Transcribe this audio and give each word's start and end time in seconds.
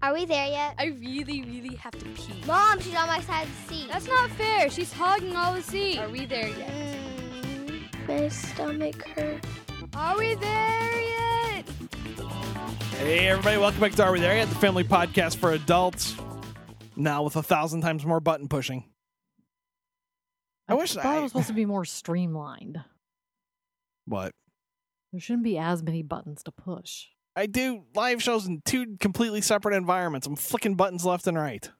Are 0.00 0.12
we 0.14 0.24
there 0.26 0.46
yet? 0.46 0.74
I 0.78 0.86
really, 0.86 1.42
really 1.42 1.74
have 1.76 1.92
to 1.98 2.04
pee. 2.06 2.32
Mom, 2.46 2.78
she's 2.80 2.94
on 2.94 3.08
my 3.08 3.20
side 3.20 3.46
of 3.48 3.66
the 3.66 3.74
seat. 3.74 3.88
That's 3.90 4.06
not 4.06 4.30
fair. 4.30 4.70
She's 4.70 4.92
hogging 4.92 5.34
all 5.34 5.54
the 5.54 5.62
seat. 5.62 5.98
Are 5.98 6.08
we 6.08 6.24
there 6.24 6.48
yet? 6.48 6.70
Mm, 7.42 8.08
my 8.08 8.28
stomach 8.28 9.06
hurts. 9.08 9.48
Are 9.94 10.16
we 10.16 10.34
there 10.36 11.00
yet? 11.00 11.68
Hey, 12.98 13.28
everybody, 13.28 13.56
welcome 13.58 13.80
back 13.80 13.92
to 13.92 14.04
Are 14.04 14.12
We 14.12 14.20
There 14.20 14.36
Yet? 14.36 14.48
The 14.48 14.54
family 14.56 14.82
podcast 14.84 15.36
for 15.36 15.52
adults. 15.52 16.16
Now 16.96 17.22
with 17.22 17.36
a 17.36 17.42
thousand 17.44 17.80
times 17.82 18.04
more 18.04 18.18
button 18.20 18.48
pushing. 18.48 18.84
I 20.68 20.74
wish 20.74 20.94
thought 20.94 21.06
I- 21.06 21.18
it 21.18 21.22
was 21.22 21.32
supposed 21.32 21.46
to 21.48 21.52
be 21.54 21.64
more 21.64 21.84
streamlined. 21.84 22.78
What? 24.04 24.32
There 25.12 25.20
shouldn't 25.20 25.44
be 25.44 25.58
as 25.58 25.82
many 25.82 26.02
buttons 26.02 26.42
to 26.44 26.52
push. 26.52 27.06
I 27.38 27.46
do 27.46 27.84
live 27.94 28.20
shows 28.20 28.48
in 28.48 28.62
two 28.64 28.96
completely 28.98 29.42
separate 29.42 29.76
environments. 29.76 30.26
I'm 30.26 30.34
flicking 30.34 30.74
buttons 30.74 31.04
left 31.04 31.28
and 31.28 31.38
right. 31.38 31.70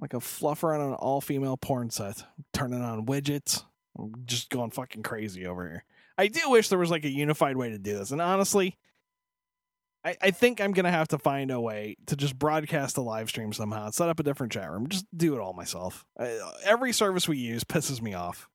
Like 0.00 0.14
a 0.14 0.18
fluffer 0.18 0.74
on 0.74 0.80
an 0.80 0.94
all 0.94 1.20
female 1.20 1.56
porn 1.56 1.90
set. 1.90 2.24
turning 2.52 2.82
on 2.82 3.06
widgets. 3.06 3.62
I'm 3.96 4.12
just 4.24 4.50
going 4.50 4.72
fucking 4.72 5.04
crazy 5.04 5.46
over 5.46 5.64
here. 5.64 5.84
I 6.18 6.26
do 6.26 6.50
wish 6.50 6.70
there 6.70 6.78
was 6.80 6.90
like 6.90 7.04
a 7.04 7.08
unified 7.08 7.56
way 7.56 7.70
to 7.70 7.78
do 7.78 7.96
this. 7.96 8.10
And 8.10 8.20
honestly, 8.20 8.76
I, 10.04 10.16
I 10.20 10.30
think 10.32 10.60
I'm 10.60 10.72
to 10.74 10.90
have 10.90 11.08
to 11.08 11.18
find 11.18 11.52
a 11.52 11.60
way 11.60 11.98
to 12.06 12.16
just 12.16 12.36
broadcast 12.36 12.96
a 12.96 13.02
live 13.02 13.28
stream 13.28 13.52
somehow, 13.52 13.90
set 13.90 14.08
up 14.08 14.18
a 14.18 14.24
different 14.24 14.54
chat 14.54 14.68
room, 14.68 14.88
just 14.88 15.06
do 15.16 15.36
it 15.36 15.40
all 15.40 15.52
myself. 15.52 16.04
I, 16.18 16.40
every 16.64 16.92
service 16.92 17.28
we 17.28 17.38
use 17.38 17.62
pisses 17.62 18.02
me 18.02 18.12
off. 18.12 18.48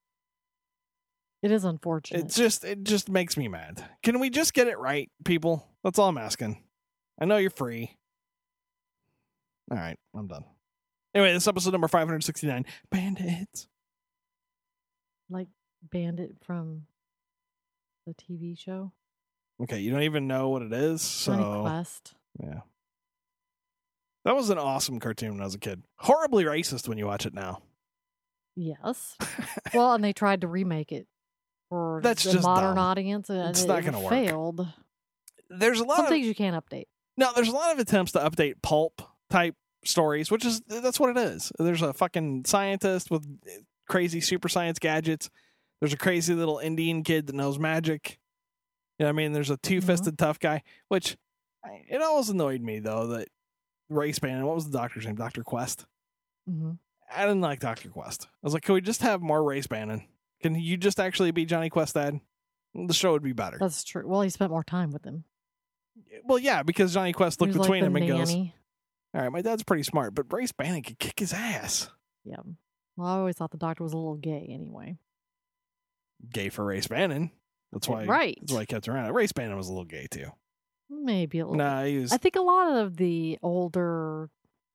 It 1.42 1.52
is 1.52 1.64
unfortunate. 1.64 2.26
It 2.26 2.30
just 2.30 2.64
it 2.64 2.84
just 2.84 3.10
makes 3.10 3.36
me 3.36 3.48
mad. 3.48 3.84
Can 4.04 4.20
we 4.20 4.30
just 4.30 4.54
get 4.54 4.68
it 4.68 4.78
right, 4.78 5.10
people? 5.26 5.68
That's 5.84 5.98
all 5.98 6.10
I'm 6.10 6.18
asking. 6.18 6.62
I 7.20 7.26
know 7.26 7.38
you're 7.38 7.50
free. 7.50 7.98
All 9.72 9.78
right, 9.78 9.98
I'm 10.16 10.28
done. 10.28 10.44
Anyway, 11.16 11.34
this 11.34 11.44
is 11.44 11.48
episode 11.48 11.72
number 11.72 11.88
569, 11.88 12.66
Bandits. 12.90 13.68
like 15.30 15.48
Bandit 15.82 16.36
from 16.42 16.84
the 18.06 18.14
TV 18.14 18.58
show. 18.58 18.92
Okay, 19.62 19.80
you 19.80 19.92
don't 19.92 20.04
even 20.04 20.28
know 20.28 20.50
what 20.50 20.62
it 20.62 20.74
is, 20.74 21.02
so 21.02 21.62
Quest. 21.62 22.14
yeah. 22.40 22.62
That 24.26 24.36
was 24.36 24.50
an 24.50 24.58
awesome 24.58 25.00
cartoon 25.00 25.34
when 25.34 25.42
I 25.42 25.46
was 25.46 25.56
a 25.56 25.60
kid. 25.60 25.84
Horribly 25.98 26.44
racist 26.44 26.88
when 26.88 26.98
you 26.98 27.08
watch 27.08 27.26
it 27.26 27.34
now. 27.34 27.62
Yes. 28.56 29.18
well, 29.74 29.94
and 29.94 30.04
they 30.04 30.14
tried 30.14 30.42
to 30.42 30.48
remake 30.48 30.92
it 30.92 31.08
for 31.72 32.02
That's 32.04 32.26
the 32.26 32.34
just 32.34 32.44
modern 32.44 32.76
dumb. 32.76 32.84
audience, 32.84 33.30
and 33.30 33.50
It's 33.50 33.64
it, 33.64 33.68
not 33.68 33.80
it 33.80 33.86
gonna 33.86 34.02
work. 34.02 34.10
failed. 34.10 34.68
There's 35.50 35.80
a 35.80 35.86
lot 35.86 35.96
Some 35.96 36.06
of 36.06 36.12
things 36.12 36.28
you 36.28 36.36
can't 36.36 36.62
update. 36.62 36.88
No, 37.16 37.32
there's 37.34 37.48
a 37.48 37.54
lot 37.54 37.72
of 37.72 37.80
attempts 37.80 38.12
to 38.12 38.20
update 38.20 38.56
pulp 38.62 39.02
type 39.30 39.56
stories, 39.86 40.30
which 40.30 40.44
is 40.44 40.60
that's 40.68 41.00
what 41.00 41.12
it 41.12 41.18
is. 41.18 41.50
There's 41.58 41.82
a 41.82 41.94
fucking 41.94 42.44
scientist 42.46 43.10
with 43.10 43.26
eh, 43.48 43.60
crazy 43.88 44.20
super 44.20 44.50
science 44.50 44.80
gadgets. 44.80 45.30
There's 45.80 45.94
a 45.94 45.98
crazy 45.98 46.34
little 46.34 46.60
Indian 46.60 47.04
kid 47.04 47.28
that 47.28 47.36
knows 47.36 47.58
magic. 47.58 48.20
You 49.00 49.06
know 49.06 49.08
what 49.08 49.16
I 49.16 49.24
mean? 49.24 49.32
There's 49.32 49.50
a 49.50 49.54
mm-hmm. 49.54 49.68
two 49.70 49.82
fisted 49.82 50.18
tough 50.18 50.40
guy, 50.40 50.64
which 50.90 51.16
it 51.88 52.02
always 52.02 52.30
annoyed 52.30 52.62
me 52.62 52.80
though 52.80 53.08
that 53.08 53.30
race 53.90 54.20
band. 54.20 54.46
What 54.46 54.56
was 54.56 54.70
the 54.70 54.78
doctor's 54.78 55.06
name? 55.06 55.16
Doctor 55.16 55.44
Quest. 55.44 55.86
hmm 56.46 56.72
I 57.14 57.24
didn't 57.24 57.42
like 57.42 57.60
Doctor 57.60 57.90
Quest. 57.90 58.28
I 58.30 58.38
was 58.42 58.54
like, 58.54 58.64
can 58.64 58.74
we 58.74 58.80
just 58.82 59.02
have 59.02 59.22
more 59.22 59.44
Race 59.44 59.68
Bannon? 59.68 60.04
Can 60.42 60.56
you 60.56 60.78
just 60.78 61.00
actually 61.00 61.32
be 61.32 61.46
Johnny 61.46 61.70
Quest 61.70 61.94
dad? 61.96 62.20
The 62.74 62.94
show 62.94 63.12
would 63.12 63.24
be 63.24 63.34
better. 63.34 63.58
That's 63.60 63.84
true. 63.84 64.08
Well, 64.08 64.22
he 64.22 64.30
spent 64.30 64.52
more 64.52 64.64
time 64.64 64.92
with 64.92 65.04
him. 65.06 65.26
well, 66.24 66.40
yeah, 66.40 66.64
because 66.64 66.94
Johnny 66.94 67.12
Quest 67.14 67.42
looked 67.42 67.54
between 67.54 67.82
like 67.82 67.88
him 67.88 67.96
and 67.98 68.08
goes, 68.08 68.30
nanny. 68.30 68.56
"All 69.14 69.22
right, 69.22 69.32
my 69.32 69.42
dad's 69.42 69.64
pretty 69.64 69.84
smart, 69.84 70.16
but 70.16 70.32
Race 70.32 70.52
Bannon 70.54 70.82
could 70.84 70.98
kick 71.00 71.20
his 71.20 71.34
ass." 71.34 71.90
Yeah. 72.24 72.38
Well, 72.96 73.08
I 73.08 73.18
always 73.18 73.36
thought 73.36 73.52
the 73.52 73.58
doctor 73.58 73.84
was 73.84 73.94
a 73.94 73.98
little 73.98 74.16
gay 74.16 74.48
anyway. 74.50 74.98
gay 76.32 76.50
for 76.50 76.64
Race 76.64 76.88
Bannon. 76.88 77.32
That's 77.72 77.88
why. 77.88 78.06
Right. 78.06 78.38
That's 78.42 78.54
why 78.54 78.60
I 78.62 78.66
kept 78.66 78.88
around. 78.88 79.12
Race 79.14 79.32
Bannon 79.32 79.58
was 79.58 79.68
a 79.68 79.72
little 79.72 79.86
gay 79.86 80.08
too. 80.10 80.28
Maybe 80.90 81.40
a 81.40 81.46
little. 81.46 81.58
Nah, 81.58 81.84
he 81.84 81.98
was. 81.98 82.12
I 82.12 82.18
think 82.18 82.36
a 82.36 82.42
lot 82.42 82.72
of 82.78 82.98
the 82.98 83.40
older 83.42 84.30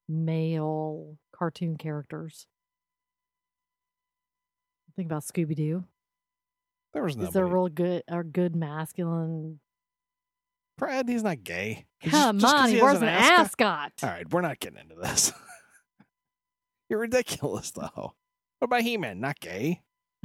male 0.08 1.18
cartoon 1.32 1.76
characters. 1.76 2.46
Think 4.96 5.06
about 5.06 5.22
Scooby 5.24 5.54
Doo. 5.54 5.84
there 6.94 7.02
was 7.02 7.12
Is 7.12 7.16
nobody. 7.18 7.32
there 7.34 7.46
real 7.46 7.68
good 7.68 8.02
or 8.10 8.24
good 8.24 8.56
masculine? 8.56 9.60
Brad, 10.78 11.08
he's 11.08 11.22
not 11.22 11.42
gay. 11.44 11.86
He's 12.00 12.12
just- 12.12 12.22
Come 12.24 12.38
just 12.38 12.54
on, 12.54 12.68
he 12.68 12.74
has 12.76 12.82
wears 12.82 13.02
an 13.02 13.08
ascot. 13.08 13.92
All 14.02 14.08
right, 14.10 14.30
we're 14.30 14.40
not 14.42 14.58
getting 14.60 14.78
into 14.78 14.94
this. 14.94 15.32
You're 16.88 17.00
ridiculous, 17.00 17.70
though. 17.72 18.14
What 18.58 18.64
about 18.64 18.82
He-Man? 18.82 19.20
Not 19.20 19.40
gay. 19.40 19.82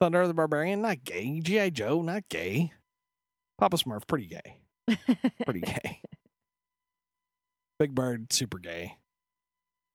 Thundarr 0.00 0.22
of 0.22 0.28
the 0.28 0.34
Barbarian? 0.34 0.82
Not 0.82 1.02
gay. 1.04 1.40
GI 1.40 1.70
Joe? 1.72 2.02
Not 2.02 2.28
gay. 2.28 2.72
Papa 3.58 3.76
Smurf? 3.78 4.06
Pretty 4.06 4.26
gay. 4.26 4.60
Pretty 5.44 5.60
gay. 5.62 6.00
Big 7.78 7.94
Bird? 7.94 8.32
Super 8.32 8.58
gay. 8.58 8.96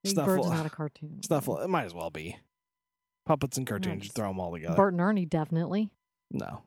Big 0.04 0.16
Bird's 0.16 0.50
not 0.50 0.66
a 0.66 0.70
cartoon. 0.70 1.22
Snuffle? 1.24 1.60
It 1.60 1.70
might 1.70 1.86
as 1.86 1.94
well 1.94 2.10
be. 2.10 2.38
Puppets 3.26 3.58
and 3.58 3.66
cartoons. 3.68 4.04
You 4.04 4.10
Nice. 4.10 4.12
throw 4.14 4.28
them 4.28 4.40
all 4.40 4.52
together. 4.54 4.76
Bert 4.76 4.94
and 4.94 5.02
Ernie, 5.02 5.26
definitely, 5.26 5.90
no. 6.32 6.64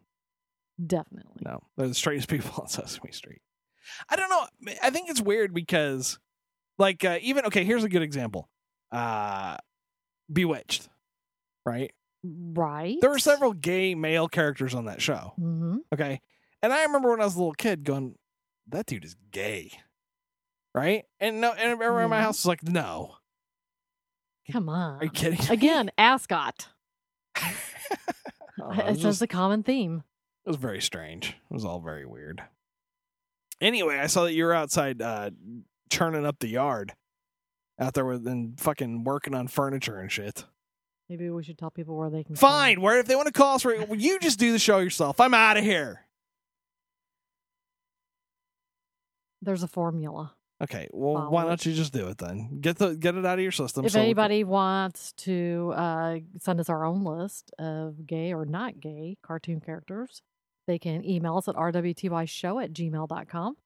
definitely. 0.85 1.43
No, 1.45 1.61
they're 1.77 1.89
the 1.89 1.95
straightest 1.95 2.29
people 2.31 2.51
on 2.63 2.69
Sesame 2.69 3.13
Street. 3.13 3.43
I 4.09 4.17
don't 4.17 4.29
know. 4.31 4.73
I 4.83 4.91
think 4.91 5.11
it's 5.11 5.21
weird 5.21 5.53
because, 5.55 6.19
like, 6.79 7.05
uh, 7.05 7.19
even 7.23 7.45
okay. 7.47 7.65
Here's 7.65 7.85
a 7.85 7.89
good 7.89 8.03
example. 8.03 8.49
Uh, 8.91 9.57
Bewitched, 10.33 10.89
right? 11.65 11.93
Right. 12.25 12.97
There 13.01 13.11
were 13.11 13.19
several 13.21 13.53
gay 13.53 13.95
male 13.95 14.27
characters 14.29 14.75
on 14.75 14.87
that 14.87 15.01
show. 15.01 15.35
hmm 15.37 15.77
Okay, 15.93 16.21
and 16.63 16.73
I 16.73 16.83
remember 16.85 17.11
when 17.11 17.21
I 17.21 17.25
was 17.25 17.35
a 17.37 17.39
little 17.39 17.53
kid 17.55 17.85
going, 17.85 18.17
"That 18.69 18.87
dude 18.87 19.05
is 19.05 19.15
gay," 19.31 19.71
right? 20.75 21.05
And 21.21 21.41
no, 21.41 21.53
and 21.53 21.71
everyone 21.81 22.03
in 22.03 22.11
my 22.11 22.21
house 22.23 22.39
was 22.39 22.47
like, 22.47 22.65
"No." 22.65 23.17
Come 24.53 24.69
on. 24.69 25.01
Are 25.01 25.05
you 25.05 25.11
kidding? 25.11 25.39
me? 25.41 25.47
Again, 25.51 25.91
ascot. 25.99 26.69
Oh, 28.59 28.71
It's 28.73 29.03
just 29.03 29.21
a 29.21 29.27
common 29.27 29.63
theme. 29.63 30.03
It 30.47 30.49
was 30.49 30.57
very 30.57 30.81
strange. 30.81 31.37
It 31.51 31.55
was 31.55 31.65
all 31.67 31.79
very 31.79 32.07
weird. 32.07 32.43
Anyway, 33.61 33.99
I 33.99 34.07
saw 34.07 34.25
that 34.25 34.33
you 34.33 34.45
were 34.45 34.55
outside 34.55 35.03
uh, 35.03 35.31
churning 35.91 36.25
up 36.25 36.39
the 36.39 36.49
yard 36.49 36.95
out 37.79 37.93
there 37.93 38.07
with 38.07 38.27
and 38.27 38.59
fucking 38.59 39.05
working 39.05 39.35
on 39.35 39.47
furniture 39.49 39.99
and 39.99 40.11
shit. 40.11 40.47
Maybe 41.11 41.29
we 41.29 41.45
should 41.45 41.59
tell 41.59 41.71
people 41.71 41.97
where 41.99 42.09
they 42.09 42.25
can. 42.25 42.35
Fine. 42.35 42.51
find- 42.77 42.83
Where 42.83 42.99
if 42.99 43.07
they 43.07 43.15
want 43.15 43.27
to 43.27 43.33
call 43.33 43.57
us, 43.57 43.65
well, 43.65 43.95
you 43.95 44.19
just 44.21 44.39
do 44.39 44.53
the 44.53 44.59
show 44.59 44.79
yourself. 44.79 45.21
I'm 45.21 45.35
out 45.35 45.59
of 45.59 45.63
here. 45.65 46.07
There's 49.43 49.63
a 49.63 49.69
formula. 49.69 50.35
Okay. 50.63 50.89
Well, 50.93 51.15
Follow 51.15 51.31
why 51.31 51.45
don't 51.45 51.65
you 51.67 51.75
just 51.75 51.93
do 51.93 52.09
it 52.09 52.19
then? 52.19 52.61
Get 52.61 52.79
the 52.79 52.97
get 52.97 53.15
it 53.15 53.27
out 53.27 53.39
of 53.39 53.43
your 53.43 53.53
system. 53.53 53.85
if 53.85 53.93
so 53.93 53.99
we 53.99 54.01
can- 54.01 54.05
anybody 54.07 54.45
wants 54.45 55.13
to 55.19 55.73
uh, 55.77 56.19
send 56.41 56.61
us 56.61 56.71
our 56.71 56.85
own 56.85 57.05
list 57.05 57.51
of 57.59 58.07
gay 58.07 58.33
or 58.33 58.47
not 58.47 58.81
gay 58.81 59.19
cartoon 59.23 59.61
characters, 59.61 60.23
they 60.67 60.79
can 60.79 61.05
email 61.05 61.37
us 61.37 61.47
at 61.49 61.55
rwtyshow 61.57 62.63
at 62.65 62.73
gmail.com 62.73 63.57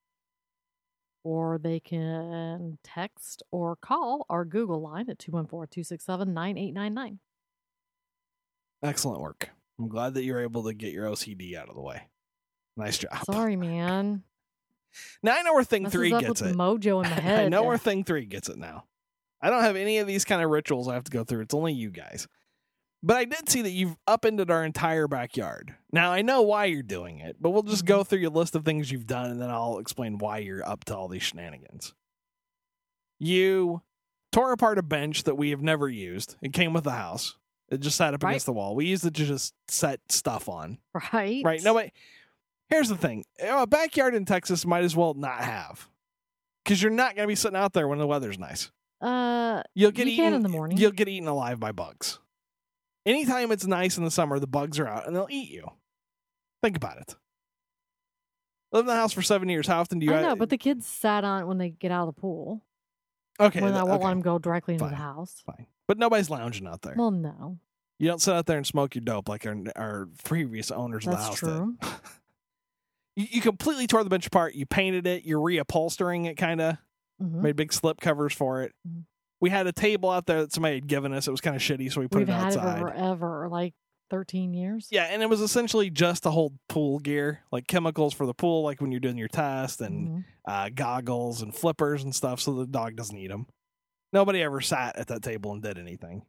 or 1.22 1.58
they 1.58 1.78
can 1.78 2.78
text 2.82 3.42
or 3.52 3.76
call 3.76 4.26
our 4.28 4.44
Google 4.44 4.80
line 4.80 5.08
at 5.10 5.18
214 5.18 5.68
267 5.70 6.34
9899. 6.34 7.18
excellent 8.82 9.20
work. 9.20 9.50
I'm 9.78 9.88
glad 9.88 10.14
that 10.14 10.24
you're 10.24 10.40
able 10.40 10.64
to 10.64 10.74
get 10.74 10.92
your 10.92 11.06
OCD 11.06 11.54
out 11.56 11.68
of 11.68 11.74
the 11.74 11.80
way. 11.82 12.02
Nice 12.76 12.98
job. 12.98 13.24
Sorry, 13.24 13.56
man. 13.56 14.24
Now 15.22 15.36
I 15.36 15.42
know 15.42 15.52
where 15.54 15.64
Thing 15.64 15.82
Messes 15.84 15.92
Three 15.94 16.12
up 16.12 16.20
gets 16.22 16.40
with 16.42 16.50
it. 16.52 16.56
mojo 16.56 17.02
in 17.04 17.08
the 17.10 17.14
head. 17.20 17.40
I 17.46 17.48
know 17.48 17.62
where 17.64 17.78
Thing 17.78 18.04
Three 18.04 18.26
gets 18.26 18.48
it 18.48 18.58
now. 18.58 18.84
I 19.40 19.50
don't 19.50 19.62
have 19.62 19.76
any 19.76 19.98
of 19.98 20.06
these 20.06 20.24
kind 20.24 20.42
of 20.42 20.50
rituals 20.50 20.88
I 20.88 20.94
have 20.94 21.04
to 21.04 21.10
go 21.10 21.24
through. 21.24 21.40
It's 21.42 21.54
only 21.54 21.72
you 21.72 21.90
guys. 21.90 22.28
But 23.02 23.16
I 23.16 23.24
did 23.24 23.48
see 23.48 23.62
that 23.62 23.70
you've 23.70 23.96
upended 24.06 24.50
our 24.50 24.62
entire 24.62 25.08
backyard. 25.08 25.74
Now 25.90 26.12
I 26.12 26.20
know 26.20 26.42
why 26.42 26.66
you're 26.66 26.82
doing 26.82 27.18
it, 27.20 27.36
but 27.40 27.50
we'll 27.50 27.62
just 27.62 27.84
Mm-hmm. 27.84 27.88
go 27.88 28.04
through 28.04 28.18
your 28.18 28.30
list 28.30 28.54
of 28.54 28.64
things 28.64 28.90
you've 28.92 29.06
done, 29.06 29.30
and 29.30 29.40
then 29.40 29.48
I'll 29.50 29.78
explain 29.78 30.18
why 30.18 30.38
you're 30.38 30.66
up 30.68 30.84
to 30.86 30.96
all 30.96 31.08
these 31.08 31.22
shenanigans. 31.22 31.94
You 33.18 33.82
tore 34.32 34.52
apart 34.52 34.78
a 34.78 34.82
bench 34.82 35.24
that 35.24 35.36
we 35.36 35.50
have 35.50 35.62
never 35.62 35.88
used. 35.88 36.36
It 36.42 36.52
came 36.52 36.72
with 36.72 36.84
the 36.84 36.90
house. 36.92 37.36
It 37.70 37.80
just 37.80 37.96
sat 37.96 38.14
up 38.14 38.22
Right. 38.22 38.30
against 38.32 38.46
the 38.46 38.52
wall. 38.52 38.74
We 38.74 38.86
used 38.86 39.04
it 39.04 39.14
to 39.14 39.24
just 39.24 39.54
set 39.68 40.00
stuff 40.10 40.48
on. 40.48 40.78
Right. 41.12 41.42
Right. 41.44 41.62
No, 41.62 41.72
but 41.74 41.90
here's 42.70 42.88
the 42.88 42.96
thing: 42.96 43.24
a 43.42 43.66
backyard 43.66 44.14
in 44.14 44.24
Texas 44.24 44.64
might 44.64 44.84
as 44.84 44.96
well 44.96 45.14
not 45.14 45.42
have, 45.44 45.88
because 46.64 46.82
you're 46.82 46.90
not 46.90 47.14
going 47.16 47.24
to 47.26 47.30
be 47.30 47.34
sitting 47.36 47.56
out 47.58 47.72
there 47.72 47.86
when 47.88 47.98
the 47.98 48.06
weather's 48.06 48.38
nice. 48.38 48.70
Uh, 49.00 49.62
You'll 49.74 49.90
get 49.92 50.06
You 50.06 50.12
eaten 50.12 50.34
in 50.34 50.42
the 50.42 50.48
morning. 50.48 50.76
You'll 50.78 50.90
get 50.92 51.08
eaten 51.08 51.28
alive 51.28 51.58
by 51.60 51.72
bugs. 51.72 52.18
Anytime 53.06 53.50
it's 53.50 53.66
nice 53.66 53.96
in 53.96 54.04
the 54.04 54.10
summer, 54.10 54.38
the 54.38 54.46
bugs 54.46 54.78
are 54.78 54.86
out 54.86 55.06
and 55.06 55.16
they'll 55.16 55.26
eat 55.30 55.50
you. 55.50 55.66
Think 56.62 56.76
about 56.76 56.98
it. 56.98 57.16
Live 58.72 58.80
in 58.82 58.86
the 58.86 58.94
house 58.94 59.12
for 59.14 59.22
seven 59.22 59.48
years. 59.48 59.66
How 59.66 59.80
often 59.80 59.98
do 59.98 60.06
you? 60.06 60.12
I 60.14 60.20
know, 60.22 60.36
but 60.36 60.50
the 60.50 60.58
kids 60.58 60.86
sat 60.86 61.24
on 61.24 61.42
it 61.42 61.46
when 61.46 61.56
they 61.58 61.70
get 61.70 61.90
out 61.90 62.06
of 62.08 62.14
the 62.14 62.20
pool. 62.20 62.62
okay, 63.40 63.62
when 63.62 63.72
I 63.72 63.82
won't 63.82 63.94
okay, 63.94 64.04
let 64.04 64.10
them 64.10 64.20
go 64.20 64.38
directly 64.38 64.74
into 64.74 64.84
Fine. 64.84 64.92
the 64.92 64.96
house. 64.98 65.42
fine. 65.44 65.66
But 65.88 65.96
nobody's 65.98 66.28
lounging 66.30 66.66
out 66.68 66.82
there. 66.82 66.94
Well, 66.96 67.10
no, 67.10 67.58
you 67.98 68.06
don't 68.06 68.20
sit 68.20 68.34
out 68.34 68.44
there 68.46 68.58
and 68.58 68.66
smoke 68.66 68.94
your 68.94 69.02
dope 69.02 69.28
like 69.28 69.44
our, 69.46 69.56
our 69.76 70.08
previous 70.24 70.70
owners 70.70 71.06
of 71.06 71.12
the 71.12 71.16
house 71.18 71.36
true. 71.38 71.76
did. 71.80 71.90
You, 73.20 73.26
you 73.30 73.40
completely 73.40 73.86
tore 73.86 74.02
the 74.04 74.10
bench 74.10 74.26
apart. 74.26 74.54
You 74.54 74.66
painted 74.66 75.06
it. 75.06 75.24
You're 75.24 75.40
reupholstering 75.40 76.26
it, 76.26 76.36
kind 76.36 76.60
of. 76.60 76.76
Mhm. 77.22 77.42
Made 77.42 77.56
big 77.56 77.72
slip 77.72 78.00
covers 78.00 78.32
for 78.32 78.62
it. 78.62 78.72
Mhm. 78.88 79.04
We 79.40 79.50
had 79.50 79.66
a 79.66 79.72
table 79.72 80.10
out 80.10 80.26
there 80.26 80.40
that 80.42 80.52
somebody 80.52 80.76
had 80.76 80.86
given 80.86 81.12
us. 81.12 81.26
It 81.28 81.30
was 81.30 81.40
kind 81.40 81.56
of 81.56 81.62
shitty, 81.62 81.92
so 81.92 82.00
we 82.00 82.08
put 82.08 82.18
We've 82.20 82.28
it 82.28 82.32
had 82.32 82.46
outside. 82.56 82.78
it 82.78 82.80
forever, 82.80 83.48
like 83.50 83.74
thirteen 84.10 84.52
years. 84.54 84.88
Yeah, 84.90 85.04
and 85.04 85.22
it 85.22 85.28
was 85.30 85.40
essentially 85.40 85.88
just 85.90 86.22
to 86.24 86.30
hold 86.30 86.58
pool 86.68 86.98
gear, 86.98 87.40
like 87.52 87.66
chemicals 87.66 88.12
for 88.14 88.26
the 88.26 88.34
pool, 88.34 88.62
like 88.62 88.80
when 88.80 88.90
you're 88.90 89.00
doing 89.00 89.16
your 89.18 89.28
test, 89.28 89.80
and 89.80 90.08
Mhm. 90.08 90.24
uh, 90.46 90.68
goggles 90.74 91.42
and 91.42 91.54
flippers 91.54 92.02
and 92.04 92.14
stuff, 92.14 92.40
so 92.40 92.52
the 92.54 92.66
dog 92.66 92.96
doesn't 92.96 93.16
eat 93.16 93.28
them. 93.28 93.46
Nobody 94.12 94.42
ever 94.42 94.60
sat 94.60 94.96
at 94.96 95.06
that 95.08 95.22
table 95.22 95.52
and 95.52 95.62
did 95.62 95.78
anything. 95.78 96.22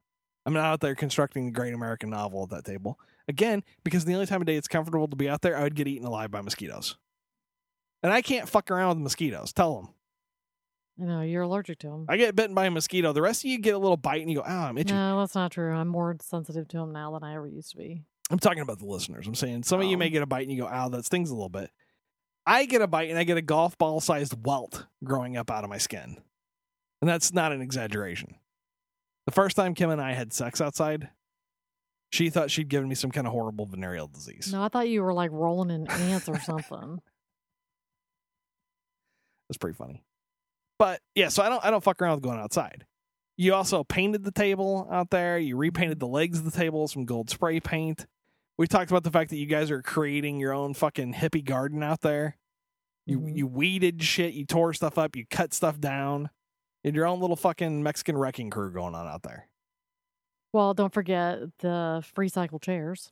I'm 0.45 0.53
not 0.53 0.65
out 0.65 0.79
there 0.81 0.95
constructing 0.95 1.45
the 1.47 1.51
great 1.51 1.73
American 1.73 2.09
novel 2.11 2.43
at 2.43 2.49
that 2.49 2.65
table 2.65 2.99
again 3.31 3.63
because 3.83 4.06
the 4.06 4.13
only 4.13 4.28
time 4.28 4.42
of 4.42 4.45
day 4.48 4.56
it's 4.56 4.68
comfortable 4.68 5.07
to 5.07 5.16
be 5.16 5.28
out 5.28 5.42
there, 5.42 5.57
I 5.57 5.63
would 5.63 5.74
get 5.75 5.88
eaten 5.88 6.06
alive 6.06 6.30
by 6.30 6.42
mosquitoes, 6.42 6.98
and 8.04 8.13
I 8.13 8.22
can't 8.22 8.48
fuck 8.48 8.69
around 8.69 8.89
with 8.89 8.98
mosquitoes. 9.00 9.51
Tell 9.54 9.75
them 9.75 9.89
I 11.01 11.06
know 11.06 11.22
you're 11.22 11.42
allergic 11.44 11.80
to 11.80 11.88
them. 11.88 12.06
I 12.10 12.18
get 12.18 12.36
bitten 12.36 12.54
by 12.54 12.66
a 12.66 12.72
mosquito. 12.72 13.12
The 13.13 13.22
rest 13.24 13.44
of 13.44 13.50
you 13.50 13.57
get 13.57 13.74
a 13.74 13.80
little 13.80 13.98
bite 13.98 14.22
and 14.22 14.30
you 14.30 14.38
go, 14.38 14.44
"Oh, 14.45 14.51
I'm 14.51 14.78
itchy." 14.78 14.94
No, 14.94 15.19
that's 15.19 15.33
not 15.33 15.51
true. 15.51 15.74
I'm 15.74 15.88
more 15.88 16.16
sensitive 16.22 16.68
to 16.68 16.78
them 16.78 16.92
now 16.92 17.12
than 17.13 17.24
I 17.24 17.33
ever 17.36 17.48
used 17.48 17.72
to 17.72 17.78
be. 17.78 18.04
I'm 18.30 18.39
talking 18.39 18.62
about 18.62 18.80
the 18.80 18.86
listeners. 18.86 19.25
I'm 19.28 19.34
saying 19.36 19.63
some 19.63 19.81
of 19.81 19.88
you 19.88 19.95
Oh. 19.95 20.00
may 20.00 20.10
get 20.10 20.22
a 20.22 20.25
bite 20.27 20.44
and 20.48 20.51
you 20.51 20.62
go, 20.62 20.68
ow, 20.69 20.88
that 20.89 21.04
stings 21.06 21.30
a 21.31 21.34
little 21.34 21.50
bit. 21.50 21.69
I 22.45 22.66
get 22.66 22.81
a 22.81 22.88
bite 22.88 23.10
and 23.10 23.19
I 23.19 23.24
get 23.24 23.36
a 23.38 23.42
golf 23.42 23.77
ball 23.77 24.00
sized 24.00 24.45
welt 24.45 24.86
growing 25.04 25.36
up 25.38 25.50
out 25.51 25.63
of 25.66 25.69
my 25.69 25.77
skin. 25.77 26.18
And 27.01 27.10
that's 27.10 27.34
not 27.34 27.51
an 27.51 27.62
exaggeration. 27.62 28.36
The 29.25 29.31
first 29.34 29.56
time 29.56 29.74
Kim 29.74 29.89
and 29.89 30.00
I 30.01 30.13
had 30.13 30.31
sex 30.34 30.62
outside, 30.62 31.10
she 32.12 32.30
thought 32.30 32.52
she'd 32.52 32.69
given 32.69 32.88
me 32.90 32.96
some 32.96 33.10
kind 33.12 33.25
of 33.25 33.34
horrible 33.34 33.66
venereal 33.66 34.08
disease. 34.08 34.52
No, 34.52 34.62
I 34.63 34.68
thought 34.68 34.90
you 34.90 35.02
were 35.02 35.13
like 35.13 35.31
rolling 35.31 35.69
in 35.69 35.90
ants 35.90 36.28
or 36.30 36.40
something. 36.40 37.00
That's 39.50 39.58
pretty 39.58 39.75
funny. 39.75 40.04
But 40.80 41.02
yeah, 41.16 41.30
so 41.30 41.44
I 41.44 41.50
don't 41.50 41.63
I 41.63 41.72
don't 41.72 41.84
fuck 41.84 42.02
around 42.02 42.16
with 42.16 42.24
going 42.24 42.40
outside. 42.40 42.86
You 43.38 43.54
also 43.54 43.84
painted 43.84 44.24
the 44.24 44.31
table 44.31 44.88
out 44.92 45.10
there. 45.10 45.38
You 45.38 45.56
repainted 45.58 46.00
the 46.00 46.08
legs 46.08 46.40
of 46.40 46.46
the 46.46 46.52
table 46.52 46.84
with 46.84 46.92
some 46.92 47.06
gold 47.06 47.30
spray 47.30 47.60
paint. 47.60 48.06
We 48.58 48.68
talked 48.68 48.92
about 48.92 49.04
the 49.04 49.12
fact 49.12 49.30
that 49.31 49.38
you 49.38 49.46
guys 49.48 49.72
are 49.72 49.81
creating 49.81 50.40
your 50.40 50.54
own 50.54 50.74
fucking 50.74 51.13
hippie 51.13 51.44
garden 51.44 51.81
out 51.81 52.02
there. 52.02 52.38
You 53.06 53.19
Mhm. 53.19 53.36
you 53.38 53.48
weeded 53.48 54.04
shit, 54.04 54.34
you 54.34 54.46
tore 54.46 54.74
stuff 54.74 54.98
up, 54.98 55.16
you 55.16 55.25
cut 55.25 55.54
stuff 55.54 55.80
down. 55.80 56.30
You 56.84 56.90
had 56.90 56.96
your 56.96 57.08
own 57.08 57.19
little 57.19 57.36
fucking 57.36 57.81
Mexican 57.84 58.18
wrecking 58.18 58.50
crew 58.50 58.72
going 58.72 58.96
on 58.96 59.08
out 59.08 59.24
there. 59.24 59.48
Well, 60.53 60.74
don't 60.74 60.94
forget 60.94 61.39
the 61.59 62.03
free 62.13 62.30
cycle 62.30 62.59
chairs. 62.59 63.12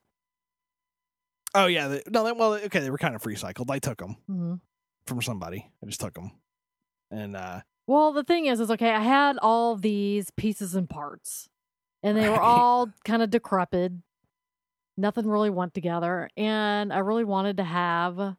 Oh 1.56 1.66
yeah, 1.66 1.88
they, 1.88 2.04
no, 2.10 2.24
they, 2.24 2.32
well, 2.32 2.54
okay, 2.54 2.80
they 2.80 2.90
were 2.92 2.98
kind 2.98 3.16
of 3.16 3.24
free 3.24 3.36
cycled. 3.36 3.72
I 3.72 3.80
took 3.80 3.98
them 4.00 4.18
hmm 4.28 4.56
from 5.08 5.22
somebody. 5.24 5.72
I 5.82 5.86
just 5.88 6.00
took 6.00 6.14
them, 6.14 6.32
and 7.10 7.36
uh, 7.36 7.62
Well, 7.88 8.14
the 8.14 8.24
thing 8.24 8.46
is, 8.46 8.60
is 8.60 8.70
okay. 8.70 8.92
I 8.92 9.00
had 9.00 9.40
all 9.42 9.76
these 9.76 10.30
pieces 10.32 10.76
and 10.76 10.88
parts, 10.88 11.50
and 12.04 12.16
they 12.16 12.30
were 12.30 12.40
all 12.40 12.90
kind 13.04 13.24
of 13.24 13.32
decrepit. 13.32 13.94
Nothing 14.98 15.26
really 15.28 15.50
went 15.50 15.74
together, 15.74 16.30
and 16.38 16.94
I 16.94 17.00
really 17.00 17.24
wanted 17.24 17.58
to 17.58 17.64
have 17.64 18.36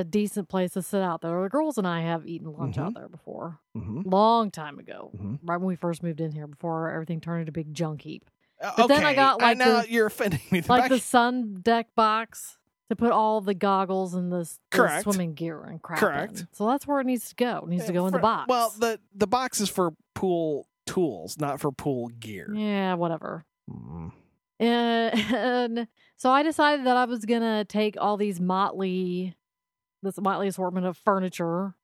a 0.00 0.04
decent 0.04 0.48
place 0.48 0.72
to 0.72 0.82
sit 0.82 1.02
out 1.02 1.20
there. 1.20 1.42
The 1.42 1.48
girls 1.48 1.78
and 1.78 1.86
I 1.86 2.02
have 2.02 2.26
eaten 2.26 2.52
lunch 2.52 2.78
out 2.78 2.94
there 2.94 3.08
before, 3.08 3.58
mhm, 3.76 4.02
long 4.10 4.50
time 4.50 4.78
ago, 4.78 5.10
mhm. 5.16 5.38
right 5.42 5.56
when 5.58 5.66
we 5.66 5.76
first 5.76 6.02
moved 6.02 6.20
in 6.20 6.32
here, 6.32 6.46
before 6.46 6.90
everything 6.90 7.20
turned 7.20 7.40
into 7.40 7.50
a 7.50 7.52
big 7.52 7.72
junk 7.74 8.02
heap. 8.02 8.24
Uh, 8.60 8.72
But 8.76 8.86
then 8.86 9.04
I 9.04 9.14
got, 9.14 9.40
like, 9.40 9.58
now 9.58 9.82
the- 9.82 9.90
you're 9.90 10.06
offending 10.06 10.40
me. 10.50 10.60
The 10.62 10.68
like 10.72 10.82
back- 10.82 10.90
the 10.90 10.98
sun 11.00 11.60
deck 11.62 11.88
box 11.96 12.58
to 12.90 12.96
put 12.96 13.10
all 13.10 13.40
the 13.40 13.54
goggles 13.54 14.14
and 14.14 14.30
the, 14.30 14.48
the 14.70 15.00
swimming 15.02 15.34
gear 15.34 15.62
and 15.64 15.80
crap. 15.82 15.98
Correct. 15.98 16.40
in. 16.40 16.48
So 16.52 16.66
that's 16.68 16.86
where 16.86 17.00
it 17.00 17.06
needs 17.06 17.28
to 17.30 17.34
go. 17.34 17.58
It 17.64 17.68
needs 17.68 17.86
to 17.86 17.92
go 17.92 18.06
in 18.06 18.12
the 18.12 18.18
box. 18.18 18.48
Well, 18.48 18.72
the 18.78 19.00
the 19.14 19.26
box 19.26 19.60
is 19.60 19.68
for 19.70 19.92
pool 20.14 20.66
tools, 20.86 21.38
not 21.40 21.58
for 21.60 21.72
pool 21.72 22.08
gear. 22.08 22.52
yeah, 22.54 22.94
whatever. 22.94 23.44
Mm. 23.70 24.12
And 24.60 25.88
so 26.16 26.30
I 26.30 26.42
decided 26.42 26.86
that 26.86 26.96
I 26.96 27.04
was 27.06 27.24
gonna 27.24 27.64
take 27.64 27.96
all 27.98 28.16
these 28.16 28.40
motley, 28.40 29.34
this 30.02 30.20
motley 30.20 30.48
assortment 30.48 30.86
of 30.86 30.96
furniture, 30.96 31.74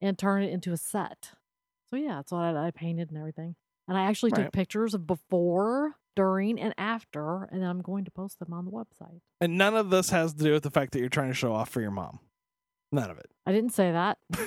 and 0.00 0.18
turn 0.18 0.42
it 0.42 0.50
into 0.50 0.72
a 0.72 0.76
set. 0.76 1.30
So 1.90 1.96
yeah, 1.96 2.16
that's 2.16 2.32
what 2.32 2.40
I, 2.42 2.66
I 2.66 2.70
painted 2.70 3.10
and 3.10 3.18
everything. 3.18 3.54
And 3.88 3.96
I 3.98 4.02
actually 4.04 4.32
Right. 4.34 4.44
took 4.44 4.52
pictures 4.52 4.94
of 4.94 5.06
before, 5.06 5.96
during, 6.16 6.58
and 6.60 6.72
after, 6.78 7.44
and 7.44 7.62
then 7.62 7.68
I'm 7.68 7.82
going 7.82 8.04
to 8.04 8.10
post 8.10 8.38
them 8.38 8.52
on 8.52 8.64
the 8.64 8.70
website. 8.70 9.20
And 9.40 9.58
none 9.58 9.76
of 9.76 9.90
this 9.90 10.10
has 10.10 10.34
to 10.34 10.42
do 10.44 10.52
with 10.52 10.62
the 10.62 10.70
fact 10.70 10.92
that 10.92 11.00
you're 11.00 11.08
trying 11.08 11.28
to 11.28 11.34
show 11.34 11.52
off 11.52 11.68
for 11.68 11.80
your 11.80 11.90
mom. 11.90 12.20
None 12.90 13.10
of 13.10 13.18
it. 13.18 13.26
I 13.46 13.52
didn't 13.52 13.72
say 13.72 13.90
that. 13.92 14.18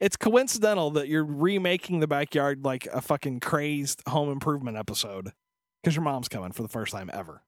it's 0.00 0.16
coincidental 0.16 0.90
that 0.92 1.08
you're 1.08 1.24
remaking 1.24 2.00
the 2.00 2.06
backyard 2.06 2.64
like 2.64 2.86
a 2.86 3.00
fucking 3.00 3.40
crazed 3.40 4.02
home 4.08 4.30
improvement 4.30 4.76
episode 4.76 5.32
because 5.82 5.94
your 5.94 6.04
mom's 6.04 6.28
coming 6.28 6.52
for 6.52 6.62
the 6.62 6.68
first 6.68 6.92
time 6.92 7.10
ever. 7.12 7.42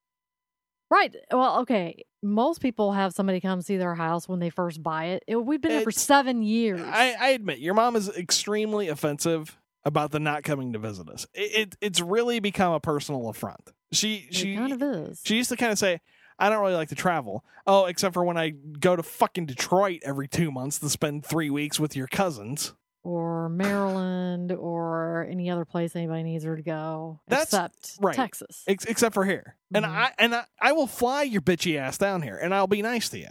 Right. 0.92 1.16
Well, 1.30 1.60
okay. 1.60 2.04
Most 2.22 2.60
people 2.60 2.92
have 2.92 3.14
somebody 3.14 3.40
come 3.40 3.62
see 3.62 3.78
their 3.78 3.94
house 3.94 4.28
when 4.28 4.40
they 4.40 4.50
first 4.50 4.82
buy 4.82 5.06
it. 5.06 5.24
it 5.26 5.36
we've 5.36 5.60
been 5.60 5.70
there 5.70 5.80
for 5.80 5.90
seven 5.90 6.42
years. 6.42 6.82
I, 6.82 7.16
I 7.18 7.28
admit 7.30 7.60
your 7.60 7.72
mom 7.72 7.96
is 7.96 8.10
extremely 8.10 8.88
offensive 8.88 9.58
about 9.86 10.10
the 10.10 10.20
not 10.20 10.42
coming 10.42 10.74
to 10.74 10.78
visit 10.78 11.08
us. 11.08 11.26
It, 11.32 11.54
it 11.54 11.76
it's 11.80 12.00
really 12.02 12.40
become 12.40 12.74
a 12.74 12.80
personal 12.80 13.30
affront. 13.30 13.72
She 13.90 14.26
it 14.28 14.34
she 14.34 14.54
kind 14.54 14.70
of 14.70 14.82
is. 14.82 15.22
She 15.24 15.36
used 15.36 15.48
to 15.48 15.56
kind 15.56 15.72
of 15.72 15.78
say, 15.78 16.02
I 16.38 16.50
don't 16.50 16.60
really 16.60 16.74
like 16.74 16.90
to 16.90 16.94
travel. 16.94 17.42
Oh, 17.66 17.86
except 17.86 18.12
for 18.12 18.22
when 18.22 18.36
I 18.36 18.50
go 18.50 18.94
to 18.94 19.02
fucking 19.02 19.46
Detroit 19.46 20.00
every 20.04 20.28
two 20.28 20.52
months 20.52 20.78
to 20.80 20.90
spend 20.90 21.24
three 21.24 21.48
weeks 21.48 21.80
with 21.80 21.96
your 21.96 22.06
cousins. 22.06 22.74
Or 23.04 23.48
Maryland 23.48 24.52
or 24.52 25.26
any 25.30 25.50
other 25.50 25.64
place 25.64 25.94
anybody 25.96 26.22
needs 26.22 26.44
her 26.44 26.56
to 26.56 26.62
go 26.62 27.20
That's- 27.26 27.44
except 27.48 27.96
right. 28.00 28.14
Texas. 28.14 28.62
Ex- 28.66 28.84
except 28.84 29.14
for 29.14 29.24
here. 29.24 29.56
And 29.74 29.84
Mhm. 29.84 29.88
I 29.88 30.12
and 30.18 30.34
I, 30.34 30.44
I 30.60 30.72
will 30.72 30.86
fly 30.86 31.22
your 31.22 31.42
bitchy 31.42 31.76
ass 31.76 31.98
down 31.98 32.22
here 32.22 32.36
and 32.36 32.54
I'll 32.54 32.66
be 32.66 32.82
nice 32.82 33.08
to 33.10 33.18
you. 33.18 33.28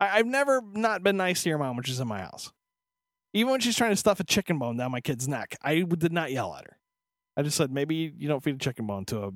I, 0.00 0.18
I've 0.18 0.26
never 0.26 0.62
not 0.72 1.02
been 1.02 1.16
nice 1.16 1.42
to 1.42 1.48
your 1.48 1.58
mom 1.58 1.76
when 1.76 1.84
she's 1.84 2.00
in 2.00 2.08
my 2.08 2.20
house. 2.20 2.52
Even 3.32 3.52
when 3.52 3.60
she's 3.60 3.76
trying 3.76 3.90
to 3.90 3.96
stuff 3.96 4.18
a 4.20 4.24
chicken 4.24 4.58
bone 4.58 4.76
down 4.76 4.90
my 4.90 5.00
kid's 5.00 5.28
neck, 5.28 5.56
I 5.62 5.80
did 5.82 6.12
not 6.12 6.32
yell 6.32 6.54
at 6.54 6.64
her. 6.64 6.78
I 7.36 7.42
just 7.42 7.56
said, 7.56 7.70
maybe 7.70 8.12
you 8.16 8.26
don't 8.26 8.42
feed 8.42 8.56
a 8.56 8.58
chicken 8.58 8.86
bone 8.88 9.04
to 9.06 9.22
a 9.24 9.30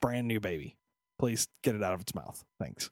brand 0.00 0.26
new 0.26 0.40
baby. 0.40 0.76
Please 1.18 1.46
get 1.62 1.74
it 1.76 1.82
out 1.82 1.94
of 1.94 2.00
its 2.00 2.14
mouth. 2.14 2.44
Thanks. 2.58 2.90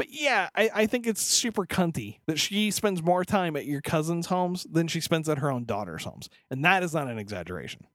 But 0.00 0.08
yeah, 0.10 0.48
I, 0.54 0.70
I 0.74 0.86
think 0.86 1.06
it's 1.06 1.20
super 1.20 1.66
cunty 1.66 2.20
that 2.26 2.38
she 2.38 2.70
spends 2.70 3.02
more 3.02 3.22
time 3.22 3.54
at 3.54 3.66
your 3.66 3.82
cousin's 3.82 4.28
homes 4.28 4.66
than 4.72 4.88
she 4.88 4.98
spends 4.98 5.28
at 5.28 5.36
her 5.40 5.50
own 5.50 5.66
daughter's 5.66 6.04
homes. 6.04 6.30
And 6.50 6.64
that 6.64 6.82
is 6.82 6.94
not 6.94 7.08
an 7.08 7.18
exaggeration. 7.18 7.86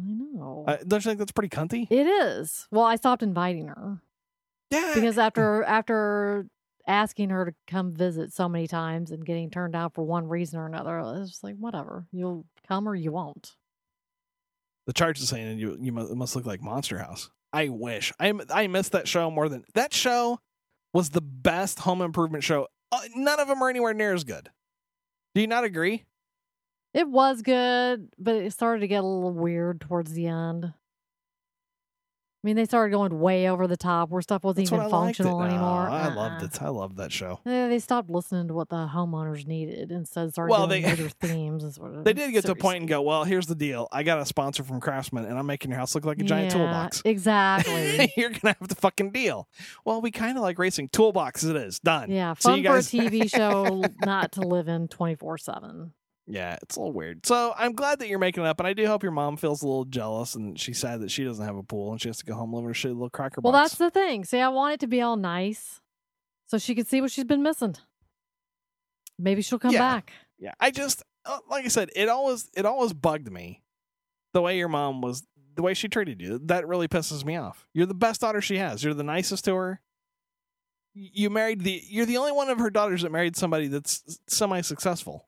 I 0.00 0.02
know. 0.08 0.64
Uh, 0.66 0.78
don't 0.84 1.04
you 1.04 1.08
think 1.08 1.20
that's 1.20 1.30
pretty 1.30 1.48
cunty? 1.56 1.86
it 1.92 2.08
is. 2.08 2.66
Well, 2.72 2.82
I 2.82 2.96
stopped 2.96 3.22
inviting 3.22 3.68
her 3.68 4.02
Yeah. 4.72 4.94
because 4.96 5.16
after 5.16 5.62
after 5.62 6.48
asking 6.88 7.30
her 7.30 7.44
to 7.44 7.54
come 7.68 7.94
visit 7.94 8.32
so 8.32 8.48
many 8.48 8.66
times 8.66 9.12
and 9.12 9.24
getting 9.24 9.48
turned 9.48 9.74
down 9.74 9.90
for 9.90 10.02
one 10.02 10.26
reason 10.26 10.58
or 10.58 10.66
another, 10.66 10.98
it's 11.20 11.30
just 11.30 11.44
like 11.44 11.54
whatever. 11.54 12.08
You'll 12.10 12.46
come 12.66 12.88
or 12.88 12.96
you 12.96 13.12
won't. 13.12 13.52
The 14.88 14.92
charge 14.92 15.20
is 15.20 15.28
saying 15.28 15.60
you 15.60 15.78
you 15.80 15.92
must, 15.92 16.12
must 16.16 16.34
look 16.34 16.46
like 16.46 16.60
Monster 16.60 16.98
House. 16.98 17.30
I 17.52 17.68
wish 17.68 18.12
I 18.18 18.32
I 18.50 18.66
missed 18.66 18.90
that 18.90 19.06
show 19.06 19.30
more 19.30 19.48
than 19.48 19.62
that 19.74 19.94
show 19.94 20.40
was 20.96 21.10
the 21.10 21.20
best 21.20 21.80
home 21.80 22.00
improvement 22.00 22.42
show. 22.42 22.66
Uh, 22.90 23.00
none 23.14 23.38
of 23.38 23.48
them 23.48 23.62
are 23.62 23.68
anywhere 23.68 23.92
near 23.92 24.14
as 24.14 24.24
good. 24.24 24.48
Do 25.34 25.42
you 25.42 25.46
not 25.46 25.62
agree? 25.62 26.06
It 26.94 27.06
was 27.06 27.42
good, 27.42 28.08
but 28.18 28.36
it 28.36 28.50
started 28.54 28.80
to 28.80 28.88
get 28.88 29.04
a 29.04 29.06
little 29.06 29.30
weird 29.30 29.82
towards 29.82 30.14
the 30.14 30.26
end. 30.26 30.72
I 32.46 32.48
mean, 32.48 32.54
they 32.54 32.64
started 32.64 32.92
going 32.92 33.18
way 33.18 33.48
over 33.50 33.66
the 33.66 33.76
top 33.76 34.10
where 34.10 34.22
stuff 34.22 34.44
wasn't 34.44 34.68
That's 34.68 34.72
even 34.72 34.86
I 34.86 34.88
functional 34.88 35.42
anymore. 35.42 35.88
No, 35.88 35.92
I 35.92 36.14
loved 36.14 36.42
Uh-uh. 36.42 36.46
it. 36.46 36.62
I 36.62 36.68
loved 36.68 36.96
that 36.98 37.10
show. 37.10 37.40
Yeah, 37.44 37.66
they 37.66 37.80
stopped 37.80 38.08
listening 38.08 38.46
to 38.46 38.54
what 38.54 38.68
the 38.68 38.86
homeowners 38.86 39.48
needed. 39.48 39.90
Instead, 39.90 40.30
started 40.30 40.52
Well, 40.52 40.68
doing 40.68 40.82
they- 40.82 40.88
major 40.90 41.08
themes. 41.20 41.64
And 41.64 41.74
sort 41.74 41.94
of 41.96 42.04
They 42.04 42.12
did 42.12 42.30
get 42.30 42.44
to 42.44 42.52
a 42.52 42.54
point 42.54 42.78
and 42.78 42.88
go, 42.88 43.02
well, 43.02 43.24
here's 43.24 43.46
the 43.48 43.56
deal. 43.56 43.88
I 43.90 44.04
got 44.04 44.20
a 44.20 44.24
sponsor 44.24 44.62
from 44.62 44.80
Craftsman, 44.80 45.24
and 45.24 45.36
I'm 45.36 45.46
making 45.46 45.72
your 45.72 45.80
house 45.80 45.96
look 45.96 46.04
like 46.04 46.20
a 46.20 46.22
giant 46.22 46.52
Yeah, 46.52 46.58
toolbox. 46.58 47.02
Exactly. 47.04 48.12
You're 48.16 48.30
gonna 48.30 48.54
have 48.60 48.68
to 48.68 48.74
fucking 48.76 49.10
deal. 49.10 49.48
Well, 49.84 50.00
we 50.00 50.12
kind 50.12 50.36
of 50.38 50.42
like 50.44 50.56
racing. 50.60 50.90
Toolbox 50.90 51.42
it 51.42 51.56
is 51.56 51.80
done. 51.80 52.12
yeah, 52.12 52.34
So 52.38 52.50
fun 52.50 52.58
you 52.58 52.62
guys- 52.64 52.88
for 52.88 52.96
a 52.98 53.00
TV 53.10 53.28
show 53.28 53.82
not 54.04 54.30
to 54.32 54.42
live 54.42 54.68
in 54.68 54.86
twenty 54.86 55.16
four 55.16 55.36
seven. 55.36 55.94
Yeah, 56.28 56.56
it's 56.60 56.74
a 56.76 56.80
little 56.80 56.92
weird. 56.92 57.24
So 57.24 57.54
I'm 57.56 57.72
glad 57.72 58.00
that 58.00 58.08
you're 58.08 58.18
making 58.18 58.42
it 58.44 58.46
up, 58.48 58.58
and 58.58 58.66
I 58.66 58.72
do 58.72 58.84
hope 58.86 59.02
your 59.04 59.12
mom 59.12 59.36
feels 59.36 59.62
a 59.62 59.66
little 59.66 59.84
jealous 59.84 60.34
and 60.34 60.58
she's 60.58 60.78
sad 60.80 61.00
that 61.00 61.10
she 61.10 61.22
doesn't 61.24 61.44
have 61.44 61.56
a 61.56 61.62
pool 61.62 61.92
and 61.92 62.00
she 62.02 62.08
has 62.08 62.16
to 62.18 62.24
go 62.24 62.34
home 62.34 62.52
live 62.52 62.64
in 62.64 62.70
a 62.70 62.72
shitty 62.74 62.92
little 62.94 63.10
cracker 63.10 63.40
Well, 63.40 63.52
box. 63.52 63.70
that's 63.70 63.78
the 63.78 63.90
thing. 63.90 64.24
See, 64.24 64.40
I 64.40 64.48
want 64.48 64.74
it 64.74 64.80
to 64.80 64.86
be 64.88 65.00
all 65.00 65.16
nice. 65.16 65.80
so 66.48 66.58
she 66.58 66.74
could 66.74 66.88
see 66.88 67.00
what 67.00 67.10
she's 67.12 67.24
been 67.24 67.42
missing. 67.44 67.76
Maybe 69.18 69.42
she'll 69.42 69.58
come 69.58 69.72
Yeah. 69.72 69.78
back. 69.94 70.12
Yeah, 70.38 70.52
I 70.60 70.70
just 70.70 71.02
uh, 71.24 71.38
like 71.50 71.64
I 71.64 71.68
said, 71.68 71.90
it 71.96 72.08
always 72.08 72.50
it 72.56 72.66
always 72.66 72.92
bugged 72.92 73.30
me 73.32 73.62
the 74.34 74.42
way 74.42 74.58
your 74.58 74.68
mom 74.68 75.00
was, 75.00 75.24
the 75.54 75.62
way 75.62 75.74
she 75.74 75.88
treated 75.88 76.20
you. 76.20 76.38
That 76.44 76.66
really 76.68 76.88
pisses 76.88 77.24
me 77.24 77.36
off. 77.36 77.66
You're 77.72 77.86
the 77.86 77.94
best 77.94 78.20
daughter 78.20 78.40
she 78.40 78.58
has. 78.58 78.84
You're 78.84 78.94
the 78.94 79.02
nicest 79.02 79.44
to 79.46 79.54
her. 79.54 79.80
You 80.94 81.30
married 81.30 81.62
the. 81.62 81.80
You're 81.88 82.04
the 82.06 82.18
only 82.18 82.32
one 82.32 82.48
of 82.50 82.58
her 82.58 82.68
daughters 82.70 83.02
that 83.02 83.10
married 83.12 83.34
somebody 83.36 83.68
that's 83.68 84.18
semi 84.28 84.60
successful. 84.60 85.26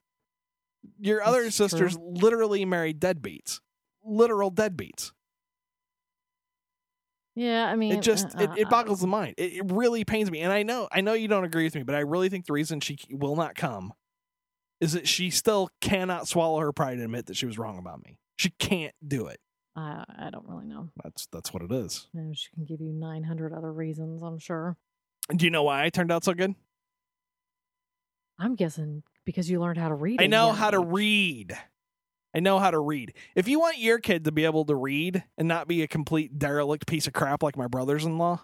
Your 0.99 1.23
other 1.23 1.43
That's 1.43 1.55
sisters 1.55 1.95
true. 1.95 2.13
literally 2.21 2.65
married 2.65 2.99
deadbeats, 2.99 3.59
literal 4.03 4.51
deadbeats. 4.51 5.11
Yeah, 7.35 7.65
I 7.65 7.75
mean, 7.75 7.93
It 7.93 8.01
just 8.01 8.35
uh, 8.35 8.41
it, 8.43 8.49
uh, 8.49 8.53
it 8.57 8.67
uh, 8.67 8.69
boggles 8.69 8.99
the 8.99 9.07
mind. 9.07 9.35
It, 9.37 9.53
it 9.53 9.71
really 9.71 10.03
pains 10.03 10.29
me, 10.29 10.41
and 10.41 10.51
I 10.51 10.63
know 10.63 10.89
I 10.91 11.01
know 11.01 11.13
you 11.13 11.27
don't 11.27 11.45
agree 11.45 11.63
with 11.63 11.75
me, 11.75 11.83
but 11.83 11.95
I 11.95 11.99
really 11.99 12.29
think 12.29 12.45
the 12.45 12.53
reason 12.53 12.79
she 12.81 12.97
will 13.11 13.35
not 13.35 13.55
come 13.55 13.93
is 14.81 14.93
that 14.93 15.07
she 15.07 15.29
still 15.29 15.69
cannot 15.81 16.27
swallow 16.27 16.59
her 16.59 16.71
pride 16.73 16.93
and 16.93 17.03
admit 17.03 17.27
that 17.27 17.37
she 17.37 17.45
was 17.45 17.57
wrong 17.57 17.77
about 17.77 18.03
me. 18.03 18.17
She 18.37 18.49
can't 18.59 18.95
do 19.05 19.27
it. 19.27 19.39
I, 19.75 20.03
I 20.17 20.29
don't 20.31 20.47
really 20.47 20.65
know. 20.65 20.89
That's 21.03 21.27
that's 21.31 21.53
what 21.53 21.63
it 21.63 21.71
is. 21.71 22.07
Know, 22.13 22.31
she 22.33 22.49
can 22.53 22.65
give 22.65 22.81
you 22.81 22.91
900 22.91 23.53
other 23.53 23.71
reasons, 23.71 24.21
I'm 24.21 24.39
sure. 24.39 24.75
Do 25.33 25.45
you 25.45 25.51
know 25.51 25.63
why 25.63 25.83
I 25.83 25.89
turned 25.89 26.11
out 26.11 26.23
so 26.23 26.33
good? 26.33 26.55
I'm 28.37 28.55
guessing 28.55 29.03
because 29.29 29.47
you 29.47 29.59
learned 29.59 29.77
how 29.77 29.89
to 29.89 29.93
read. 29.93 30.19
I 30.19 30.25
know 30.25 30.51
how 30.53 30.71
to 30.71 30.79
read. 30.79 31.55
I 32.33 32.39
know 32.39 32.57
how 32.57 32.71
to 32.71 32.79
read. 32.79 33.13
If 33.35 33.47
you 33.47 33.59
want 33.59 33.77
your 33.77 33.99
kid 33.99 34.23
to 34.25 34.31
be 34.31 34.45
able 34.45 34.65
to 34.65 34.75
read 34.75 35.23
and 35.37 35.47
not 35.47 35.67
be 35.67 35.83
a 35.83 35.87
complete 35.87 36.39
derelict 36.39 36.87
piece 36.87 37.05
of 37.05 37.13
crap 37.13 37.43
like 37.43 37.55
my 37.55 37.67
brothers-in-law, 37.67 38.41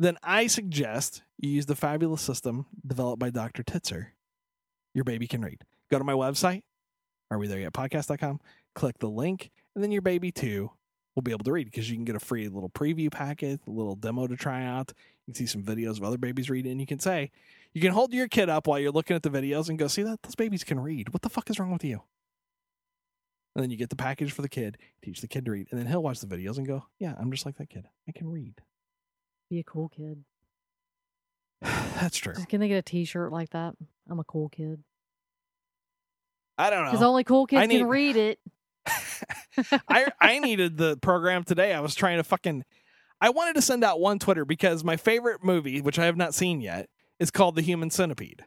then 0.00 0.16
I 0.24 0.48
suggest 0.48 1.22
you 1.38 1.50
use 1.50 1.66
the 1.66 1.76
fabulous 1.76 2.20
system 2.20 2.66
developed 2.84 3.20
by 3.20 3.30
Dr. 3.30 3.62
Titzer. 3.62 4.08
Your 4.92 5.04
baby 5.04 5.28
can 5.28 5.40
read. 5.40 5.62
Go 5.88 5.98
to 5.98 6.04
my 6.04 6.14
website, 6.14 6.62
are 7.30 7.38
we 7.38 7.46
there 7.46 7.60
yet 7.60 7.72
podcast.com, 7.72 8.40
click 8.74 8.98
the 8.98 9.08
link, 9.08 9.52
and 9.76 9.84
then 9.84 9.92
your 9.92 10.02
baby 10.02 10.32
too 10.32 10.72
will 11.14 11.22
be 11.22 11.30
able 11.30 11.44
to 11.44 11.52
read 11.52 11.66
because 11.66 11.88
you 11.88 11.96
can 11.96 12.04
get 12.04 12.16
a 12.16 12.20
free 12.20 12.48
little 12.48 12.70
preview 12.70 13.08
packet, 13.08 13.60
a 13.68 13.70
little 13.70 13.94
demo 13.94 14.26
to 14.26 14.36
try 14.36 14.64
out. 14.64 14.92
You 15.26 15.32
can 15.32 15.34
see 15.34 15.46
some 15.46 15.62
videos 15.62 15.98
of 15.98 16.02
other 16.02 16.18
babies 16.18 16.50
reading, 16.50 16.72
and 16.72 16.80
you 16.80 16.88
can 16.88 16.98
say, 16.98 17.30
you 17.74 17.80
can 17.80 17.90
hold 17.92 18.12
your 18.14 18.28
kid 18.28 18.48
up 18.48 18.66
while 18.66 18.78
you're 18.78 18.92
looking 18.92 19.14
at 19.16 19.22
the 19.22 19.30
videos 19.30 19.68
and 19.68 19.78
go, 19.78 19.86
see 19.88 20.02
that? 20.02 20.22
Those 20.22 20.34
babies 20.34 20.64
can 20.64 20.80
read. 20.80 21.12
What 21.12 21.22
the 21.22 21.28
fuck 21.28 21.50
is 21.50 21.58
wrong 21.58 21.72
with 21.72 21.84
you? 21.84 22.00
And 23.54 23.62
then 23.62 23.70
you 23.70 23.76
get 23.76 23.90
the 23.90 23.96
package 23.96 24.32
for 24.32 24.42
the 24.42 24.48
kid, 24.48 24.78
teach 25.02 25.20
the 25.20 25.28
kid 25.28 25.44
to 25.44 25.50
read, 25.52 25.68
and 25.70 25.78
then 25.78 25.86
he'll 25.86 26.02
watch 26.02 26.20
the 26.20 26.26
videos 26.26 26.56
and 26.56 26.66
go, 26.66 26.86
yeah, 26.98 27.14
I'm 27.18 27.30
just 27.30 27.46
like 27.46 27.56
that 27.58 27.68
kid. 27.70 27.86
I 28.08 28.12
can 28.12 28.28
read. 28.28 28.54
Be 29.50 29.58
a 29.60 29.64
cool 29.64 29.88
kid. 29.88 30.24
That's 31.62 32.16
true. 32.16 32.34
Just 32.34 32.48
can 32.48 32.60
they 32.60 32.68
get 32.68 32.76
a 32.78 32.82
T-shirt 32.82 33.30
like 33.32 33.50
that? 33.50 33.74
I'm 34.08 34.18
a 34.18 34.24
cool 34.24 34.48
kid. 34.48 34.82
I 36.58 36.70
don't 36.70 36.84
know 36.84 36.90
Because 36.92 37.02
only 37.04 37.24
cool 37.24 37.46
kids 37.46 37.68
need- 37.68 37.78
can 37.78 37.88
read 37.88 38.16
it. 38.16 38.38
I 39.88 40.08
I 40.20 40.38
needed 40.40 40.76
the 40.76 40.96
program 40.98 41.42
today. 41.44 41.72
I 41.72 41.80
was 41.80 41.94
trying 41.94 42.18
to 42.18 42.24
fucking 42.24 42.64
I 43.20 43.30
wanted 43.30 43.54
to 43.54 43.62
send 43.62 43.82
out 43.82 43.98
one 43.98 44.18
Twitter 44.18 44.44
because 44.44 44.84
my 44.84 44.96
favorite 44.98 45.42
movie, 45.42 45.80
which 45.80 45.98
I 45.98 46.04
have 46.04 46.16
not 46.18 46.34
seen 46.34 46.60
yet, 46.60 46.88
is 47.18 47.30
called 47.30 47.56
The 47.56 47.62
Human 47.62 47.90
Centipede. 47.90 48.44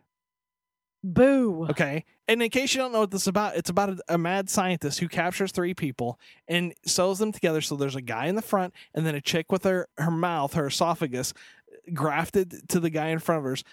Boo. 1.03 1.67
Okay. 1.69 2.03
And 2.27 2.41
in 2.41 2.49
case 2.49 2.73
you 2.73 2.81
don't 2.81 2.91
know 2.91 2.99
what 3.01 3.11
this 3.11 3.21
is 3.21 3.27
about, 3.27 3.55
it's 3.55 3.69
about 3.69 3.89
a, 3.89 4.15
a 4.15 4.17
mad 4.17 4.49
scientist 4.49 4.99
who 4.99 5.07
captures 5.07 5.51
three 5.51 5.73
people 5.73 6.19
and 6.47 6.73
sews 6.85 7.19
them 7.19 7.31
together. 7.31 7.61
So 7.61 7.75
there's 7.75 7.95
a 7.95 8.01
guy 8.01 8.25
in 8.25 8.35
the 8.35 8.41
front 8.41 8.73
and 8.93 9.05
then 9.05 9.15
a 9.15 9.21
chick 9.21 9.51
with 9.51 9.63
her, 9.63 9.87
her 9.97 10.11
mouth, 10.11 10.53
her 10.55 10.67
esophagus 10.67 11.33
grafted 11.93 12.67
to 12.69 12.79
the 12.79 12.89
guy 12.89 13.07
in 13.07 13.19
front 13.19 13.39
of 13.39 13.45
her's 13.45 13.63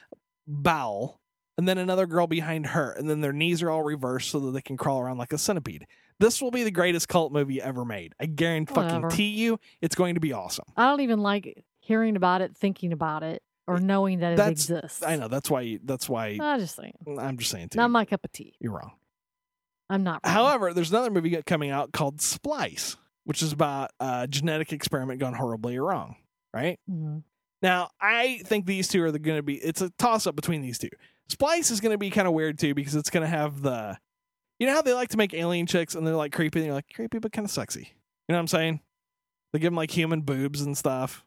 bowel, 0.47 1.21
and 1.57 1.67
then 1.67 1.79
another 1.79 2.07
girl 2.07 2.27
behind 2.27 2.67
her. 2.69 2.93
And 2.93 3.09
then 3.09 3.21
their 3.21 3.33
knees 3.33 3.63
are 3.63 3.71
all 3.71 3.83
reversed 3.83 4.31
so 4.31 4.41
that 4.41 4.53
they 4.53 4.63
can 4.63 4.77
crawl 4.77 5.01
around 5.01 5.19
like 5.19 5.33
a 5.33 5.39
centipede. 5.39 5.87
This 6.21 6.41
will 6.41 6.51
be 6.51 6.63
the 6.63 6.71
greatest 6.71 7.09
cult 7.09 7.33
movie 7.33 7.61
ever 7.61 7.85
made. 7.85 8.15
I 8.21 8.27
guarantee 8.27 8.75
fucking 8.75 9.11
you 9.19 9.59
it's 9.81 9.95
going 9.95 10.15
to 10.15 10.21
be 10.21 10.33
awesome. 10.33 10.67
I 10.77 10.85
don't 10.85 11.01
even 11.01 11.21
like 11.21 11.65
hearing 11.81 12.17
about 12.17 12.41
it, 12.41 12.57
thinking 12.57 12.93
about 12.93 13.23
it, 13.23 13.43
or 13.67 13.79
knowing 13.81 14.19
that 14.21 14.33
it 14.35 14.37
That's- 14.37 14.69
exists. 14.71 15.03
I 15.03 15.17
know. 15.17 15.29
That's 15.29 15.51
why 15.51 15.79
that's 15.85 16.09
why 16.09 16.39
I'm 16.41 16.59
just 16.61 16.77
saying. 16.77 16.95
I'm 17.19 17.39
just 17.39 17.51
saying 17.51 17.71
to 17.71 17.77
Not 17.79 17.91
my 17.91 18.05
cup 18.05 18.25
of 18.25 18.33
tea. 18.33 18.55
you're 18.61 18.73
wrong. 18.73 18.93
I'm 19.91 20.03
not. 20.03 20.21
wrong. 20.25 20.33
However, 20.35 20.73
there's 20.75 20.91
another 20.91 21.11
movie 21.11 21.41
coming 21.47 21.71
out 21.71 21.93
called 21.93 22.21
Splice, 22.21 22.97
which 23.25 23.43
is 23.43 23.53
about 23.53 23.91
a 24.01 24.27
genetic 24.29 24.73
experiment 24.73 25.21
gone 25.21 25.35
horribly 25.35 25.79
wrong. 25.79 26.17
Right 26.53 26.79
Mhm. 26.91 27.23
now, 27.63 27.91
I 28.01 28.41
think 28.45 28.67
these 28.67 28.89
two 28.89 29.03
are 29.03 29.11
going 29.13 29.37
to 29.39 29.43
be. 29.43 29.57
It's 29.57 29.81
a 29.81 29.91
toss 29.99 30.27
up 30.27 30.37
between 30.37 30.61
these 30.63 30.79
two. 30.79 30.91
Splice 31.29 31.71
is 31.71 31.81
going 31.81 31.93
to 31.93 31.99
be 31.99 32.11
kind 32.11 32.29
of 32.29 32.35
weird 32.35 32.59
too 32.59 32.75
because 32.75 32.95
it's 32.95 33.11
going 33.11 33.23
to 33.23 33.29
have 33.29 33.61
the, 33.63 33.99
you 34.59 34.67
know 34.67 34.73
how 34.75 34.83
they 34.83 34.93
like 34.95 35.09
to 35.09 35.17
make 35.17 35.35
alien 35.35 35.67
chicks 35.67 35.95
and 35.95 36.07
they're 36.07 36.15
like 36.15 36.33
creepy 36.33 36.61
and 36.61 36.67
you're 36.67 36.75
like 36.75 36.93
creepy 36.95 37.19
but 37.19 37.33
kind 37.33 37.45
of 37.45 37.51
sexy. 37.51 37.81
You 38.29 38.33
know 38.33 38.37
what 38.37 38.41
I'm 38.41 38.47
saying? 38.49 38.81
They 39.53 39.59
give 39.59 39.69
them 39.73 39.77
like 39.77 39.91
human 39.91 40.21
boobs 40.23 40.61
and 40.61 40.77
stuff. 40.79 41.25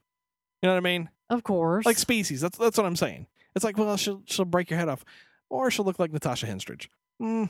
You 0.62 0.68
know 0.68 0.74
what 0.74 0.80
I 0.80 0.82
mean? 0.82 1.10
Of 1.30 1.44
course. 1.44 1.86
Like 1.86 1.98
species. 1.98 2.42
That's 2.42 2.58
that's 2.58 2.78
what 2.78 2.86
I'm 2.86 2.96
saying. 2.96 3.28
It's 3.56 3.66
like, 3.66 3.78
well, 3.78 3.98
she'll 3.98 4.22
she'll 4.26 4.46
break 4.46 4.70
your 4.70 4.80
head 4.80 4.90
off, 4.90 5.04
or 5.50 5.70
she'll 5.72 5.86
look 5.86 6.00
like 6.00 6.12
Natasha 6.12 6.46
Henstridge. 6.46 6.88
Mm, 7.22 7.50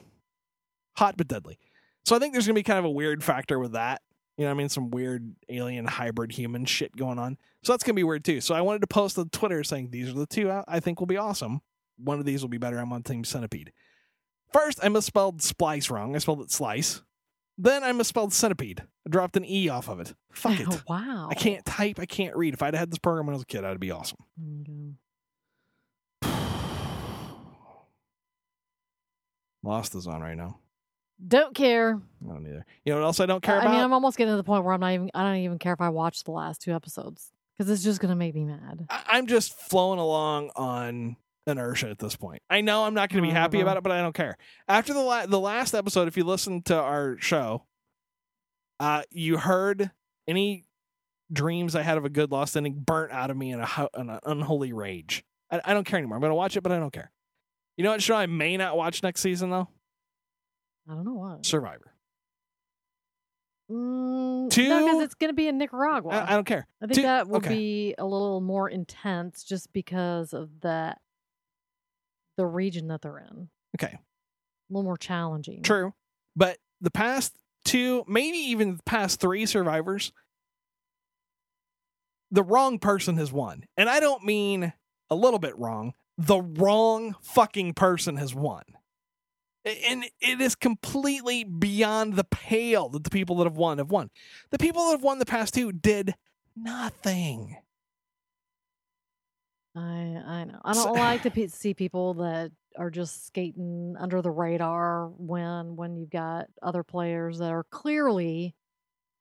hot 0.95 1.17
but 1.17 1.27
deadly. 1.27 1.57
So 2.05 2.15
I 2.15 2.19
think 2.19 2.33
there's 2.33 2.47
gonna 2.47 2.55
be 2.55 2.63
kind 2.63 2.79
of 2.79 2.85
a 2.85 2.89
weird 2.89 3.23
factor 3.23 3.59
with 3.59 3.73
that. 3.73 4.01
You 4.37 4.43
know, 4.43 4.49
what 4.49 4.55
I 4.55 4.57
mean, 4.57 4.69
some 4.69 4.91
weird 4.91 5.35
alien 5.49 5.85
hybrid 5.85 6.31
human 6.31 6.65
shit 6.65 6.95
going 6.95 7.19
on. 7.19 7.37
So 7.63 7.73
that's 7.73 7.83
gonna 7.83 7.95
be 7.95 8.03
weird 8.03 8.23
too. 8.23 8.41
So 8.41 8.55
I 8.55 8.61
wanted 8.61 8.81
to 8.81 8.87
post 8.87 9.17
on 9.17 9.29
Twitter 9.29 9.63
saying 9.63 9.89
these 9.91 10.09
are 10.09 10.13
the 10.13 10.25
two 10.25 10.49
I 10.49 10.63
I 10.67 10.79
think 10.79 10.99
will 10.99 11.07
be 11.07 11.17
awesome. 11.17 11.61
One 11.97 12.19
of 12.19 12.25
these 12.25 12.41
will 12.41 12.49
be 12.49 12.57
better. 12.57 12.77
I'm 12.77 12.93
on 12.93 13.03
Team 13.03 13.23
Centipede. 13.23 13.71
First, 14.53 14.79
I 14.81 14.89
misspelled 14.89 15.41
splice 15.41 15.89
wrong. 15.89 16.15
I 16.15 16.19
spelled 16.19 16.41
it 16.41 16.51
slice. 16.51 17.01
Then 17.57 17.83
I 17.83 17.91
misspelled 17.91 18.33
centipede. 18.33 18.81
I 19.05 19.09
dropped 19.09 19.35
an 19.35 19.43
e 19.45 19.67
off 19.69 19.89
of 19.89 19.99
it. 19.99 20.13
Fuck 20.31 20.59
it. 20.59 20.67
wow. 20.89 21.27
I 21.31 21.33
can't 21.33 21.65
type. 21.65 21.99
I 21.99 22.05
can't 22.05 22.35
read. 22.35 22.53
If 22.53 22.61
I'd 22.61 22.75
had 22.75 22.91
this 22.91 22.99
program 22.99 23.25
when 23.25 23.33
I 23.33 23.37
was 23.37 23.43
a 23.43 23.47
kid, 23.47 23.63
I'd 23.65 23.79
be 23.79 23.91
awesome. 23.91 24.19
You 24.39 24.93
Lost 29.63 29.95
is 29.95 30.05
on 30.07 30.21
right 30.21 30.37
now. 30.37 30.59
Don't 31.25 31.55
care. 31.55 31.99
I 32.23 32.31
don't 32.31 32.45
either. 32.45 32.63
You 32.85 32.93
know 32.93 32.99
what 32.99 33.05
else 33.05 33.19
I 33.19 33.25
don't 33.25 33.41
care 33.41 33.55
I 33.55 33.59
about? 33.59 33.69
I 33.69 33.73
mean, 33.73 33.83
I'm 33.83 33.93
almost 33.93 34.17
getting 34.17 34.33
to 34.33 34.37
the 34.37 34.43
point 34.43 34.63
where 34.63 34.73
I'm 34.73 34.79
not 34.79 34.93
even. 34.93 35.09
I 35.15 35.23
don't 35.23 35.37
even 35.37 35.57
care 35.57 35.73
if 35.73 35.81
I 35.81 35.89
watch 35.89 36.23
the 36.23 36.31
last 36.31 36.61
two 36.61 36.73
episodes 36.75 37.31
because 37.57 37.71
it's 37.71 37.83
just 37.83 37.99
gonna 37.99 38.15
make 38.15 38.35
me 38.35 38.45
mad. 38.45 38.85
I- 38.89 39.03
I'm 39.07 39.25
just 39.25 39.53
flowing 39.57 39.97
along 39.99 40.51
on 40.55 41.15
inertia 41.47 41.89
at 41.89 41.99
this 41.99 42.15
point. 42.15 42.41
I 42.49 42.61
know 42.61 42.83
I'm 42.83 42.93
not 42.93 43.09
going 43.09 43.23
to 43.23 43.27
be 43.27 43.33
happy 43.33 43.61
about 43.61 43.77
it, 43.77 43.83
but 43.83 43.91
I 43.91 44.01
don't 44.01 44.13
care. 44.15 44.37
After 44.67 44.93
the 44.93 44.99
la- 45.01 45.25
the 45.25 45.39
last 45.39 45.73
episode, 45.73 46.07
if 46.07 46.17
you 46.17 46.23
listen 46.23 46.61
to 46.63 46.75
our 46.75 47.17
show, 47.19 47.65
uh, 48.79 49.03
you 49.09 49.37
heard 49.37 49.91
any 50.27 50.65
dreams 51.31 51.75
I 51.75 51.81
had 51.81 51.97
of 51.97 52.05
a 52.05 52.09
good 52.09 52.31
lost 52.31 52.55
ending 52.55 52.73
burnt 52.85 53.11
out 53.11 53.29
of 53.31 53.37
me 53.37 53.51
in 53.51 53.59
a 53.59 53.65
ho- 53.65 53.89
in 53.97 54.09
an 54.09 54.19
unholy 54.25 54.73
rage. 54.73 55.23
I, 55.51 55.61
I 55.65 55.73
don't 55.73 55.85
care 55.85 55.97
anymore. 55.97 56.17
I'm 56.17 56.21
going 56.21 56.31
to 56.31 56.35
watch 56.35 56.57
it, 56.57 56.61
but 56.61 56.71
I 56.71 56.79
don't 56.79 56.93
care. 56.93 57.11
You 57.77 57.83
know 57.83 57.91
what 57.91 58.01
show 58.01 58.15
I 58.15 58.25
may 58.25 58.57
not 58.57 58.75
watch 58.75 59.03
next 59.03 59.21
season 59.21 59.49
though? 59.49 59.67
I 60.89 60.93
don't 60.93 61.05
know 61.05 61.13
what. 61.13 61.45
Survivor. 61.45 61.93
Mm, 63.69 64.49
Two- 64.49 64.69
no, 64.69 64.85
because 64.85 65.03
it's 65.03 65.15
gonna 65.15 65.33
be 65.33 65.47
in 65.47 65.57
Nicaragua. 65.57 66.11
I, 66.11 66.31
I 66.31 66.35
don't 66.35 66.45
care. 66.45 66.65
I 66.81 66.85
think 66.85 66.95
two- 66.95 67.01
that 67.01 67.27
will 67.27 67.37
okay. 67.37 67.49
be 67.49 67.95
a 67.97 68.05
little 68.05 68.39
more 68.39 68.69
intense 68.69 69.43
just 69.43 69.71
because 69.73 70.33
of 70.33 70.49
that 70.61 70.99
the 72.37 72.45
region 72.45 72.87
that 72.87 73.01
they're 73.01 73.17
in. 73.17 73.49
Okay. 73.75 73.93
A 73.93 73.99
little 74.69 74.83
more 74.83 74.97
challenging. 74.97 75.63
True. 75.63 75.93
But 76.35 76.57
the 76.81 76.91
past 76.91 77.33
two, 77.65 78.05
maybe 78.07 78.37
even 78.37 78.77
the 78.77 78.83
past 78.83 79.19
three 79.19 79.45
survivors, 79.45 80.11
the 82.31 82.43
wrong 82.43 82.79
person 82.79 83.17
has 83.17 83.31
won. 83.31 83.65
And 83.75 83.89
I 83.89 83.99
don't 83.99 84.23
mean 84.23 84.73
a 85.09 85.15
little 85.15 85.39
bit 85.39 85.57
wrong. 85.57 85.93
The 86.17 86.41
wrong 86.41 87.15
fucking 87.21 87.73
person 87.73 88.17
has 88.17 88.33
won. 88.33 88.63
And 89.65 90.05
it 90.21 90.39
is 90.39 90.55
completely 90.55 91.43
beyond 91.43 92.15
the 92.15 92.23
pale 92.23 92.87
that 92.89 93.03
the 93.03 93.09
people 93.09 93.37
that 93.37 93.43
have 93.45 93.57
won 93.57 93.79
have 93.79 93.91
won. 93.91 94.09
The 94.51 94.57
people 94.57 94.85
that 94.85 94.91
have 94.91 95.03
won 95.03 95.19
the 95.19 95.25
past 95.25 95.53
two 95.53 95.71
did 95.71 96.15
nothing. 96.55 97.57
I 99.77 100.21
I 100.25 100.43
know. 100.45 100.59
I 100.65 100.73
don't 100.73 100.93
like 100.95 101.21
to 101.23 101.31
pe- 101.31 101.47
see 101.47 101.73
people 101.73 102.15
that 102.15 102.51
are 102.77 102.89
just 102.89 103.25
skating 103.27 103.95
under 103.99 104.21
the 104.21 104.31
radar 104.31 105.07
when 105.17 105.75
when 105.75 105.95
you've 105.97 106.09
got 106.09 106.47
other 106.61 106.83
players 106.83 107.37
that 107.39 107.51
are 107.51 107.63
clearly 107.71 108.55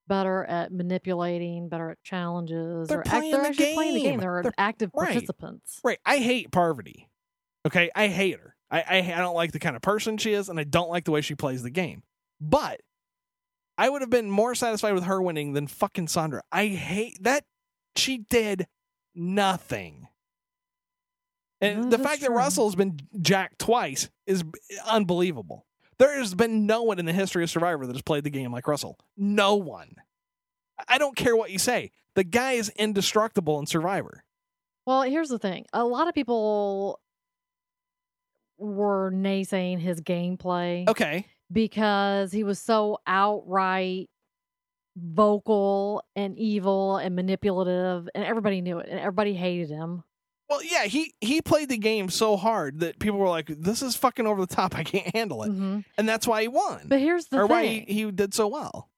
better 0.07 0.43
at 0.45 0.71
manipulating, 0.71 1.69
better 1.69 1.91
at 1.91 2.01
challenges. 2.03 2.87
They're 2.87 2.99
or 2.99 3.01
act- 3.01 3.09
playing 3.09 3.31
they're 3.31 3.41
the 3.43 3.47
actually 3.49 3.73
playing 3.73 3.93
the 3.93 3.99
game. 4.01 4.09
game. 4.11 4.19
They're, 4.21 4.43
They're- 4.43 4.53
active 4.57 4.91
right. 4.93 5.11
participants. 5.11 5.79
Right. 5.83 5.99
I 6.05 6.17
hate 6.19 6.51
Parvati. 6.51 7.09
Okay. 7.65 7.89
I 7.95 8.07
hate 8.07 8.39
her. 8.39 8.55
I, 8.71 8.79
I 8.81 8.97
I 8.97 9.17
don't 9.19 9.35
like 9.35 9.51
the 9.51 9.59
kind 9.59 9.75
of 9.75 9.81
person 9.81 10.17
she 10.17 10.33
is, 10.33 10.49
and 10.49 10.59
I 10.59 10.63
don't 10.63 10.89
like 10.89 11.05
the 11.05 11.11
way 11.11 11.21
she 11.21 11.35
plays 11.35 11.61
the 11.63 11.69
game. 11.69 12.03
But 12.41 12.81
I 13.77 13.89
would 13.89 14.01
have 14.01 14.09
been 14.09 14.29
more 14.31 14.55
satisfied 14.55 14.93
with 14.93 15.03
her 15.03 15.21
winning 15.21 15.53
than 15.53 15.67
fucking 15.67 16.07
Sandra. 16.07 16.41
I 16.51 16.67
hate 16.67 17.17
that 17.23 17.43
she 17.95 18.17
did 18.17 18.65
nothing. 19.15 20.07
And 21.61 21.85
No, 21.85 21.89
the 21.89 21.97
fact 21.99 22.21
that. 22.21 22.31
Russell's 22.31 22.75
been 22.75 22.99
jacked 23.19 23.59
twice 23.59 24.09
is 24.25 24.43
unbelievable. 24.85 25.65
There 25.97 26.17
has 26.19 26.35
been 26.35 26.65
no 26.67 26.83
one 26.83 26.99
in 26.99 27.05
the 27.05 27.13
history 27.13 27.43
of 27.43 27.49
Survivor 27.49 27.87
that 27.87 27.95
has 27.95 28.03
played 28.03 28.23
the 28.23 28.29
game 28.29 28.51
like 28.51 28.67
Russell. 28.67 28.99
No 29.17 29.55
one. 29.55 29.95
I 30.87 30.99
don't 30.99 31.15
care 31.15 31.35
what 31.35 31.49
you 31.49 31.57
say. 31.57 31.91
The 32.13 32.23
guy 32.23 32.53
is 32.53 32.69
indestructible 32.77 33.57
in 33.59 33.65
Survivor. 33.65 34.23
Well, 34.85 35.01
here's 35.01 35.29
the 35.29 35.39
thing. 35.39 35.65
A 35.73 35.83
lot 35.83 36.07
of 36.07 36.13
people 36.13 36.99
were 38.59 39.11
naysaying 39.11 39.79
his 39.79 40.01
gameplay 40.01 40.87
Okay. 40.87 41.25
because 41.51 42.31
he 42.31 42.43
was 42.43 42.59
so 42.59 42.99
outright 43.07 44.09
vocal 44.95 46.03
and 46.15 46.37
evil 46.39 46.97
and 46.97 47.15
manipulative 47.15 48.09
and 48.15 48.23
everybody 48.23 48.61
knew 48.61 48.79
it 48.79 48.87
and 48.89 48.99
everybody 48.99 49.33
hated 49.33 49.69
him. 49.69 50.03
Well, 50.49 50.63
yeah, 50.63 50.85
he 50.85 51.13
he 51.19 51.41
played 51.41 51.69
the 51.69 51.77
game 51.77 52.09
so 52.09 52.37
hard 52.37 52.79
that 52.79 52.99
people 52.99 53.19
were 53.19 53.27
like, 53.27 53.47
"This 53.47 53.81
is 53.81 53.95
fucking 53.97 54.25
over 54.25 54.39
the 54.45 54.53
top. 54.55 54.75
I 54.77 54.83
can't 54.83 55.13
handle 55.15 55.43
it," 55.43 55.51
Mhm. 55.51 55.83
and 55.97 56.07
that's 56.07 56.25
why 56.27 56.41
he 56.43 56.47
won, 56.47 56.81
But 56.85 56.99
here's 56.99 57.25
the 57.27 57.37
or 57.39 57.47
thing. 57.47 57.49
why 57.49 57.65
he, 57.65 57.79
he 58.05 58.11
did 58.11 58.33
so 58.33 58.47
well. 58.47 58.89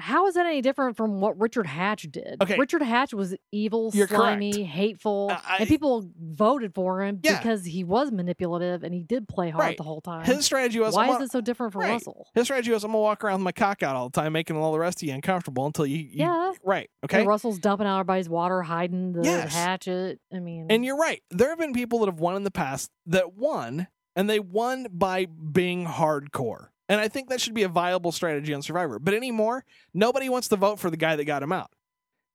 How 0.00 0.26
is 0.28 0.34
that 0.34 0.46
any 0.46 0.62
different 0.62 0.96
from 0.96 1.20
what 1.20 1.38
Richard 1.40 1.66
Hatch 1.66 2.02
did? 2.10 2.36
Okay. 2.40 2.56
Richard 2.56 2.82
Hatch 2.82 3.12
was 3.12 3.34
evil, 3.50 3.90
You're 3.92 4.06
slimy, 4.06 4.52
correct. 4.52 4.68
hateful, 4.68 5.28
Uh, 5.32 5.38
I- 5.44 5.56
and 5.58 5.68
people 5.68 6.08
voted 6.20 6.72
for 6.74 7.02
him 7.02 7.18
Yeah. 7.22 7.38
because 7.38 7.64
he 7.64 7.82
was 7.82 8.12
manipulative 8.12 8.84
and 8.84 8.94
he 8.94 9.02
did 9.02 9.26
play 9.28 9.50
hard 9.50 9.64
Right. 9.64 9.76
the 9.76 9.82
whole 9.82 10.00
time. 10.00 10.24
His 10.24 10.44
strategy 10.44 10.78
was, 10.78 10.94
Why 10.94 11.08
is 11.16 11.20
it 11.22 11.32
so 11.32 11.40
different 11.40 11.72
for 11.72 11.80
Right. 11.80 11.90
Russell? 11.90 12.26
His 12.34 12.44
strategy 12.44 12.70
was, 12.70 12.84
I'm 12.84 12.92
gonna 12.92 13.02
walk 13.02 13.24
around 13.24 13.40
with 13.40 13.44
my 13.44 13.52
cock 13.52 13.82
out 13.82 13.96
all 13.96 14.08
the 14.08 14.20
time, 14.20 14.32
making 14.32 14.56
all 14.56 14.72
the 14.72 14.78
rest 14.78 15.02
of 15.02 15.08
you 15.08 15.14
uncomfortable 15.14 15.66
until 15.66 15.84
you, 15.86 15.98
you 15.98 16.08
Yeah. 16.12 16.52
right, 16.64 16.88
And 17.02 17.10
okay. 17.12 17.26
Russell's 17.26 17.58
dumping 17.58 17.86
out 17.88 17.98
everybody's 17.98 18.28
water, 18.28 18.62
hiding 18.62 19.12
the 19.14 19.22
Yes. 19.24 19.52
hatchet. 19.52 20.20
I 20.32 20.38
mean, 20.38 20.66
And 20.70 20.84
you're 20.84 20.96
right. 20.96 21.22
There 21.30 21.48
have 21.48 21.58
been 21.58 21.72
people 21.72 21.98
that 22.00 22.06
have 22.06 22.20
won 22.20 22.36
in 22.36 22.44
the 22.44 22.50
past 22.52 22.90
that 23.06 23.34
won, 23.34 23.88
and 24.14 24.30
they 24.30 24.38
won 24.38 24.86
by 24.92 25.26
being 25.26 25.86
hardcore. 25.86 26.68
And 26.88 27.00
I 27.00 27.08
think 27.08 27.28
that 27.28 27.40
should 27.40 27.54
be 27.54 27.64
a 27.64 27.68
viable 27.68 28.12
strategy 28.12 28.54
on 28.54 28.62
Survivor. 28.62 28.98
But 28.98 29.14
anymore, 29.14 29.64
nobody 29.92 30.28
wants 30.28 30.48
to 30.48 30.56
vote 30.56 30.78
for 30.78 30.90
the 30.90 30.96
guy 30.96 31.16
that 31.16 31.24
got 31.24 31.42
him 31.42 31.52
out. 31.52 31.70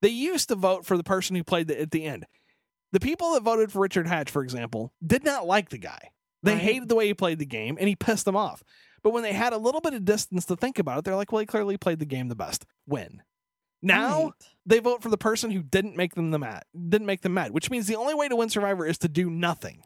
They 0.02 0.10
used 0.10 0.50
to 0.50 0.56
vote 0.56 0.86
for 0.86 0.98
the 0.98 1.04
person 1.04 1.36
who 1.36 1.44
played 1.44 1.68
the, 1.68 1.80
at 1.80 1.92
the 1.92 2.04
end. 2.06 2.26
The 2.92 3.00
people 3.00 3.34
that 3.34 3.44
voted 3.44 3.72
for 3.72 3.82
Richard 3.82 4.08
Hatch, 4.08 4.30
for 4.30 4.44
example, 4.44 4.94
did 5.06 5.24
not 5.24 5.48
like 5.48 5.70
the 5.70 5.78
guy. 5.80 6.12
They 6.44 6.54
Right. 6.54 6.62
hated 6.62 6.90
the 6.90 6.96
way 6.96 7.08
he 7.08 7.14
played 7.14 7.40
the 7.40 7.46
game, 7.46 7.78
and 7.80 7.88
he 7.88 7.96
pissed 7.96 8.26
them 8.26 8.36
off. 8.36 8.62
But 9.02 9.12
when 9.12 9.24
they 9.24 9.34
had 9.34 9.54
a 9.54 9.58
little 9.58 9.82
bit 9.82 9.94
of 9.94 10.06
distance 10.06 10.46
to 10.46 10.56
think 10.56 10.78
about 10.78 11.00
it, 11.00 11.06
they're 11.06 11.16
like, 11.16 11.32
well, 11.32 11.40
he 11.40 11.46
clearly 11.46 11.78
played 11.78 12.00
the 12.00 12.06
game 12.06 12.28
the 12.28 12.36
best. 12.36 12.66
Win. 12.86 13.22
Now 13.82 14.24
right. 14.26 14.34
they 14.66 14.80
vote 14.80 15.02
for 15.02 15.10
the 15.10 15.18
person 15.18 15.52
who 15.52 15.62
didn't 15.64 15.98
make 15.98 16.16
them 16.16 16.32
the 16.32 16.40
mad, 16.40 16.64
didn't 16.74 17.08
make 17.08 17.22
them 17.22 17.34
mad, 17.34 17.52
which 17.52 17.70
means 17.70 17.88
the 17.88 17.96
only 17.98 18.14
way 18.14 18.30
to 18.30 18.36
win 18.36 18.50
Survivor 18.50 18.86
is 18.86 18.98
to 19.00 19.10
do 19.10 19.30
nothing. 19.30 19.84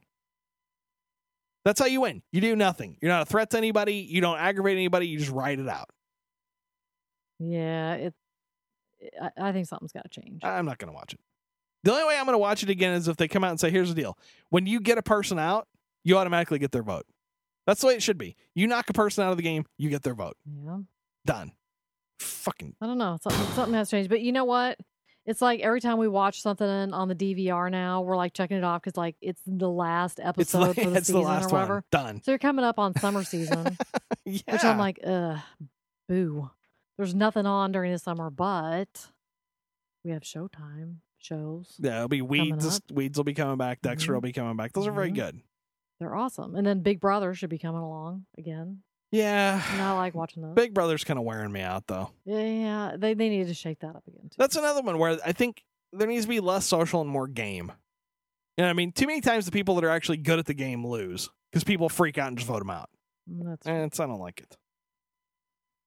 That's 1.67 1.81
how 1.81 1.85
you 1.85 1.99
win. 1.99 2.21
You 2.31 2.39
do 2.39 2.55
nothing. 2.55 2.95
You're 3.01 3.11
not 3.11 3.23
a 3.23 3.25
threat 3.25 3.49
to 3.49 3.57
anybody. 3.57 3.95
You 3.95 4.21
don't 4.21 4.37
aggravate 4.37 4.77
anybody. 4.77 5.07
You 5.09 5.19
just 5.19 5.31
ride 5.31 5.59
it 5.59 5.67
out. 5.67 5.89
yeah, 7.39 7.93
it. 7.95 8.13
I, 9.21 9.31
I 9.37 9.51
think 9.51 9.67
something's 9.67 9.91
got 9.91 10.09
to 10.09 10.21
change. 10.21 10.45
I'm 10.45 10.65
not 10.65 10.77
going 10.77 10.87
to 10.87 10.95
watch 10.95 11.13
it. 11.13 11.19
The 11.83 11.91
only 11.91 12.05
way 12.05 12.17
I'm 12.17 12.23
going 12.23 12.35
to 12.35 12.39
watch 12.39 12.63
it 12.63 12.69
again 12.69 12.93
is 12.93 13.09
if 13.09 13.17
they 13.17 13.27
come 13.27 13.43
out 13.43 13.49
and 13.49 13.59
say, 13.59 13.69
"Here's 13.69 13.89
the 13.89 14.01
deal: 14.01 14.17
when 14.49 14.65
you 14.65 14.79
get 14.79 14.97
a 14.97 15.03
person 15.03 15.39
out, 15.39 15.67
you 16.05 16.17
automatically 16.17 16.57
get 16.57 16.71
their 16.71 16.83
vote." 16.83 17.05
That's 17.65 17.81
the 17.81 17.87
way 17.87 17.95
it 17.95 18.01
should 18.01 18.17
be. 18.17 18.37
You 18.55 18.67
knock 18.67 18.89
a 18.89 18.93
person 18.93 19.25
out 19.25 19.31
of 19.31 19.37
the 19.37 19.43
game, 19.43 19.65
you 19.77 19.89
get 19.89 20.03
their 20.03 20.15
vote. 20.15 20.37
yeah, 20.45 20.77
Done. 21.25 21.51
Fucking 22.21 22.75
I 22.81 22.87
don't 22.87 22.97
know. 22.97 23.17
Something, 23.21 23.45
something 23.55 23.73
has 23.73 23.89
changed. 23.89 24.09
But 24.09 24.21
you 24.21 24.31
know 24.31 24.45
what? 24.45 24.79
It's 25.27 25.41
like 25.41 25.59
every 25.59 25.81
time 25.81 25.97
we 25.97 26.07
watch 26.07 26.41
something 26.41 26.67
on 26.93 27.07
the 27.09 27.15
DVR 27.15 27.69
now, 27.69 28.01
we're 28.01 28.15
like 28.15 28.33
checking 28.33 28.57
it 28.57 28.63
off 28.63 28.81
because 28.81 28.95
like 28.97 29.15
it's 29.21 29.41
the 29.45 29.69
last 29.69 30.19
episode 30.23 30.75
the, 30.75 30.83
for 30.83 30.89
the 30.89 30.95
it's 30.97 31.07
season 31.07 31.21
the 31.21 31.27
last 31.27 31.45
or 31.51 31.53
whatever. 31.53 31.73
one. 31.75 31.83
Done. 31.91 32.21
So 32.23 32.31
you're 32.31 32.39
coming 32.39 32.63
up 32.65 32.79
on 32.79 32.97
summer 32.97 33.23
season, 33.25 33.77
yeah. 34.25 34.39
which 34.49 34.63
I'm 34.63 34.77
like, 34.77 34.99
ugh, 35.05 35.37
boo. 36.07 36.49
There's 36.97 37.13
nothing 37.13 37.45
on 37.45 37.73
during 37.73 37.91
the 37.91 37.99
summer, 37.99 38.29
but 38.29 39.07
we 40.05 40.11
have 40.11 40.23
Showtime 40.23 40.95
shows. 41.19 41.75
yeah, 41.77 41.97
it'll 41.97 42.07
be 42.07 42.21
weeds. 42.21 42.79
Weeds 42.91 43.17
will 43.17 43.25
be 43.25 43.33
coming 43.33 43.57
back. 43.57 43.81
Dexter 43.81 44.11
Mhm. 44.11 44.15
will 44.15 44.21
be 44.21 44.31
coming 44.31 44.55
back. 44.55 44.71
Those 44.71 44.87
are 44.87 44.91
very 44.93 45.11
Mhm. 45.11 45.15
good. 45.15 45.41
They're 45.99 46.15
awesome. 46.15 46.55
And 46.55 46.65
then 46.65 46.79
Big 46.81 46.99
Brother 47.01 47.33
should 47.33 47.49
be 47.49 47.57
coming 47.57 47.81
along 47.81 48.25
again. 48.37 48.83
Yeah. 49.11 49.61
And 49.71 49.81
I 49.81 49.93
like 49.93 50.15
watching 50.15 50.43
those. 50.43 50.53
Big 50.53 50.73
Brother's 50.73 51.03
kind 51.03 51.17
of 51.17 51.25
wearing 51.25 51.51
me 51.51 51.61
out 51.61 51.87
though. 51.87 52.11
Yeah, 52.25 52.41
yeah, 52.41 52.95
they 52.97 53.13
they 53.13 53.29
need 53.29 53.47
to 53.47 53.53
shake 53.53 53.79
that 53.79 53.95
up 53.95 54.03
again. 54.07 54.23
Too. 54.29 54.35
That's 54.37 54.55
another 54.55 54.81
one 54.81 54.97
where 54.97 55.17
I 55.25 55.31
think 55.31 55.63
there 55.93 56.07
needs 56.07 56.25
to 56.25 56.29
be 56.29 56.39
less 56.39 56.65
social 56.65 57.01
and 57.01 57.09
more 57.09 57.27
game. 57.27 57.71
You 58.57 58.63
know 58.63 58.69
I 58.69 58.73
mean? 58.73 58.91
Too 58.91 59.05
many 59.07 59.21
times 59.21 59.45
the 59.45 59.51
people 59.51 59.75
that 59.75 59.83
are 59.83 59.89
actually 59.89 60.17
good 60.17 60.39
at 60.39 60.45
the 60.45 60.53
game 60.53 60.85
lose 60.85 61.29
because 61.51 61.63
people 61.63 61.89
freak 61.89 62.17
out 62.17 62.29
and 62.29 62.37
just 62.37 62.47
vote 62.47 62.59
them 62.59 62.69
out. 62.69 62.89
Mm, 63.31 63.45
That's 63.49 63.67
And 63.67 63.83
it's, 63.83 63.99
I 63.99 64.07
don't 64.07 64.19
like 64.19 64.39
it. 64.41 64.57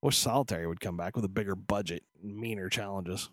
Wish 0.03 0.17
Solitary 0.17 0.67
would 0.67 0.81
come 0.81 0.97
back 0.97 1.15
with 1.17 1.25
a 1.25 1.29
bigger 1.29 1.55
budget, 1.55 2.05
meaner 2.23 2.69
challenges. 2.71 3.29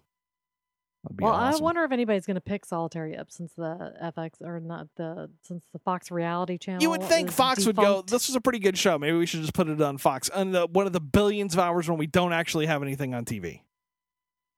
Well, 1.19 1.33
awesome. 1.33 1.61
I 1.61 1.63
wonder 1.63 1.83
if 1.83 1.91
anybody's 1.91 2.25
going 2.25 2.35
to 2.35 2.41
pick 2.41 2.65
Solitary 2.65 3.17
up 3.17 3.31
since 3.31 3.53
the 3.53 3.93
FX 4.03 4.41
or 4.41 4.59
not 4.59 4.87
the 4.95 5.29
since 5.41 5.63
the 5.73 5.79
Fox 5.79 6.11
Reality 6.11 6.57
Channel. 6.57 6.81
You 6.81 6.89
would 6.89 7.03
think 7.03 7.29
is 7.29 7.35
Fox 7.35 7.65
would 7.65 7.75
go. 7.75 8.01
This 8.01 8.27
was 8.27 8.35
a 8.35 8.41
pretty 8.41 8.59
good 8.59 8.77
show. 8.77 8.97
Maybe 8.97 9.17
we 9.17 9.25
should 9.25 9.41
just 9.41 9.53
put 9.53 9.67
it 9.67 9.81
on 9.81 9.97
Fox. 9.97 10.29
And 10.33 10.53
the, 10.53 10.67
one 10.67 10.87
of 10.87 10.93
the 10.93 10.99
billions 10.99 11.53
of 11.53 11.59
hours 11.59 11.89
when 11.89 11.97
we 11.97 12.07
don't 12.07 12.33
actually 12.33 12.65
have 12.65 12.81
anything 12.81 13.13
on 13.13 13.25
TV. 13.25 13.61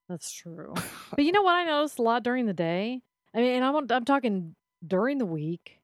That's 0.08 0.32
true. 0.32 0.74
but 1.14 1.24
you 1.24 1.32
know 1.32 1.42
what 1.42 1.54
I 1.54 1.64
noticed 1.64 1.98
a 1.98 2.02
lot 2.02 2.22
during 2.22 2.46
the 2.46 2.54
day? 2.54 3.02
I 3.34 3.38
mean, 3.38 3.56
and 3.56 3.64
I'm 3.64 3.76
I'm 3.90 4.04
talking 4.04 4.56
during 4.86 5.18
the 5.18 5.26
week, 5.26 5.80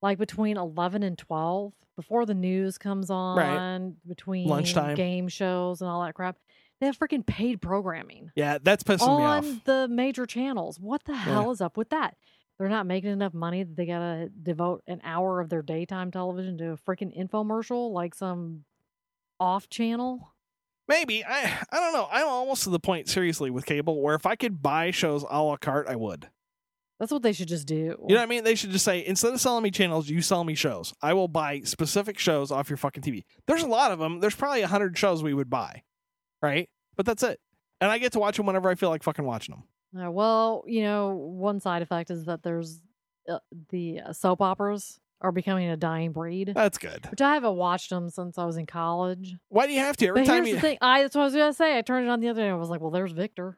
like 0.00 0.18
between 0.18 0.56
eleven 0.56 1.02
and 1.02 1.18
twelve, 1.18 1.72
before 1.96 2.24
the 2.26 2.34
news 2.34 2.78
comes 2.78 3.10
on, 3.10 3.96
between 4.06 4.48
Lunchtime. 4.48 4.94
game 4.94 5.28
shows 5.28 5.80
and 5.80 5.90
all 5.90 6.04
that 6.04 6.14
crap. 6.14 6.36
They 6.80 6.86
have 6.86 6.98
freaking 6.98 7.24
paid 7.24 7.60
programming 7.62 8.30
Yeah, 8.34 8.58
that's 8.62 8.82
pissing 8.82 9.18
me 9.18 9.24
off. 9.24 9.44
on 9.44 9.60
the 9.64 9.88
major 9.88 10.26
channels. 10.26 10.78
What 10.78 11.04
the 11.04 11.14
hell 11.16 11.50
is 11.50 11.60
up 11.60 11.76
with 11.76 11.90
that? 11.90 12.16
They're 12.58 12.68
not 12.68 12.86
making 12.86 13.10
enough 13.10 13.34
money 13.34 13.62
that 13.62 13.76
they 13.76 13.86
gotta 13.86 14.28
devote 14.42 14.82
an 14.86 15.00
hour 15.02 15.40
of 15.40 15.48
their 15.48 15.62
daytime 15.62 16.10
television 16.10 16.58
to 16.58 16.72
a 16.72 16.76
freaking 16.76 17.16
infomercial 17.16 17.92
like 17.92 18.14
some 18.14 18.64
off 19.40 19.68
channel. 19.68 20.32
Maybe 20.86 21.24
I 21.24 21.58
I 21.72 21.80
don't 21.80 21.92
know. 21.94 22.08
I'm 22.10 22.28
almost 22.28 22.64
to 22.64 22.70
the 22.70 22.78
point 22.78 23.08
seriously 23.08 23.50
with 23.50 23.66
cable 23.66 24.00
where 24.02 24.14
if 24.14 24.26
I 24.26 24.36
could 24.36 24.62
buy 24.62 24.90
shows 24.90 25.24
a 25.28 25.42
la 25.42 25.56
carte, 25.56 25.88
I 25.88 25.96
would. 25.96 26.28
That's 27.00 27.10
what 27.10 27.22
they 27.22 27.32
should 27.32 27.48
just 27.48 27.66
do. 27.66 27.74
You 27.74 27.96
know 28.14 28.14
what 28.16 28.20
I 28.20 28.26
mean? 28.26 28.44
They 28.44 28.54
should 28.54 28.70
just 28.70 28.84
say 28.84 29.04
instead 29.04 29.32
of 29.32 29.40
selling 29.40 29.64
me 29.64 29.70
channels, 29.72 30.08
you 30.08 30.22
sell 30.22 30.44
me 30.44 30.54
shows. 30.54 30.94
I 31.02 31.12
will 31.14 31.26
buy 31.28 31.60
specific 31.62 32.18
shows 32.18 32.50
off 32.52 32.70
your 32.70 32.76
fucking 32.76 33.02
TV. 33.02 33.24
There's 33.48 33.62
a 33.64 33.68
lot 33.68 33.90
of 33.90 33.98
them. 33.98 34.20
There's 34.20 34.36
probably 34.36 34.62
a 34.62 34.68
hundred 34.68 34.96
shows 34.96 35.22
we 35.22 35.34
would 35.34 35.50
buy, 35.50 35.82
right? 36.44 36.68
But 36.96 37.06
that's 37.06 37.22
it. 37.22 37.40
And 37.80 37.90
I 37.90 37.98
get 37.98 38.12
to 38.12 38.18
watch 38.18 38.36
them 38.36 38.46
whenever 38.46 38.68
I 38.70 38.74
feel 38.76 38.90
like 38.90 39.02
fucking 39.02 39.24
watching 39.24 39.54
them. 39.54 40.04
Uh, 40.06 40.10
well, 40.10 40.64
you 40.66 40.82
know, 40.82 41.14
one 41.14 41.60
side 41.60 41.82
effect 41.82 42.10
is 42.10 42.24
that 42.26 42.42
there's 42.42 42.80
uh, 43.28 43.38
the 43.70 44.00
uh, 44.00 44.12
soap 44.12 44.40
operas 44.42 44.98
are 45.20 45.32
becoming 45.32 45.68
a 45.70 45.76
dying 45.76 46.12
breed, 46.12 46.52
That's 46.54 46.76
good. 46.78 47.06
which 47.10 47.20
I 47.22 47.34
haven't 47.34 47.56
watched 47.56 47.90
them 47.90 48.10
since 48.10 48.36
I 48.36 48.44
was 48.44 48.56
in 48.56 48.66
college. 48.66 49.34
Why 49.48 49.66
do 49.66 49.72
you 49.72 49.80
have 49.80 49.96
to 49.98 50.06
every 50.08 50.22
but 50.22 50.26
time 50.26 50.36
here's 50.44 50.48
you? 50.48 50.54
the 50.56 50.60
thing: 50.60 50.78
I 50.80 51.02
that's 51.02 51.14
what 51.14 51.22
I 51.22 51.24
was 51.24 51.34
gonna 51.34 51.52
say. 51.52 51.78
I 51.78 51.82
turned 51.82 52.06
it 52.06 52.10
on 52.10 52.20
the 52.20 52.28
other 52.28 52.40
day. 52.42 52.46
and 52.48 52.54
I 52.56 52.58
was 52.58 52.68
like, 52.68 52.80
"Well, 52.80 52.90
there's 52.90 53.12
Victor." 53.12 53.56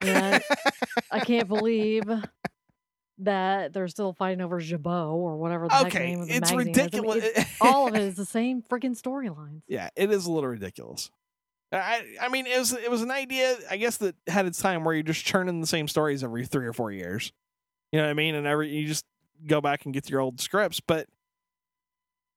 And 0.00 0.42
I 1.10 1.20
can't 1.20 1.48
believe 1.48 2.04
that 3.18 3.72
they're 3.72 3.88
still 3.88 4.12
fighting 4.12 4.40
over 4.40 4.60
Jabot 4.60 5.12
or 5.12 5.36
whatever 5.36 5.68
the 5.68 5.86
okay, 5.86 6.06
name 6.06 6.20
of 6.20 6.28
the 6.28 6.34
it's 6.36 6.52
magazine 6.52 6.60
is. 6.72 6.78
I 6.78 6.80
mean, 6.80 6.84
ridiculous. 6.84 7.24
it's- 7.24 7.56
all 7.60 7.88
of 7.88 7.94
it 7.96 8.02
is 8.02 8.14
the 8.14 8.24
same 8.24 8.62
freaking 8.62 9.00
storylines. 9.00 9.62
Yeah, 9.66 9.88
it 9.96 10.10
is 10.10 10.26
a 10.26 10.30
little 10.30 10.48
ridiculous. 10.50 11.10
I 11.70 12.02
I 12.20 12.28
mean 12.28 12.46
it 12.46 12.58
was 12.58 12.72
it 12.72 12.90
was 12.90 13.02
an 13.02 13.10
idea 13.10 13.56
I 13.70 13.76
guess 13.76 13.98
that 13.98 14.16
had 14.26 14.46
its 14.46 14.60
time 14.60 14.84
where 14.84 14.94
you're 14.94 15.02
just 15.02 15.24
churning 15.24 15.60
the 15.60 15.66
same 15.66 15.88
stories 15.88 16.24
every 16.24 16.46
three 16.46 16.66
or 16.66 16.72
four 16.72 16.90
years. 16.90 17.32
You 17.92 17.98
know 17.98 18.06
what 18.06 18.10
I 18.10 18.14
mean? 18.14 18.34
And 18.34 18.46
every 18.46 18.74
you 18.74 18.86
just 18.86 19.04
go 19.46 19.60
back 19.60 19.84
and 19.84 19.94
get 19.94 20.08
your 20.08 20.20
old 20.20 20.40
scripts, 20.40 20.80
but 20.80 21.06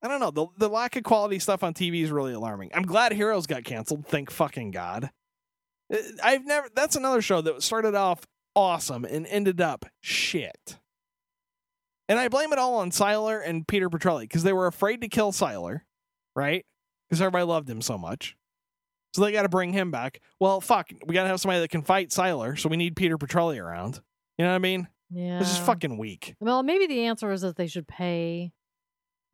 I 0.04 0.08
don't 0.08 0.20
know 0.20 0.32
the 0.32 0.48
the 0.58 0.70
lack 0.70 0.96
of 0.96 1.04
quality 1.04 1.40
stuff 1.40 1.64
on 1.64 1.74
TV 1.74 2.04
is 2.04 2.12
really 2.12 2.34
alarming. 2.34 2.72
I'm 2.74 2.84
glad 2.84 3.14
Heroes 3.14 3.48
got 3.48 3.64
canceled. 3.64 4.06
Thank 4.08 4.32
fucking 4.32 4.72
god. 4.72 5.12
Uh, 5.94 5.98
I've 6.24 6.46
never. 6.46 6.68
That's 6.74 6.96
another 6.96 7.22
show 7.22 7.42
that 7.42 7.62
started 7.64 7.96
off 7.96 8.22
awesome 8.56 9.06
and 9.06 9.26
ended 9.28 9.62
up 9.62 9.86
shit. 10.02 10.78
And 12.10 12.20
I 12.20 12.28
blame 12.28 12.52
it 12.52 12.60
all 12.60 12.76
on 12.76 12.92
Sylar 12.92 13.42
and 13.46 13.66
Peter 13.68 13.90
Petrelli 13.90 14.24
because 14.24 14.44
they 14.44 14.54
were 14.54 14.68
afraid 14.68 15.02
to 15.02 15.08
kill 15.08 15.32
Sylar, 15.32 15.82
right? 16.36 16.66
Because 17.08 17.22
everybody 17.22 17.46
loved 17.46 17.70
him 17.70 17.82
so 17.82 17.98
much. 17.98 18.36
So 19.14 19.22
they 19.22 19.32
got 19.32 19.42
to 19.44 19.50
bring 19.50 19.74
him 19.74 19.92
back. 19.92 20.22
Well, 20.40 20.62
fuck, 20.62 20.90
we 21.06 21.14
got 21.14 21.24
to 21.24 21.30
have 21.30 21.40
somebody 21.42 21.60
that 21.62 21.70
can 21.70 21.82
fight 21.82 22.10
Sylar, 22.10 22.58
so 22.58 22.70
we 22.70 22.78
need 22.78 22.96
Peter 22.96 23.18
Petrelli 23.18 23.62
around. 23.62 24.00
You 24.38 24.46
know 24.46 24.52
what 24.52 24.56
I 24.56 24.60
mean? 24.60 24.88
Yeah, 25.14 25.40
This 25.40 25.52
is 25.52 25.58
fucking 25.58 25.98
weak. 25.98 26.36
Well, 26.40 26.64
maybe 26.64 26.88
the 26.88 27.06
answer 27.08 27.32
is 27.32 27.42
that 27.42 27.58
they 27.58 27.68
should 27.68 27.88
pay 27.88 28.54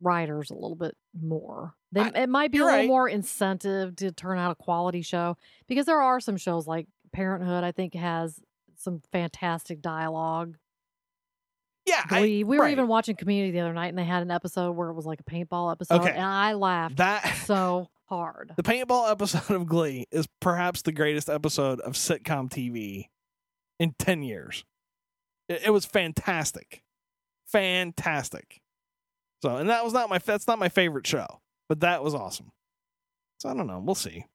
writers 0.00 0.50
a 0.50 0.54
little 0.54 0.74
bit 0.74 0.96
more. 1.20 1.74
They, 1.92 2.00
I- 2.00 2.22
it 2.22 2.28
might 2.28 2.50
be 2.50 2.58
a 2.58 2.64
little 2.64 2.78
right. 2.80 2.88
more 2.88 3.08
incentive 3.08 3.94
to 3.96 4.10
turn 4.10 4.38
out 4.38 4.50
a 4.50 4.54
quality 4.56 5.02
show 5.02 5.36
because 5.68 5.86
there 5.86 6.00
are 6.02 6.18
some 6.20 6.36
shows 6.36 6.66
like 6.66 6.88
Parenthood. 7.12 7.62
I 7.64 7.70
think 7.72 7.94
has 7.94 8.40
some 8.76 9.02
fantastic 9.12 9.80
dialogue. 9.80 10.56
Yeah, 11.86 12.02
I- 12.10 12.20
we 12.20 12.44
were 12.44 12.58
right. 12.58 12.72
even 12.72 12.86
watching 12.88 13.16
Community 13.16 13.52
the 13.52 13.60
other 13.60 13.72
night, 13.72 13.88
and 13.88 13.98
they 13.98 14.04
had 14.04 14.22
an 14.22 14.30
episode 14.30 14.72
where 14.72 14.90
it 14.90 14.94
was 14.94 15.06
like 15.06 15.20
a 15.20 15.24
paintball 15.24 15.72
episode, 15.72 16.00
Okay. 16.00 16.10
and 16.10 16.24
I 16.24 16.52
laughed 16.54 16.96
that. 16.96 17.22
so 17.46 17.88
hard. 18.08 18.52
The 18.56 18.62
paintball 18.62 19.10
episode 19.10 19.54
of 19.54 19.66
Glee 19.66 20.06
is 20.10 20.28
perhaps 20.40 20.82
the 20.82 20.92
greatest 20.92 21.28
episode 21.28 21.80
of 21.80 21.94
sitcom 21.94 22.50
TV 22.50 23.08
in 23.78 23.94
10 23.98 24.22
years. 24.22 24.64
It, 25.48 25.62
it 25.66 25.70
was 25.70 25.84
fantastic. 25.84 26.82
Fantastic. 27.46 28.60
So, 29.42 29.56
and 29.56 29.70
that 29.70 29.84
was 29.84 29.92
not 29.92 30.10
my 30.10 30.18
that's 30.18 30.46
not 30.46 30.58
my 30.58 30.68
favorite 30.68 31.06
show, 31.06 31.40
but 31.68 31.80
that 31.80 32.02
was 32.02 32.14
awesome. 32.14 32.50
So 33.38 33.48
I 33.48 33.54
don't 33.54 33.68
know, 33.68 33.78
we'll 33.78 33.94
see. 33.94 34.26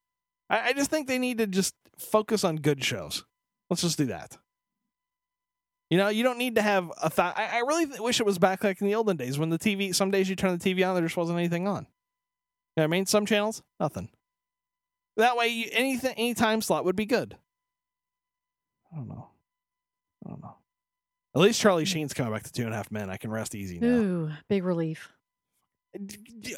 I, 0.50 0.70
I 0.70 0.74
just 0.74 0.90
think 0.90 1.08
they 1.08 1.20
need 1.20 1.40
to 1.40 1.48
just 1.48 1.76
focus 1.98 2.44
on 2.44 2.56
good 2.58 2.84
shows. 2.84 3.26
Let's 3.70 3.82
just 3.82 3.98
do 3.98 4.06
that. 4.06 4.38
You 5.90 5.98
know, 5.98 6.08
you 6.08 6.24
don't 6.24 6.38
need 6.38 6.56
to 6.56 6.62
have 6.62 6.92
a 7.04 7.10
thought. 7.10 7.38
I, 7.38 7.58
I 7.58 7.60
really 7.60 7.86
th- 7.86 8.00
wish 8.00 8.20
it 8.20 8.26
was 8.26 8.40
back 8.40 8.64
like 8.64 8.82
in 8.82 8.88
the 8.88 8.96
olden 8.96 9.18
days 9.18 9.38
when 9.38 9.50
the 9.50 9.60
TV 9.60 9.94
some 9.94 10.10
days 10.10 10.30
you 10.30 10.36
turn 10.36 10.58
the 10.58 10.74
TV 10.74 10.88
on 10.88 10.96
there 10.96 11.04
just 11.04 11.18
wasn't 11.18 11.38
anything 11.38 11.68
on. 11.68 11.86
You 12.76 12.82
know 12.82 12.84
what 12.84 12.96
I 12.96 12.98
mean? 12.98 13.06
Some 13.06 13.26
channels, 13.26 13.62
nothing. 13.80 14.10
That 15.18 15.38
way, 15.38 15.50
you, 15.50 15.70
anything, 15.72 16.16
any 16.18 16.34
time 16.34 16.62
slot 16.62 16.86
would 16.86 16.96
be 16.96 17.06
good. 17.06 17.38
I 18.92 18.96
don't 18.96 19.08
know. 19.08 19.28
I 20.26 20.30
don't 20.30 20.42
know. 20.42 20.56
At 21.36 21.42
least 21.42 21.62
Charlie 21.62 21.84
hmm. 21.84 21.88
Sheen's 21.88 22.14
coming 22.14 22.34
back 22.34 22.44
to 22.44 22.52
Two 22.52 22.64
and 22.64 22.74
a 22.74 22.78
Half 22.78 22.92
Men. 22.92 23.10
I 23.10 23.18
can 23.18 23.32
rest 23.32 23.54
easy 23.54 23.80
now. 23.80 23.88
Ooh, 23.88 24.32
big 24.50 24.64
relief. 24.64 25.10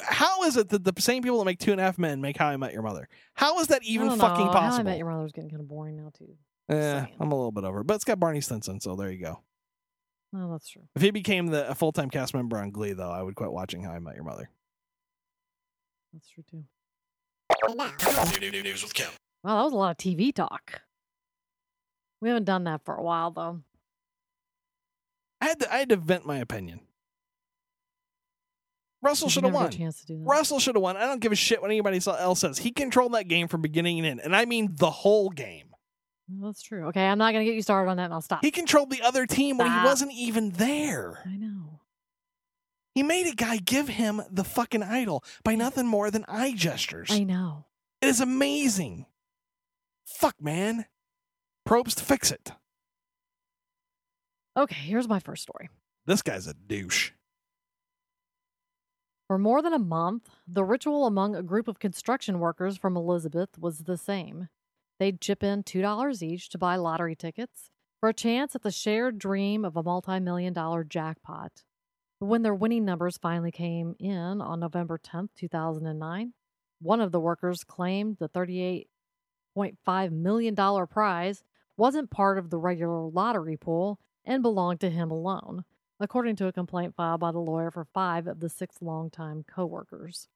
How 0.02 0.44
is 0.44 0.56
it 0.56 0.70
that 0.70 0.84
the 0.84 0.94
same 1.00 1.22
people 1.22 1.38
that 1.38 1.44
make 1.44 1.58
Two 1.58 1.72
and 1.72 1.80
a 1.80 1.84
Half 1.84 1.98
Men 1.98 2.22
make 2.22 2.38
How 2.38 2.48
I 2.48 2.56
Met 2.56 2.72
Your 2.72 2.82
Mother? 2.82 3.08
How 3.34 3.60
is 3.60 3.68
that 3.68 3.82
even 3.84 4.08
fucking 4.08 4.46
know. 4.46 4.52
possible? 4.52 4.76
How 4.76 4.80
I 4.80 4.82
Met 4.82 4.98
Your 4.98 5.10
Mother 5.10 5.26
is 5.26 5.32
getting 5.32 5.50
kind 5.50 5.60
of 5.60 5.68
boring 5.68 5.96
now 5.96 6.10
too. 6.16 6.34
Yeah. 6.70 7.06
I'm 7.20 7.30
a 7.30 7.34
little 7.34 7.52
bit 7.52 7.64
over, 7.64 7.80
it. 7.80 7.86
but 7.86 7.94
it's 7.94 8.04
got 8.04 8.18
Barney 8.18 8.40
Stinson, 8.40 8.80
so 8.80 8.96
there 8.96 9.10
you 9.10 9.20
go. 9.20 9.40
Oh, 10.34 10.50
that's 10.52 10.68
true. 10.68 10.82
If 10.94 11.02
he 11.02 11.10
became 11.10 11.48
the 11.48 11.68
a 11.68 11.74
full 11.74 11.92
time 11.92 12.10
cast 12.10 12.34
member 12.34 12.58
on 12.58 12.70
Glee, 12.70 12.92
though, 12.92 13.10
I 13.10 13.22
would 13.22 13.34
quit 13.34 13.52
watching 13.52 13.82
How 13.82 13.92
I 13.92 13.98
Met 13.98 14.14
Your 14.14 14.24
Mother. 14.24 14.50
That's 16.16 16.30
true 16.30 16.44
too. 16.50 16.64
Wow, 17.76 17.92
that 19.44 19.64
was 19.64 19.72
a 19.72 19.76
lot 19.76 19.90
of 19.90 19.96
TV 19.98 20.34
talk. 20.34 20.80
We 22.22 22.30
haven't 22.30 22.44
done 22.44 22.64
that 22.64 22.86
for 22.86 22.94
a 22.94 23.02
while 23.02 23.30
though. 23.32 23.60
I 25.42 25.48
had 25.48 25.60
to, 25.60 25.74
I 25.74 25.76
had 25.76 25.90
to 25.90 25.96
vent 25.96 26.24
my 26.24 26.38
opinion. 26.38 26.80
Russell 29.02 29.28
should 29.28 29.44
have 29.44 29.52
won. 29.52 29.70
chance 29.70 30.00
to 30.00 30.06
do 30.06 30.16
that. 30.16 30.24
Russell 30.24 30.58
should 30.58 30.74
have 30.74 30.82
won. 30.82 30.96
I 30.96 31.04
don't 31.04 31.20
give 31.20 31.32
a 31.32 31.36
shit 31.36 31.60
what 31.60 31.70
anybody 31.70 32.00
else 32.06 32.40
says. 32.40 32.56
He 32.56 32.70
controlled 32.70 33.12
that 33.12 33.28
game 33.28 33.46
from 33.46 33.60
beginning 33.60 33.98
and 33.98 34.06
end, 34.06 34.20
and 34.24 34.34
I 34.34 34.46
mean 34.46 34.74
the 34.74 34.90
whole 34.90 35.28
game. 35.28 35.74
Well, 36.30 36.50
that's 36.50 36.62
true. 36.62 36.86
Okay, 36.86 37.04
I'm 37.04 37.18
not 37.18 37.32
going 37.32 37.44
to 37.44 37.50
get 37.50 37.56
you 37.56 37.62
started 37.62 37.90
on 37.90 37.98
that, 37.98 38.04
and 38.04 38.14
I'll 38.14 38.22
stop. 38.22 38.42
He 38.42 38.50
controlled 38.50 38.88
the 38.88 39.02
other 39.02 39.26
team 39.26 39.58
when 39.58 39.70
he 39.70 39.84
wasn't 39.84 40.12
even 40.14 40.52
there. 40.52 41.22
I 41.26 41.36
know. 41.36 41.65
He 42.96 43.02
made 43.02 43.26
a 43.26 43.34
guy 43.34 43.58
give 43.58 43.88
him 43.88 44.22
the 44.30 44.42
fucking 44.42 44.82
idol 44.82 45.22
by 45.44 45.54
nothing 45.54 45.86
more 45.86 46.10
than 46.10 46.24
eye 46.28 46.54
gestures. 46.56 47.10
I 47.10 47.24
know. 47.24 47.66
It 48.00 48.06
is 48.06 48.22
amazing. 48.22 49.04
Fuck, 50.06 50.36
man. 50.40 50.86
Probst, 51.68 52.00
fix 52.00 52.30
it. 52.30 52.52
Okay, 54.56 54.74
here's 54.76 55.08
my 55.08 55.20
first 55.20 55.42
story. 55.42 55.68
This 56.06 56.22
guy's 56.22 56.46
a 56.46 56.54
douche. 56.54 57.10
For 59.28 59.36
more 59.36 59.60
than 59.60 59.74
a 59.74 59.78
month, 59.78 60.30
the 60.48 60.64
ritual 60.64 61.04
among 61.06 61.36
a 61.36 61.42
group 61.42 61.68
of 61.68 61.78
construction 61.78 62.38
workers 62.38 62.78
from 62.78 62.96
Elizabeth 62.96 63.58
was 63.58 63.80
the 63.80 63.98
same. 63.98 64.48
They'd 64.98 65.20
chip 65.20 65.42
in 65.42 65.64
$2 65.64 66.22
each 66.22 66.48
to 66.48 66.56
buy 66.56 66.76
lottery 66.76 67.14
tickets 67.14 67.68
for 68.00 68.08
a 68.08 68.14
chance 68.14 68.54
at 68.54 68.62
the 68.62 68.70
shared 68.70 69.18
dream 69.18 69.66
of 69.66 69.76
a 69.76 69.82
multi 69.82 70.18
million 70.18 70.54
dollar 70.54 70.82
jackpot. 70.82 71.62
When 72.18 72.42
their 72.42 72.54
winning 72.54 72.84
numbers 72.84 73.18
finally 73.18 73.50
came 73.50 73.94
in 73.98 74.40
on 74.40 74.60
November 74.60 74.98
10th, 74.98 75.30
2009, 75.36 76.32
one 76.80 77.00
of 77.00 77.12
the 77.12 77.20
workers 77.20 77.64
claimed 77.64 78.16
the 78.18 78.28
$38.5 78.28 80.12
million 80.12 80.56
prize 80.86 81.44
wasn't 81.76 82.10
part 82.10 82.38
of 82.38 82.50
the 82.50 82.58
regular 82.58 83.02
lottery 83.02 83.56
pool 83.56 83.98
and 84.24 84.42
belonged 84.42 84.80
to 84.80 84.90
him 84.90 85.10
alone 85.10 85.64
according 86.00 86.36
to 86.36 86.46
a 86.46 86.52
complaint 86.52 86.94
filed 86.94 87.20
by 87.20 87.32
the 87.32 87.38
lawyer 87.38 87.70
for 87.70 87.84
five 87.84 88.26
of 88.26 88.40
the 88.40 88.48
six 88.48 88.76
longtime 88.80 89.44
co-workers. 89.48 90.28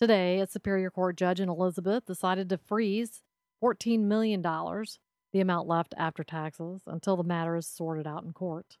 Today, 0.00 0.40
a 0.40 0.46
Superior 0.46 0.90
Court 0.90 1.16
judge 1.16 1.40
in 1.40 1.48
Elizabeth 1.48 2.06
decided 2.06 2.48
to 2.48 2.58
freeze 2.58 3.22
$14 3.62 4.00
million, 4.00 4.40
the 4.40 5.40
amount 5.40 5.68
left 5.68 5.94
after 5.98 6.22
taxes, 6.22 6.82
until 6.86 7.16
the 7.16 7.24
matter 7.24 7.56
is 7.56 7.66
sorted 7.66 8.06
out 8.06 8.24
in 8.24 8.32
court. 8.32 8.78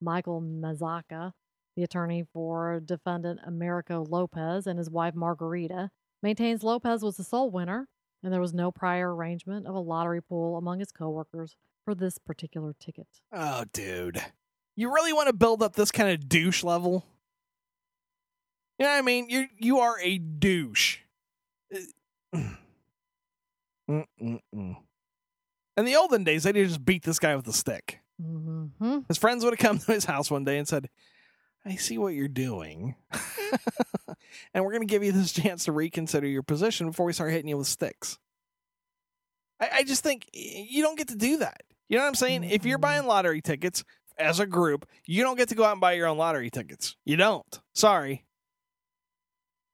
Michael 0.00 0.42
Mazzaka, 0.42 1.32
the 1.76 1.82
attorney 1.82 2.24
for 2.32 2.80
defendant 2.84 3.40
Americo 3.46 4.04
Lopez 4.08 4.66
and 4.66 4.78
his 4.78 4.90
wife 4.90 5.14
Margarita, 5.14 5.90
maintains 6.22 6.62
Lopez 6.62 7.02
was 7.02 7.16
the 7.16 7.24
sole 7.24 7.50
winner 7.50 7.88
and 8.22 8.32
there 8.32 8.40
was 8.40 8.54
no 8.54 8.72
prior 8.72 9.14
arrangement 9.14 9.66
of 9.66 9.74
a 9.74 9.80
lottery 9.80 10.22
pool 10.22 10.56
among 10.56 10.80
his 10.80 10.92
coworkers 10.92 11.56
for 11.84 11.94
this 11.94 12.18
particular 12.18 12.74
ticket. 12.80 13.06
Oh, 13.32 13.64
dude. 13.72 14.20
You 14.74 14.92
really 14.92 15.12
want 15.12 15.28
to 15.28 15.32
build 15.32 15.62
up 15.62 15.74
this 15.74 15.92
kind 15.92 16.10
of 16.10 16.28
douche 16.28 16.64
level? 16.64 17.06
You 18.78 18.86
know 18.86 18.92
I 18.92 19.02
mean? 19.02 19.30
You 19.30 19.46
you 19.56 19.78
are 19.78 19.98
a 20.02 20.18
douche. 20.18 20.98
Mm-mm-mm. 23.88 24.76
In 25.76 25.84
the 25.84 25.96
olden 25.96 26.24
days, 26.24 26.42
they 26.42 26.52
just 26.52 26.84
beat 26.84 27.04
this 27.04 27.18
guy 27.18 27.36
with 27.36 27.46
a 27.48 27.52
stick. 27.52 28.00
Mm-hmm. 28.22 28.98
His 29.08 29.18
friends 29.18 29.44
would 29.44 29.52
have 29.52 29.58
come 29.58 29.78
to 29.80 29.92
his 29.92 30.04
house 30.04 30.30
one 30.30 30.44
day 30.44 30.58
and 30.58 30.66
said, 30.66 30.88
I 31.64 31.76
see 31.76 31.98
what 31.98 32.14
you're 32.14 32.28
doing. 32.28 32.94
and 34.54 34.64
we're 34.64 34.70
going 34.72 34.86
to 34.86 34.90
give 34.92 35.02
you 35.02 35.12
this 35.12 35.32
chance 35.32 35.64
to 35.64 35.72
reconsider 35.72 36.26
your 36.26 36.42
position 36.44 36.86
before 36.86 37.06
we 37.06 37.12
start 37.12 37.32
hitting 37.32 37.48
you 37.48 37.56
with 37.58 37.66
sticks. 37.66 38.18
I, 39.60 39.68
I 39.74 39.82
just 39.84 40.02
think 40.02 40.26
you 40.32 40.82
don't 40.82 40.96
get 40.98 41.08
to 41.08 41.16
do 41.16 41.38
that. 41.38 41.62
You 41.88 41.96
know 41.96 42.02
what 42.04 42.08
I'm 42.08 42.14
saying? 42.14 42.44
If 42.44 42.64
you're 42.64 42.78
Mhm. 42.78 42.82
buying 42.82 43.06
lottery 43.06 43.40
tickets 43.40 43.82
as 44.18 44.38
a 44.40 44.46
group, 44.46 44.88
you 45.06 45.22
don't 45.22 45.36
get 45.36 45.48
to 45.50 45.54
go 45.54 45.64
out 45.64 45.72
and 45.72 45.80
buy 45.80 45.92
your 45.94 46.06
own 46.06 46.18
lottery 46.18 46.50
tickets. 46.50 46.96
You 47.04 47.16
don't. 47.16 47.60
Sorry. 47.74 48.24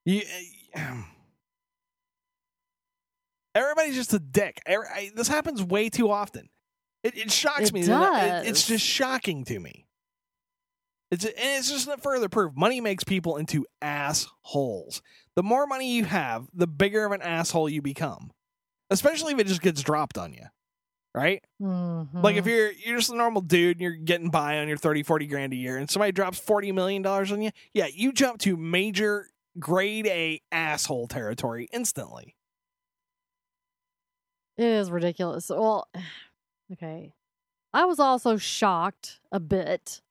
You, 0.05 0.23
uh, 0.75 0.81
everybody's 3.55 3.95
just 3.95 4.13
a 4.15 4.19
dick. 4.19 4.61
This 5.15 5.29
happens 5.29 5.63
way 5.63 5.89
too 5.91 6.11
often. 6.11 6.49
It, 7.03 7.17
it 7.17 7.31
shocks 7.33 7.69
It 7.69 7.73
me. 7.73 7.83
that- 7.85 8.47
it- 8.47 8.51
it's 8.51 8.67
just 8.67 8.85
shocking 8.87 9.45
to 9.47 9.59
me. 9.59 9.87
It's 11.11 11.25
and 11.27 11.35
it's 11.37 11.69
just 11.71 11.89
a 11.89 11.99
further 11.99 12.29
proof. 12.31 12.53
Money 12.57 12.81
makes 12.81 13.05
people 13.05 13.37
into 13.37 13.67
assholes. 13.83 15.03
The 15.37 15.43
more 15.43 15.67
money 15.67 15.93
you 15.95 16.05
have, 16.05 16.47
the 16.55 16.67
bigger 16.67 17.05
of 17.05 17.13
an 17.13 17.21
asshole 17.21 17.69
you 17.69 17.83
become. 17.83 18.31
Especially 18.89 19.33
if 19.35 19.39
it 19.39 19.47
just 19.47 19.61
gets 19.63 19.83
dropped 19.83 20.17
on 20.17 20.33
you. 20.33 20.45
Right? 21.15 21.45
Mm-hmm. 21.61 22.23
Like 22.23 22.37
if 22.37 22.47
you're 22.47 22.73
you're 22.73 22.97
just 22.97 23.13
a 23.13 23.17
normal 23.17 23.43
dude 23.43 23.77
and 23.77 23.83
you're 23.83 23.93
getting 23.93 24.31
by 24.31 24.59
on 24.61 24.69
your 24.69 24.79
30, 24.79 25.03
40 25.03 25.27
grand 25.27 25.53
a 25.53 25.57
year 25.57 25.77
and 25.77 25.91
somebody 25.91 26.13
drops 26.13 26.39
40 26.39 26.73
million 26.73 27.03
dollars 27.03 27.31
on 27.31 27.43
you, 27.43 27.51
yeah, 27.75 27.89
you 27.93 28.13
jump 28.13 28.39
to 28.41 28.57
major 28.57 29.29
grade 29.59 30.07
A 30.07 30.41
asshole 30.51 31.09
territory 31.09 31.69
instantly. 31.75 32.35
It 34.57 34.65
is 34.65 34.91
ridiculous. 34.91 35.51
Well, 35.51 35.89
okay. 36.73 37.15
I 37.75 37.85
was 37.87 37.99
also 37.99 38.37
shocked 38.37 39.21
a 39.31 39.41
bit 39.41 40.03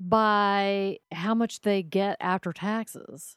by 0.00 0.98
how 1.12 1.34
much 1.34 1.62
they 1.62 1.82
get 1.82 2.16
after 2.20 2.52
taxes. 2.52 3.36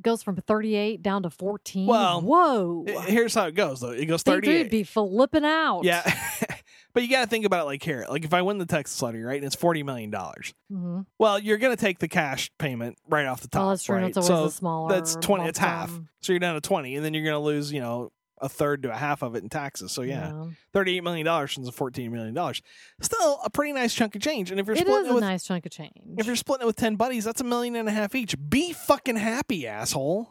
Goes 0.00 0.22
from 0.22 0.36
38 0.36 1.02
down 1.02 1.22
to 1.22 1.30
14. 1.30 1.86
Well, 1.86 2.22
whoa. 2.22 2.84
Here's 3.06 3.34
how 3.34 3.46
it 3.46 3.54
goes 3.54 3.80
though. 3.80 3.90
It 3.90 4.06
goes 4.06 4.22
Think 4.22 4.44
38. 4.44 4.62
they'd 4.62 4.70
be 4.70 4.82
flipping 4.82 5.44
out. 5.44 5.82
Yeah. 5.84 6.02
but 6.94 7.02
you 7.02 7.10
got 7.10 7.20
to 7.20 7.26
think 7.28 7.44
about 7.44 7.62
it 7.62 7.64
like 7.66 7.82
here. 7.84 8.06
Like 8.08 8.24
if 8.24 8.32
I 8.32 8.42
win 8.42 8.58
the 8.58 8.66
Texas 8.66 9.00
lottery, 9.00 9.22
right, 9.22 9.36
and 9.36 9.44
it's 9.44 9.54
40 9.54 9.82
million 9.82 10.10
dollars. 10.10 10.54
hmm 10.70 11.02
Well, 11.18 11.38
you're 11.38 11.58
going 11.58 11.76
to 11.76 11.80
take 11.80 11.98
the 11.98 12.08
cash 12.08 12.50
payment 12.58 12.96
right 13.08 13.26
off 13.26 13.42
the 13.42 13.48
top. 13.48 13.62
Oh, 13.64 13.68
that's 13.68 13.84
true. 13.84 13.96
Right? 13.96 14.12
That's 14.12 14.28
always 14.28 14.52
so 14.52 14.56
a 14.56 14.58
smaller. 14.58 14.88
that's 14.94 15.14
20 15.16 15.44
it's 15.44 15.58
half. 15.58 15.90
So 16.22 16.32
you're 16.32 16.40
down 16.40 16.54
to 16.54 16.60
20 16.62 16.96
and 16.96 17.04
then 17.04 17.12
you're 17.14 17.24
going 17.24 17.34
to 17.34 17.38
lose, 17.38 17.70
you 17.70 17.80
know, 17.80 18.10
a 18.42 18.48
third 18.48 18.82
to 18.82 18.90
a 18.92 18.96
half 18.96 19.22
of 19.22 19.34
it 19.36 19.42
in 19.42 19.48
taxes. 19.48 19.92
So 19.92 20.02
yeah. 20.02 20.46
38 20.74 21.02
million 21.02 21.24
dollars 21.24 21.56
the 21.56 21.72
14 21.72 22.12
million 22.12 22.34
dollars. 22.34 22.60
Still 23.00 23.38
a 23.44 23.48
pretty 23.48 23.72
nice 23.72 23.94
chunk 23.94 24.14
of 24.16 24.20
change. 24.20 24.50
And 24.50 24.60
if 24.60 24.66
you're 24.66 24.76
It 24.76 24.80
splitting 24.80 25.02
is 25.02 25.06
it 25.06 25.10
a 25.10 25.14
with 25.14 25.24
nice 25.24 25.44
chunk 25.44 25.64
of 25.64 25.72
change. 25.72 26.18
if 26.18 26.26
you're 26.26 26.36
splitting 26.36 26.64
it 26.64 26.66
with 26.66 26.76
10 26.76 26.96
buddies, 26.96 27.24
that's 27.24 27.40
a 27.40 27.44
million 27.44 27.76
and 27.76 27.88
a 27.88 27.92
half 27.92 28.14
each. 28.14 28.34
Be 28.50 28.72
fucking 28.72 29.16
happy, 29.16 29.66
asshole. 29.66 30.28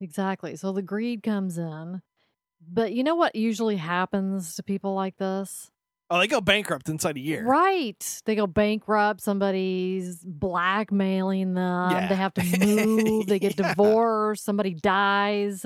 Exactly. 0.00 0.56
So 0.56 0.72
the 0.72 0.82
greed 0.82 1.22
comes 1.22 1.56
in. 1.56 2.02
But 2.68 2.92
you 2.92 3.02
know 3.04 3.14
what 3.14 3.34
usually 3.36 3.76
happens 3.76 4.56
to 4.56 4.62
people 4.62 4.94
like 4.94 5.16
this? 5.16 5.70
Oh, 6.10 6.18
they 6.18 6.26
go 6.26 6.40
bankrupt 6.42 6.88
inside 6.90 7.16
a 7.16 7.20
year. 7.20 7.42
Right. 7.44 8.22
They 8.26 8.34
go 8.34 8.46
bankrupt. 8.46 9.20
Somebody's 9.22 10.22
blackmailing 10.22 11.54
them. 11.54 11.90
Yeah. 11.90 12.08
They 12.08 12.14
have 12.16 12.34
to 12.34 12.58
move. 12.66 13.26
they 13.26 13.38
get 13.38 13.58
Yeah. 13.58 13.68
divorced. 13.68 14.44
Somebody 14.44 14.74
dies. 14.74 15.64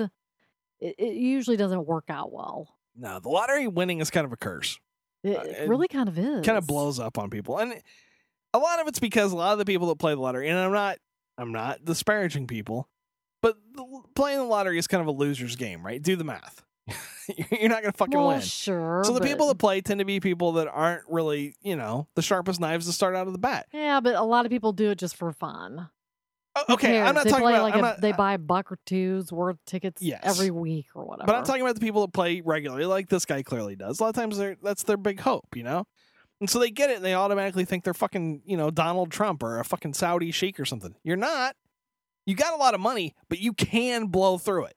It, 0.79 0.95
it 0.97 1.13
usually 1.15 1.57
doesn't 1.57 1.85
work 1.85 2.05
out 2.09 2.31
well. 2.31 2.75
No, 2.95 3.19
the 3.19 3.29
lottery 3.29 3.67
winning 3.67 3.99
is 3.99 4.09
kind 4.09 4.25
of 4.25 4.31
a 4.33 4.37
curse. 4.37 4.79
It, 5.23 5.37
Uh, 5.37 5.41
it 5.41 5.55
it 5.63 5.69
really 5.69 5.87
kind 5.87 6.07
of 6.09 6.17
is. 6.17 6.45
kind 6.45 6.57
of 6.57 6.65
blows 6.67 6.99
up 6.99 7.17
on 7.17 7.29
people. 7.29 7.57
And 7.57 7.81
a 8.53 8.59
lot 8.59 8.79
of 8.79 8.87
it's 8.87 8.99
because 8.99 9.31
a 9.31 9.35
lot 9.35 9.53
of 9.53 9.59
the 9.59 9.65
people 9.65 9.87
that 9.87 9.97
play 9.99 10.13
the 10.13 10.21
lottery, 10.21 10.47
and 10.49 10.57
I'm 10.57 10.71
not, 10.71 10.97
I'm 11.37 11.51
not 11.51 11.83
disparaging 11.85 12.47
people, 12.47 12.87
but 13.41 13.55
the, 13.73 13.85
playing 14.15 14.37
the 14.39 14.45
lottery 14.45 14.77
is 14.79 14.87
kind 14.87 15.01
of 15.01 15.07
a 15.07 15.11
loser's 15.11 15.55
game, 15.55 15.85
right? 15.85 16.01
Do 16.01 16.15
the 16.15 16.23
math. 16.23 16.63
You're 17.51 17.69
not 17.69 17.81
gonna 17.81 17.91
fucking 17.93 18.17
well, 18.17 18.29
win. 18.29 18.41
sure. 18.41 19.01
So 19.05 19.13
the 19.13 19.19
but- 19.19 19.27
people 19.27 19.47
that 19.49 19.57
play 19.57 19.81
tend 19.81 19.99
to 19.99 20.05
be 20.05 20.19
people 20.19 20.53
that 20.53 20.67
aren't 20.67 21.03
really, 21.09 21.55
you 21.61 21.75
know, 21.75 22.07
the 22.15 22.21
sharpest 22.21 22.59
knives 22.61 22.85
to 22.85 22.93
start 22.93 23.15
out 23.15 23.27
of 23.27 23.33
the 23.33 23.39
bat. 23.39 23.67
yeah, 23.73 23.99
but 23.99 24.15
a 24.15 24.23
lot 24.23 24.45
of 24.45 24.51
people 24.51 24.71
do 24.71 24.89
it 24.91 24.97
just 24.97 25.15
for 25.17 25.31
fun. 25.33 25.89
Oh, 26.67 26.73
okay, 26.73 26.99
I'm 27.01 27.15
not 27.15 27.23
they 27.25 27.29
talking 27.31 27.47
about. 27.47 27.61
like 27.63 27.73
I'm 27.73 27.79
a, 27.79 27.81
not, 27.83 28.01
they 28.01 28.11
uh, 28.13 28.17
buy 28.17 28.33
a 28.33 28.37
buck 28.37 28.71
or 28.71 28.79
two's 28.85 29.31
worth 29.31 29.57
tickets 29.65 30.01
Yes. 30.01 30.21
every 30.23 30.51
week 30.51 30.87
or 30.95 31.05
whatever. 31.05 31.27
but 31.27 31.35
I'm 31.35 31.43
talking 31.43 31.61
about 31.61 31.75
the 31.75 31.81
people 31.81 32.01
that 32.01 32.13
play 32.13 32.41
regularly, 32.41 32.85
like 32.85 33.09
this 33.09 33.25
guy 33.25 33.43
clearly 33.43 33.75
does. 33.75 33.99
A 33.99 34.03
lot 34.03 34.09
of 34.09 34.15
times, 34.15 34.37
they're, 34.37 34.57
that's 34.61 34.83
their 34.83 34.97
big 34.97 35.19
hope, 35.19 35.55
you 35.55 35.63
know. 35.63 35.85
And 36.39 36.49
so 36.49 36.59
they 36.59 36.69
get 36.69 36.89
it, 36.91 36.97
and 36.97 37.05
they 37.05 37.13
automatically 37.15 37.65
think 37.65 37.83
they're 37.83 37.93
fucking, 37.95 38.43
you 38.45 38.57
know, 38.57 38.69
Donald 38.69 39.11
Trump 39.11 39.41
or 39.41 39.59
a 39.59 39.65
fucking 39.65 39.93
Saudi 39.95 40.31
sheik 40.31 40.59
or 40.59 40.65
something. 40.65 40.93
You're 41.03 41.17
not. 41.17 41.55
You 42.25 42.35
got 42.35 42.53
a 42.53 42.57
lot 42.57 42.73
of 42.75 42.79
money, 42.79 43.15
but 43.29 43.39
you 43.39 43.53
can 43.53 44.07
blow 44.07 44.37
through 44.37 44.65
it. 44.65 44.75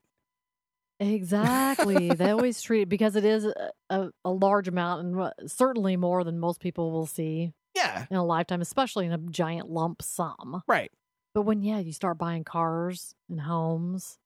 Exactly. 1.01 2.09
they 2.14 2.31
always 2.31 2.61
treat 2.62 2.83
it 2.83 2.88
because 2.88 3.16
it 3.16 3.25
is 3.25 3.45
a, 3.47 3.71
a, 3.88 4.11
a 4.25 4.31
large 4.31 4.69
amount 4.69 5.05
and 5.07 5.51
certainly 5.51 5.97
more 5.97 6.25
than 6.25 6.38
most 6.38 6.61
people 6.61 6.90
will 6.93 7.07
see 7.07 7.53
Yeah, 7.75 8.07
in 8.11 8.16
a 8.16 8.25
lifetime, 8.25 8.61
especially 8.61 9.07
in 9.07 9.12
a 9.12 9.19
giant 9.19 9.69
lump 9.71 10.03
sum. 10.03 10.62
right. 10.69 10.90
But 11.35 11.43
when, 11.43 11.62
yeah, 11.62 11.79
you 11.79 11.93
start 11.93 12.19
buying 12.19 12.45
cars 12.45 13.14
and 13.29 13.40
homes 13.43 14.19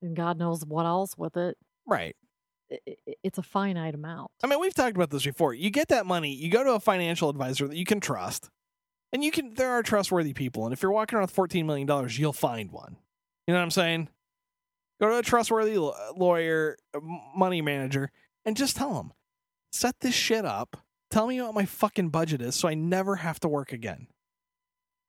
and 0.00 0.14
God 0.16 0.38
knows 0.38 0.64
what 0.64 0.86
else 0.86 1.16
with 1.16 1.36
it, 1.36 1.56
Right. 1.86 2.16
i 2.70 2.78
i- 2.88 2.96
it's 3.22 3.38
a 3.38 3.42
finite 3.42 3.94
amount. 3.94 4.30
I 4.42 4.46
mean, 4.46 4.60
we've 4.60 4.74
talked 4.74 4.96
about 4.96 5.10
this 5.10 5.24
before. 5.24 5.54
You 5.54 5.70
get 5.70 5.88
that 5.88 6.06
money, 6.06 6.32
you 6.34 6.50
go 6.50 6.64
to 6.64 6.72
a 6.74 6.80
financial 6.80 7.28
advisor 7.28 7.66
that 7.68 7.76
you 7.76 7.84
can 7.84 8.00
trust, 8.00 8.48
and 9.12 9.22
you 9.24 9.30
can. 9.30 9.54
There 9.54 9.70
are 9.70 9.82
trustworthy 9.82 10.32
people, 10.32 10.64
and 10.64 10.72
if 10.72 10.82
you're 10.82 10.90
walking 10.92 11.16
around 11.16 11.24
with 11.24 11.30
fourteen 11.32 11.66
million 11.66 11.86
dollars, 11.86 12.18
you'll 12.18 12.32
find 12.32 12.70
one. 12.72 12.96
You 13.46 13.54
know 13.54 13.58
what 13.60 13.64
I'm 13.64 13.70
saying? 13.70 14.08
Go 15.00 15.08
to 15.08 15.18
a 15.18 15.22
trustworthy 15.22 15.76
lawyer, 15.78 16.76
uh, 16.94 17.00
money 17.36 17.60
manager, 17.60 18.10
and 18.44 18.56
just 18.56 18.76
tell 18.76 18.94
them, 18.94 19.12
set 19.72 19.98
this 20.00 20.14
shit 20.14 20.44
up. 20.44 20.76
Tell 21.10 21.26
me 21.26 21.40
what 21.42 21.54
my 21.54 21.66
fucking 21.66 22.08
budget 22.10 22.40
is, 22.40 22.54
so 22.54 22.68
I 22.68 22.74
never 22.74 23.16
have 23.16 23.38
to 23.40 23.48
work 23.48 23.72
again. 23.72 24.06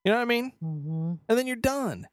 You 0.04 0.12
know 0.12 0.18
what 0.18 0.24
I 0.24 0.26
mean? 0.26 0.52
hmm 0.60 1.14
And 1.30 1.38
then 1.38 1.48
you're 1.48 1.56
done. 1.56 2.08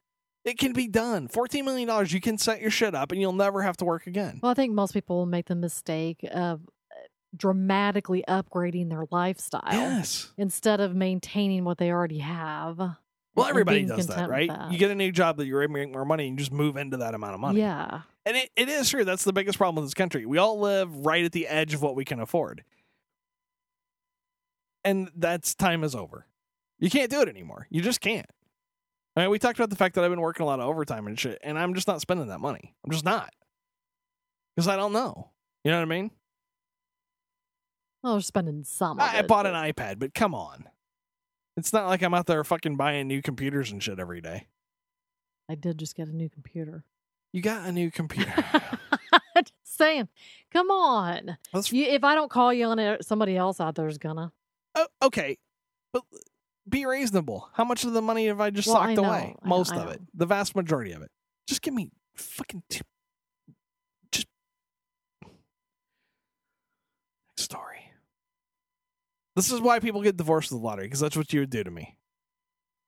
It 0.44 0.58
can 0.58 0.72
be 0.72 0.88
done. 0.88 1.28
Fourteen 1.28 1.64
million 1.64 1.88
dollars, 1.88 2.12
you 2.12 2.20
can 2.20 2.38
set 2.38 2.60
your 2.62 2.70
shit 2.70 2.94
up, 2.94 3.12
and 3.12 3.20
you'll 3.20 3.32
never 3.34 3.62
have 3.62 3.76
to 3.78 3.84
work 3.84 4.06
again. 4.06 4.40
Well, 4.42 4.50
I 4.50 4.54
think 4.54 4.72
most 4.72 4.92
people 4.92 5.26
make 5.26 5.46
the 5.46 5.54
mistake 5.54 6.24
of 6.32 6.60
uh, 6.90 6.94
dramatically 7.36 8.24
upgrading 8.26 8.88
their 8.88 9.04
lifestyle 9.10 9.62
Yes. 9.70 10.32
instead 10.38 10.80
of 10.80 10.94
maintaining 10.94 11.64
what 11.64 11.76
they 11.78 11.90
already 11.90 12.20
have. 12.20 12.78
Well, 12.78 13.46
everybody 13.48 13.84
does 13.84 14.06
that, 14.08 14.28
right? 14.30 14.48
that. 14.48 14.72
You 14.72 14.78
get 14.78 14.90
a 14.90 14.94
new 14.94 15.12
job 15.12 15.36
that 15.36 15.46
you're 15.46 15.62
able 15.62 15.74
to 15.74 15.80
make 15.80 15.92
more 15.92 16.04
money 16.04 16.26
and 16.26 16.38
you 16.38 16.38
just 16.44 16.52
move 16.52 16.76
into 16.76 16.96
that 16.98 17.14
amount 17.14 17.34
of 17.34 17.40
money. 17.40 17.60
Yeah. 17.60 18.02
And 18.26 18.36
it, 18.36 18.50
it 18.56 18.68
is 18.68 18.90
true. 18.90 19.04
That's 19.04 19.24
the 19.24 19.32
biggest 19.32 19.56
problem 19.56 19.78
in 19.82 19.86
this 19.86 19.94
country. 19.94 20.26
We 20.26 20.38
all 20.38 20.58
live 20.58 20.94
right 21.06 21.24
at 21.24 21.32
the 21.32 21.46
edge 21.46 21.72
of 21.72 21.80
what 21.82 21.94
we 21.94 22.04
can 22.04 22.18
afford. 22.18 22.64
And 24.84 25.10
that's 25.14 25.54
time 25.54 25.84
is 25.84 25.94
over. 25.94 26.26
You 26.80 26.90
can't 26.90 27.10
do 27.10 27.20
it 27.20 27.28
anymore. 27.28 27.66
You 27.70 27.82
just 27.82 28.00
can't. 28.00 28.26
I 29.14 29.22
mean, 29.22 29.30
we 29.30 29.38
talked 29.38 29.58
about 29.58 29.70
the 29.70 29.76
fact 29.76 29.94
that 29.94 30.04
I've 30.04 30.10
been 30.10 30.20
working 30.20 30.44
a 30.44 30.46
lot 30.46 30.60
of 30.60 30.66
overtime 30.66 31.06
and 31.06 31.18
shit, 31.18 31.38
and 31.42 31.58
I'm 31.58 31.74
just 31.74 31.86
not 31.86 32.00
spending 32.00 32.28
that 32.28 32.40
money. 32.40 32.74
I'm 32.84 32.90
just 32.90 33.04
not. 33.04 33.32
Because 34.54 34.68
I 34.68 34.76
don't 34.76 34.92
know. 34.92 35.30
You 35.64 35.70
know 35.70 35.78
what 35.78 35.82
I 35.82 35.86
mean? 35.86 36.10
Well, 38.02 38.14
we're 38.14 38.20
spending 38.20 38.64
some. 38.64 38.98
I, 38.98 39.16
I 39.16 39.18
it, 39.18 39.28
bought 39.28 39.46
an 39.46 39.54
iPad, 39.54 39.98
but 39.98 40.14
come 40.14 40.34
on. 40.34 40.64
It's 41.56 41.72
not 41.72 41.86
like 41.86 42.02
I'm 42.02 42.14
out 42.14 42.26
there 42.26 42.42
fucking 42.42 42.76
buying 42.76 43.08
new 43.08 43.20
computers 43.20 43.70
and 43.70 43.82
shit 43.82 43.98
every 43.98 44.22
day. 44.22 44.46
I 45.50 45.56
did 45.56 45.78
just 45.78 45.96
get 45.96 46.08
a 46.08 46.16
new 46.16 46.30
computer. 46.30 46.84
You 47.32 47.42
got 47.42 47.68
a 47.68 47.72
new 47.72 47.90
computer. 47.90 48.32
just 49.36 49.52
saying. 49.64 50.08
Come 50.50 50.70
on. 50.70 51.36
You, 51.52 51.84
if 51.84 52.04
I 52.04 52.14
don't 52.14 52.30
call 52.30 52.52
you 52.52 52.66
on 52.66 52.78
it, 52.78 53.04
somebody 53.04 53.36
else 53.36 53.60
out 53.60 53.74
there 53.74 53.88
is 53.88 53.98
gonna. 53.98 54.32
Oh, 54.74 54.86
okay, 55.02 55.36
but 55.92 56.04
be 56.70 56.86
reasonable. 56.86 57.48
How 57.54 57.64
much 57.64 57.84
of 57.84 57.92
the 57.92 58.00
money 58.02 58.26
have 58.26 58.40
I 58.40 58.50
just 58.50 58.68
Well, 58.68 58.76
I 58.78 58.94
socked 58.94 59.02
know, 59.02 59.08
away? 59.08 59.18
I 59.18 59.26
know, 59.26 59.56
Most 59.56 59.72
I 59.72 59.76
of 59.82 59.90
it, 59.90 60.00
the 60.14 60.26
vast 60.26 60.54
majority 60.56 60.92
of 60.92 61.02
it. 61.02 61.10
Just 61.46 61.62
give 61.62 61.74
me 61.74 61.90
fucking 62.16 62.62
two. 62.68 62.82
Just 64.12 64.26
next 67.28 67.44
story. 67.44 67.92
This 69.36 69.50
is 69.52 69.60
why 69.60 69.78
people 69.78 70.02
get 70.02 70.16
divorced 70.16 70.50
with 70.50 70.60
the 70.60 70.66
lottery 70.66 70.86
because 70.86 71.00
that's 71.00 71.16
what 71.16 71.32
you 71.32 71.40
would 71.40 71.50
do 71.50 71.62
to 71.64 71.70
me. 71.70 71.96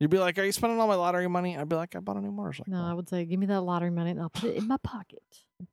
You'd 0.01 0.11
be 0.11 0.19
like, 0.19 0.37
"Are 0.39 0.45
you 0.45 0.51
spending 0.53 0.81
all 0.81 0.89
my 0.89 0.97
lottery 0.97 1.29
money?" 1.29 1.57
I'd 1.57 1.69
be 1.69 1.77
like, 1.77 1.95
"I 1.95 2.01
bought 2.01 2.17
a 2.17 2.21
new 2.21 2.33
motorcycle." 2.33 2.73
No, 2.73 2.85
I 2.85 2.93
would 2.93 3.09
say, 3.09 3.25
give 3.25 3.39
me 3.39 3.47
that 3.47 3.61
lottery 3.61 3.91
money 3.91 4.11
and 4.11 4.21
I'll 4.21 4.31
put 4.31 4.51
it 4.51 4.57
in 4.57 4.67
my 4.67 4.77
pocket 4.79 5.23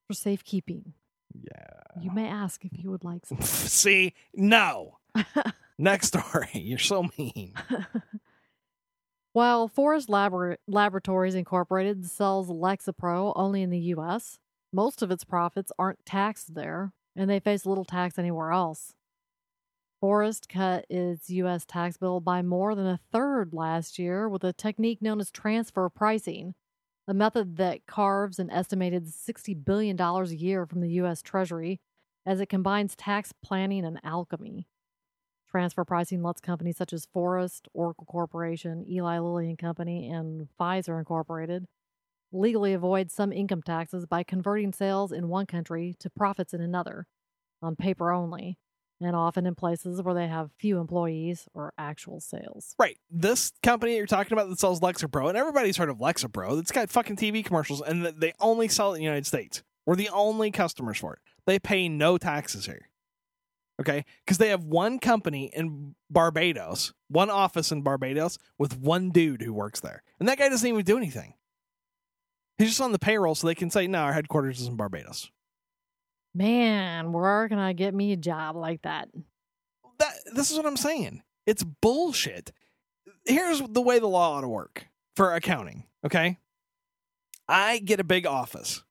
for 0.07 0.13
safekeeping. 0.13 0.93
yeah. 1.33 2.01
You 2.01 2.11
may 2.11 2.27
ask 2.27 2.63
if 2.63 2.71
you 2.77 2.91
would 2.91 3.03
like 3.03 3.25
some. 3.25 3.41
See, 3.41 4.13
no. 4.35 4.99
Next 5.79 6.09
story. 6.09 6.49
You're 6.53 6.77
so 6.77 7.07
mean. 7.17 7.53
While 9.33 9.69
Forest 9.69 10.09
Labor- 10.09 10.57
Laboratories 10.67 11.35
Incorporated 11.35 12.05
sells 12.05 12.49
Lexapro 12.49 13.31
only 13.35 13.61
in 13.61 13.69
the 13.69 13.79
U.S., 13.79 14.39
most 14.73 15.01
of 15.01 15.09
its 15.09 15.23
profits 15.23 15.71
aren't 15.79 16.05
taxed 16.05 16.53
there, 16.53 16.91
and 17.15 17.29
they 17.29 17.39
face 17.39 17.65
little 17.65 17.85
tax 17.85 18.19
anywhere 18.19 18.51
else. 18.51 18.93
Forest 20.01 20.49
cut 20.49 20.85
its 20.89 21.29
U.S. 21.29 21.65
tax 21.65 21.95
bill 21.95 22.19
by 22.19 22.41
more 22.41 22.75
than 22.75 22.85
a 22.85 22.99
third 23.11 23.53
last 23.53 23.97
year 23.97 24.27
with 24.27 24.43
a 24.43 24.53
technique 24.53 25.01
known 25.01 25.21
as 25.21 25.31
transfer 25.31 25.89
pricing, 25.89 26.55
a 27.07 27.13
method 27.13 27.55
that 27.55 27.85
carves 27.85 28.37
an 28.37 28.49
estimated 28.49 29.05
$60 29.05 29.63
billion 29.63 29.99
a 29.99 30.23
year 30.25 30.65
from 30.65 30.81
the 30.81 30.91
U.S. 30.91 31.21
Treasury 31.21 31.79
as 32.25 32.41
it 32.41 32.49
combines 32.49 32.95
tax 32.97 33.33
planning 33.41 33.85
and 33.85 33.99
alchemy. 34.03 34.67
Transfer 35.51 35.83
pricing 35.83 36.21
lets 36.21 36.41
companies 36.41 36.77
such 36.77 36.93
as 36.93 37.07
Forest, 37.11 37.67
Oracle 37.73 38.05
Corporation, 38.05 38.85
Eli 38.87 39.19
Lilly 39.19 39.49
and 39.49 39.57
Company, 39.57 40.07
and 40.09 40.47
Pfizer 40.59 40.99
Incorporated 40.99 41.65
legally 42.31 42.73
avoid 42.73 43.09
some 43.11 43.31
income 43.31 43.63
taxes 43.63 44.05
by 44.05 44.23
converting 44.23 44.71
sales 44.71 45.11
in 45.11 45.27
one 45.27 45.45
country 45.45 45.95
to 45.99 46.09
profits 46.09 46.53
in 46.53 46.61
another, 46.61 47.07
on 47.61 47.75
paper 47.75 48.11
only, 48.11 48.57
and 49.01 49.15
often 49.15 49.45
in 49.45 49.55
places 49.55 50.01
where 50.01 50.13
they 50.13 50.27
have 50.27 50.51
few 50.59 50.79
employees 50.79 51.47
or 51.53 51.73
actual 51.77 52.19
sales. 52.19 52.75
Right. 52.77 52.97
This 53.09 53.51
company 53.63 53.95
you're 53.95 54.05
talking 54.05 54.33
about 54.33 54.49
that 54.49 54.59
sells 54.59 54.79
Lexapro, 54.81 55.29
and 55.29 55.37
everybody's 55.37 55.77
heard 55.77 55.89
of 55.89 55.97
Lexapro. 55.97 56.59
It's 56.59 56.71
got 56.71 56.89
fucking 56.89 57.15
TV 57.15 57.43
commercials, 57.43 57.81
and 57.81 58.05
they 58.05 58.33
only 58.39 58.67
sell 58.67 58.91
it 58.91 58.97
in 58.97 58.99
the 58.99 59.05
United 59.05 59.25
States. 59.25 59.63
We're 59.85 59.95
the 59.95 60.09
only 60.09 60.51
customers 60.51 60.99
for 60.99 61.13
it. 61.13 61.19
They 61.45 61.57
pay 61.57 61.89
no 61.89 62.17
taxes 62.17 62.67
here. 62.67 62.88
Okay? 63.79 64.03
Because 64.25 64.37
they 64.37 64.49
have 64.49 64.63
one 64.65 64.99
company 64.99 65.51
in 65.53 65.95
Barbados, 66.09 66.93
one 67.07 67.29
office 67.29 67.71
in 67.71 67.81
Barbados 67.81 68.37
with 68.57 68.77
one 68.77 69.09
dude 69.11 69.41
who 69.41 69.53
works 69.53 69.79
there. 69.79 70.03
And 70.19 70.27
that 70.27 70.37
guy 70.37 70.49
doesn't 70.49 70.67
even 70.67 70.83
do 70.83 70.97
anything. 70.97 71.33
He's 72.57 72.69
just 72.69 72.81
on 72.81 72.91
the 72.91 72.99
payroll 72.99 73.35
so 73.35 73.47
they 73.47 73.55
can 73.55 73.69
say, 73.69 73.87
no, 73.87 73.99
our 73.99 74.13
headquarters 74.13 74.59
is 74.59 74.67
in 74.67 74.75
Barbados. 74.75 75.31
Man, 76.35 77.13
where 77.13 77.47
can 77.47 77.57
I 77.57 77.73
get 77.73 77.93
me 77.93 78.11
a 78.11 78.17
job 78.17 78.55
like 78.55 78.81
that? 78.81 79.09
that 79.99 80.13
this 80.33 80.49
is 80.49 80.57
what 80.57 80.65
I'm 80.65 80.77
saying. 80.77 81.21
It's 81.45 81.63
bullshit. 81.63 82.51
Here's 83.25 83.61
the 83.61 83.81
way 83.81 83.99
the 83.99 84.07
law 84.07 84.37
ought 84.37 84.41
to 84.41 84.47
work 84.47 84.87
for 85.15 85.35
accounting. 85.35 85.85
Okay, 86.05 86.37
I 87.47 87.79
get 87.79 87.99
a 87.99 88.05
big 88.05 88.25
office, 88.25 88.83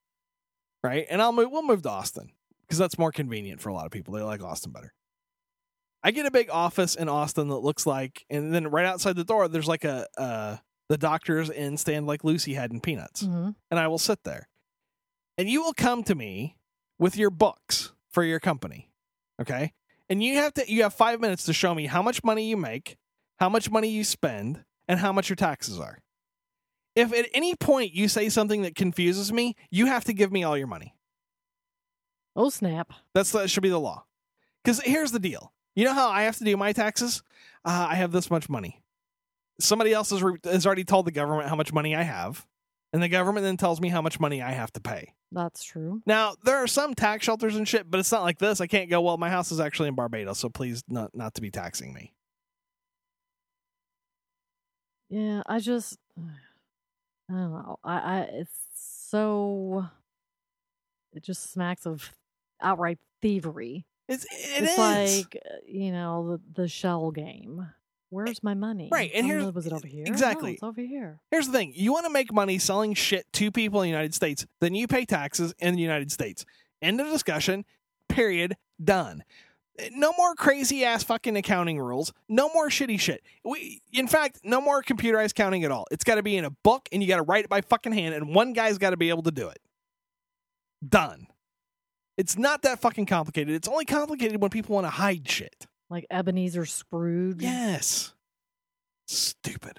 right, 0.85 1.07
and 1.11 1.21
I'll 1.21 1.33
move. 1.33 1.51
We'll 1.51 1.63
move 1.63 1.83
to 1.83 1.91
Austin 1.91 2.31
because 2.69 2.79
that's 2.79 2.99
more 2.99 3.11
convenient 3.13 3.61
for 3.61 3.71
a 3.71 3.75
lot 3.75 3.87
of 3.87 3.93
people. 3.93 4.15
They 4.15 4.23
like 4.23 4.43
Austin 4.43 4.73
better. 4.73 4.93
I 6.03 6.11
get 6.11 6.27
a 6.27 6.31
big 6.31 6.51
office 6.51 6.95
in 6.95 7.09
Austin 7.09 7.49
that 7.49 7.57
looks 7.57 7.87
like, 7.87 8.25
and 8.31 8.55
then 8.55 8.69
right 8.69 8.87
outside 8.87 9.17
the 9.17 9.25
door, 9.25 9.49
there's 9.49 9.67
like 9.67 9.85
a 9.85 10.07
uh, 10.17 10.57
the 10.89 10.99
doctor's 10.99 11.51
in 11.51 11.77
stand 11.77 12.07
like 12.07 12.25
Lucy 12.25 12.55
had 12.55 12.73
in 12.73 12.81
Peanuts 12.81 13.23
hmm 13.23 13.51
and 13.71 13.81
I 13.81 13.89
will 13.89 13.99
sit 13.99 14.25
there. 14.25 14.49
And 15.37 15.49
you 15.49 15.63
will 15.63 15.75
come 15.75 16.03
to 16.05 16.15
me 16.15 16.57
with 16.99 17.17
your 17.17 17.31
books 17.31 17.93
for 18.11 18.25
your 18.25 18.41
company. 18.41 18.91
Okay? 19.41 19.73
And 20.09 20.23
you 20.23 20.37
have 20.37 20.55
to 20.55 20.71
you 20.71 20.83
have 20.83 20.95
5 20.95 21.21
minutes 21.21 21.45
to 21.45 21.53
show 21.53 21.75
me 21.75 21.87
how 21.87 22.03
much 22.03 22.25
money 22.25 22.49
you 22.49 22.57
make, 22.57 22.97
how 23.39 23.49
much 23.49 23.71
money 23.71 23.89
you 23.89 24.05
spend, 24.05 24.65
and 24.89 25.01
how 25.01 25.13
much 25.13 25.29
your 25.29 25.37
taxes 25.37 25.79
are. 25.79 25.99
If 26.97 27.13
at 27.13 27.27
any 27.33 27.55
point 27.55 27.93
you 27.93 28.09
say 28.09 28.29
something 28.29 28.63
that 28.63 28.75
confuses 28.75 29.33
me, 29.33 29.55
you 29.71 29.87
have 29.87 30.05
to 30.05 30.13
give 30.13 30.33
me 30.33 30.43
all 30.43 30.57
your 30.57 30.67
money. 30.67 30.95
Oh, 32.39 32.51
snap. 32.51 32.93
That's 33.15 33.33
that 33.33 33.51
should 33.51 33.65
be 33.65 33.69
the 33.69 33.81
law. 33.81 34.05
Cuz 34.65 34.81
here's 34.81 35.11
the 35.11 35.19
deal. 35.19 35.53
You 35.75 35.85
know 35.85 35.93
how 35.93 36.09
I 36.09 36.23
have 36.23 36.37
to 36.39 36.45
do 36.45 36.57
my 36.57 36.73
taxes? 36.73 37.23
Uh, 37.65 37.89
I 37.91 37.97
have 37.97 38.13
this 38.13 38.31
much 38.31 38.49
money. 38.49 38.81
Somebody 39.61 39.93
else 39.93 40.11
has, 40.11 40.23
re- 40.23 40.39
has 40.45 40.65
already 40.65 40.85
told 40.85 41.07
the 41.07 41.11
government 41.11 41.49
how 41.49 41.57
much 41.57 41.73
money 41.73 41.97
I 41.97 42.03
have, 42.03 42.47
and 42.93 43.03
the 43.03 43.09
government 43.09 43.45
then 43.45 43.57
tells 43.57 43.81
me 43.81 43.89
how 43.89 44.01
much 44.01 44.21
money 44.21 44.41
I 44.41 44.53
have 44.53 44.73
to 44.75 44.81
pay. 44.81 45.15
That's 45.33 45.65
true. 45.65 46.01
Now 46.07 46.37
there 46.45 46.57
are 46.57 46.69
some 46.69 46.95
tax 46.95 47.25
shelters 47.25 47.57
and 47.57 47.67
shit, 47.67 47.91
but 47.91 47.99
it's 47.99 48.13
not 48.13 48.23
like 48.23 48.39
this. 48.39 48.61
I 48.61 48.69
can't 48.69 48.89
go. 48.89 49.01
Well, 49.01 49.19
my 49.19 49.31
house 49.31 49.51
is 49.51 49.59
actually 49.59 49.89
in 49.89 49.97
Barbados, 49.97 50.39
so 50.39 50.49
please 50.49 50.85
not 50.89 51.13
not 51.15 51.35
to 51.35 51.41
be 51.41 51.51
taxing 51.51 51.93
me. 51.93 52.15
Yeah, 55.11 55.43
I 55.45 55.59
just 55.59 55.99
I 56.19 57.33
don't 57.33 57.53
know. 57.53 57.79
I, 57.83 57.99
I 57.99 58.21
it's 58.33 58.59
so 58.75 59.87
it 61.13 61.25
just 61.25 61.53
smacks 61.53 61.85
of 61.85 62.15
outright 62.63 62.99
thievery. 63.23 63.85
It's 64.09 64.25
it 64.25 64.63
it's 64.63 64.73
is. 64.73 64.79
like 64.79 65.37
uh, 65.45 65.57
you 65.67 65.93
know 65.93 66.39
the 66.55 66.63
the 66.63 66.69
shell 66.69 67.11
game. 67.11 67.69
Where's 68.11 68.43
my 68.43 68.55
money? 68.55 68.89
right, 68.91 69.11
and 69.15 69.25
Oh, 69.27 69.29
here's- 69.29 69.45
no, 69.45 69.51
was 69.51 69.67
it 69.67 69.73
over 69.75 69.87
here? 69.87 70.05
No, 70.07 70.11
exactly. 70.13 70.55
it's 70.55 70.63
over 70.63 70.81
here. 70.81 71.21
Here's 71.31 71.47
the 71.47 71.53
thing: 71.53 71.73
you 71.77 71.93
want 71.93 72.07
to 72.07 72.13
make 72.13 72.33
money 72.33 72.59
selling 72.59 72.95
shit 72.95 73.31
to 73.35 73.51
people 73.51 73.83
in 73.83 73.87
the 73.87 73.91
United 73.91 74.15
States, 74.15 74.47
then 74.61 74.75
you 74.75 74.87
pay 74.89 75.05
taxes 75.05 75.53
in 75.59 75.75
the 75.75 75.83
United 75.83 76.11
States. 76.11 76.47
End 76.81 77.01
of 77.03 77.07
discussion. 77.09 77.65
Period. 78.09 78.57
Done. 78.83 79.25
No 79.93 80.13
more 80.17 80.35
crazy 80.35 80.85
ass 80.85 81.05
fucking 81.05 81.37
accounting 81.37 81.79
rules. 81.79 82.13
No 82.29 82.49
more 82.53 82.69
shitty 82.69 82.99
shit. 82.99 83.23
We, 83.45 83.83
in 83.93 84.09
fact, 84.09 84.41
no 84.43 84.61
more 84.61 84.83
computerized 84.83 85.35
counting 85.35 85.63
at 85.65 85.71
all. 85.71 85.87
It's 85.91 86.03
got 86.03 86.15
to 86.17 86.23
be 86.23 86.37
in 86.37 86.45
a 86.45 86.51
book, 86.51 86.89
and 86.91 87.03
you 87.03 87.09
got 87.09 87.17
to 87.17 87.23
write 87.23 87.45
it 87.45 87.51
by 87.51 87.61
fucking 87.61 87.93
hand, 87.93 88.15
and 88.15 88.35
one 88.35 88.55
guy's 88.55 88.79
got 88.79 88.91
to 88.91 88.97
be 88.97 89.09
able 89.11 89.23
to 89.25 89.31
do 89.31 89.49
it. 89.49 89.59
Done. 90.87 91.27
It's 92.19 92.37
not 92.37 92.61
that 92.63 92.81
fucking 92.81 93.07
complicated. 93.07 93.55
It's 93.55 93.69
only 93.69 93.87
complicated 93.87 94.43
when 94.43 94.51
people 94.51 94.75
want 94.75 94.87
to 94.87 94.91
hide 94.91 95.27
shit. 95.29 95.67
Like 95.89 96.05
Ebenezer 96.11 96.67
Scrooge. 96.67 97.41
Yes. 97.41 98.13
Stupid. 99.07 99.79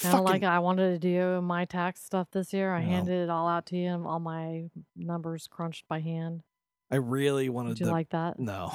Kind 0.00 0.16
of 0.18 0.24
like 0.24 0.42
I 0.44 0.60
wanted 0.60 0.92
to 0.92 0.98
do 0.98 1.40
my 1.42 1.64
tax 1.64 2.02
stuff 2.02 2.28
this 2.32 2.52
year. 2.52 2.72
I 2.72 2.82
No. 2.82 2.88
handed 2.90 3.22
it 3.24 3.30
all 3.30 3.48
out 3.48 3.66
to 3.66 3.76
you, 3.76 3.88
and 3.88 4.06
all 4.06 4.20
my 4.20 4.64
numbers 4.96 5.48
crunched 5.50 5.84
by 5.88 6.00
hand. 6.00 6.42
I 6.90 6.96
really 6.96 7.48
wanted 7.48 7.70
Did 7.70 7.80
you 7.80 7.86
to 7.86 7.92
like 7.92 8.08
that? 8.10 8.38
No. 8.38 8.70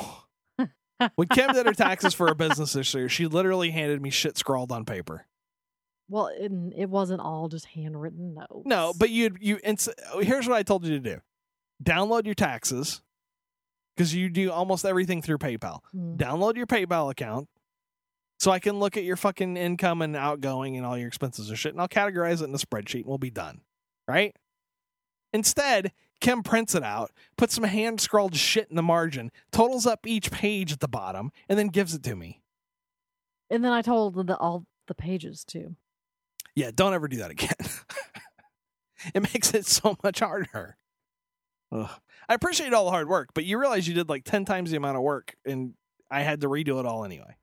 when 1.16 1.28
Kim 1.30 1.52
did 1.54 1.66
her 1.66 1.74
taxes 1.74 2.14
for 2.14 2.28
a 2.28 2.36
business 2.36 2.74
this 2.74 2.94
year, 2.94 3.10
she 3.10 3.26
literally 3.28 3.72
handed 3.72 4.02
me 4.02 4.10
shit 4.10 4.38
scrawled 4.38 4.72
on 4.72 4.86
paper. 4.86 5.26
Well, 6.10 6.28
it, 6.28 6.52
it 6.78 6.90
wasn't 6.90 7.22
all 7.22 7.48
just 7.48 7.66
handwritten 7.68 8.34
notes. 8.36 8.66
No, 8.66 8.94
but 8.98 9.10
you 9.10 9.36
you 9.40 9.60
and 9.64 9.80
so- 9.80 9.94
here's 10.22 10.48
what 10.48 10.58
I 10.58 10.64
told 10.64 10.86
you 10.86 10.92
to 10.92 11.00
do: 11.00 11.22
download 11.82 12.26
your 12.26 12.36
taxes 12.36 13.02
because 13.96 14.14
you 14.14 14.30
do 14.30 14.52
almost 14.52 14.86
everything 14.86 15.22
through 15.22 15.38
PayPal. 15.38 15.80
Mm. 15.96 16.18
Download 16.18 16.56
your 16.56 16.68
PayPal 16.68 17.12
account 17.12 17.48
so 18.40 18.52
I 18.52 18.60
can 18.60 18.80
look 18.80 18.98
at 18.98 19.04
your 19.04 19.16
fucking 19.16 19.56
income 19.58 20.02
and 20.02 20.16
outgoing 20.16 20.76
and 20.78 20.86
all 20.86 20.98
your 20.98 21.08
expenses 21.08 21.50
and 21.50 21.58
shit, 21.58 21.74
and 21.74 21.82
I'll 21.82 21.88
categorize 21.88 22.42
it 22.42 22.46
in 22.46 22.56
a 22.56 22.58
spreadsheet 22.58 23.02
and 23.02 23.06
we'll 23.06 23.18
be 23.18 23.30
done. 23.30 23.62
Right? 24.08 24.36
Instead, 25.32 25.94
Kim 26.20 26.44
prints 26.44 26.76
it 26.76 26.84
out, 26.84 27.12
puts 27.38 27.56
some 27.56 27.64
hand 27.64 28.00
scrawled 28.00 28.36
shit 28.36 28.70
in 28.70 28.76
the 28.76 28.84
margin, 28.84 29.32
totals 29.52 29.86
up 29.86 30.06
each 30.06 30.32
page 30.32 30.72
at 30.72 30.80
the 30.80 30.88
bottom, 30.88 31.32
and 31.50 31.58
then 31.58 31.68
gives 31.68 31.94
it 31.94 32.04
to 32.04 32.16
me. 32.16 32.42
And 33.50 33.64
then 33.64 33.72
I 33.72 33.82
told 33.82 34.28
the, 34.28 34.38
all 34.38 34.66
the 34.88 34.96
pages 34.96 35.44
too. 35.44 35.76
Yeah, 36.56 36.72
don't 36.74 36.94
ever 36.94 37.08
do 37.08 37.18
that 37.18 37.32
again. 37.32 37.50
it 39.16 39.22
makes 39.22 39.54
it 39.54 39.66
so 39.66 39.98
much 40.04 40.20
harder. 40.20 40.78
Ugh. 41.74 41.90
I 42.30 42.34
appreciate 42.34 42.74
all 42.74 42.86
the 42.86 42.92
hard 42.92 43.10
work, 43.10 43.30
but 43.34 43.46
you 43.46 43.60
realize 43.60 43.88
you 43.88 43.94
did 43.94 44.10
like 44.10 44.24
10 44.24 44.46
times 44.46 44.72
the 44.72 44.78
amount 44.78 44.98
of 44.98 45.04
work 45.04 45.36
and 45.46 45.74
I 46.10 46.22
had 46.22 46.42
to 46.42 46.48
redo 46.48 46.80
it 46.80 46.86
all 46.86 47.04
anyway. 47.04 47.36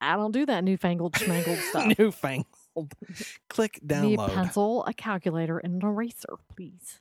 I 0.00 0.16
don't 0.16 0.32
do 0.32 0.46
that 0.46 0.64
newfangled 0.64 1.14
schmangled 1.14 1.58
stuff. 1.68 1.98
Newfangled. 1.98 2.94
Click 3.50 3.80
download. 3.84 4.02
Need 4.02 4.20
a 4.20 4.28
pencil, 4.28 4.84
a 4.86 4.94
calculator, 4.94 5.58
and 5.58 5.82
an 5.82 5.88
eraser, 5.88 6.36
please. 6.54 7.00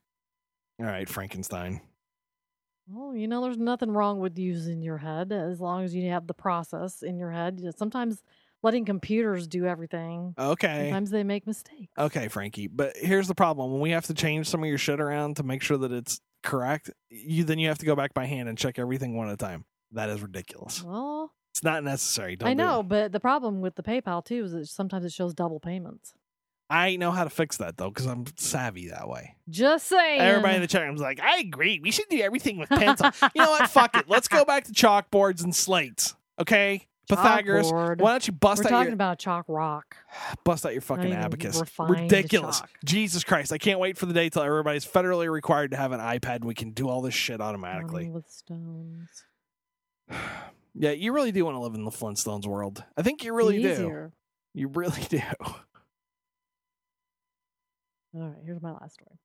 All 0.80 0.86
right, 0.88 1.08
Frankenstein. 1.08 1.82
Well, 2.90 3.16
you 3.16 3.28
know, 3.28 3.44
there's 3.44 3.58
nothing 3.58 3.92
wrong 3.92 4.20
with 4.20 4.38
using 4.38 4.82
your 4.82 4.98
head 4.98 5.32
as 5.32 5.60
long 5.60 5.84
as 5.84 5.94
you 5.94 6.10
have 6.10 6.26
the 6.26 6.34
process 6.34 7.04
in 7.04 7.18
your 7.18 7.32
head. 7.32 7.62
Sometimes 7.78 8.24
letting 8.64 8.86
computers 8.86 9.48
do 9.48 9.66
everything, 9.66 10.34
Okay. 10.38 10.86
sometimes 10.86 11.10
they 11.12 11.24
make 11.24 11.46
mistakes. 11.48 11.92
Okay, 11.98 12.28
Frankie. 12.28 12.68
But 12.68 12.96
here's 12.98 13.28
the 13.28 13.36
problem. 13.36 13.72
When 13.72 13.82
we 13.82 13.92
have 13.92 14.06
to 14.08 14.14
change 14.14 14.48
some 14.50 14.64
of 14.64 14.70
your 14.70 14.78
shit 14.78 15.00
around 15.00 15.38
to 15.38 15.44
make 15.44 15.62
sure 15.62 15.78
that 15.78 15.92
it's 15.92 16.20
correct, 16.44 16.90
you 17.10 17.44
then 17.44 17.60
you 17.60 17.68
have 17.68 17.78
to 17.80 17.86
go 17.86 17.96
back 17.96 18.14
by 18.14 18.26
hand 18.26 18.50
and 18.50 18.58
check 18.58 18.80
everything 18.80 19.16
one 19.16 19.28
at 19.28 19.34
a 19.34 19.38
time. 19.38 19.66
That 19.92 20.10
is 20.10 20.22
ridiculous. 20.22 20.84
Well, 20.84 21.32
It's 21.54 21.64
not 21.64 21.84
necessary. 21.84 22.36
Don't 22.36 22.50
I 22.50 22.54
know, 22.54 22.84
but 22.84 23.12
the 23.12 23.20
problem 23.20 23.62
with 23.62 23.76
the 23.76 23.84
PayPal 23.84 24.24
too 24.24 24.44
is 24.46 24.52
that 24.52 24.68
sometimes 24.68 25.06
it 25.06 25.12
shows 25.14 25.34
double 25.34 25.60
payments. 25.60 26.14
I 26.70 26.98
know 26.98 27.12
how 27.12 27.24
to 27.24 27.30
fix 27.30 27.56
that 27.58 27.78
though, 27.78 27.90
because 27.90 28.06
I'm 28.06 28.26
savvy 28.38 28.90
that 28.90 29.08
way. 29.08 29.36
Just 29.50 29.88
saying. 29.88 30.20
Everybody 30.20 30.56
in 30.56 30.62
the 30.62 30.68
chat 30.68 30.82
room's 30.84 31.00
like, 31.00 31.22
I 31.22 31.38
agree. 31.40 31.80
We 31.82 31.92
should 31.92 32.10
do 32.10 32.20
everything 32.20 32.58
with 32.58 32.68
pencil. 32.70 33.10
you 33.34 33.42
know 33.42 33.52
what? 33.52 33.70
Fuck 33.70 33.96
it. 33.96 34.10
Let's 34.10 34.28
go 34.28 34.44
back 34.44 34.66
to 34.66 34.74
chalkboards 34.74 35.44
and 35.44 35.56
slates. 35.56 36.16
Okay? 36.40 36.86
Pythagoras. 37.10 37.72
Chalkboard. 37.72 38.02
Why 38.02 38.12
don't 38.12 38.28
you 38.28 38.34
bust 38.34 38.64
We're 38.64 38.68
out 38.68 38.70
talking 38.72 38.86
your 38.88 38.94
about 38.94 39.20
chalk 39.20 39.46
rock. 39.48 39.98
bust 40.44 40.66
out 40.66 40.74
your 40.74 40.82
fucking 40.82 41.14
abacus? 41.14 41.62
Ridiculous. 41.80 42.60
chalk. 42.60 42.70
Jesus 42.86 43.24
Christ. 43.24 43.54
I 43.54 43.58
can't 43.58 43.80
wait 43.80 43.98
for 43.98 44.06
the 44.06 44.14
day 44.14 44.30
till 44.30 44.44
everybody's 44.44 44.86
federally 44.86 45.30
required 45.30 45.72
to 45.72 45.78
have 45.78 45.92
an 45.92 46.00
iPad 46.00 46.38
and 46.38 46.46
we 46.46 46.54
can 46.54 46.72
do 46.72 46.90
all 46.90 47.02
this 47.02 47.14
shit 47.14 47.40
automatically. 47.42 48.10
With 48.10 48.30
stones. 48.30 49.10
Yeah, 50.80 50.92
you 50.92 51.12
really 51.12 51.32
do 51.32 51.44
want 51.44 51.56
to 51.56 51.60
live 51.60 51.74
in 51.74 51.86
the 51.86 51.90
Flintstones 51.90 52.46
world. 52.46 52.84
I 52.96 53.02
think 53.02 53.24
you 53.24 53.34
really 53.34 53.60
do. 53.60 54.12
You 54.54 54.68
really 54.68 55.02
do. 55.10 55.20
All 55.42 55.56
right, 58.14 58.36
here's 58.46 58.62
my 58.62 58.72
last 58.74 58.94
story. 58.94 59.18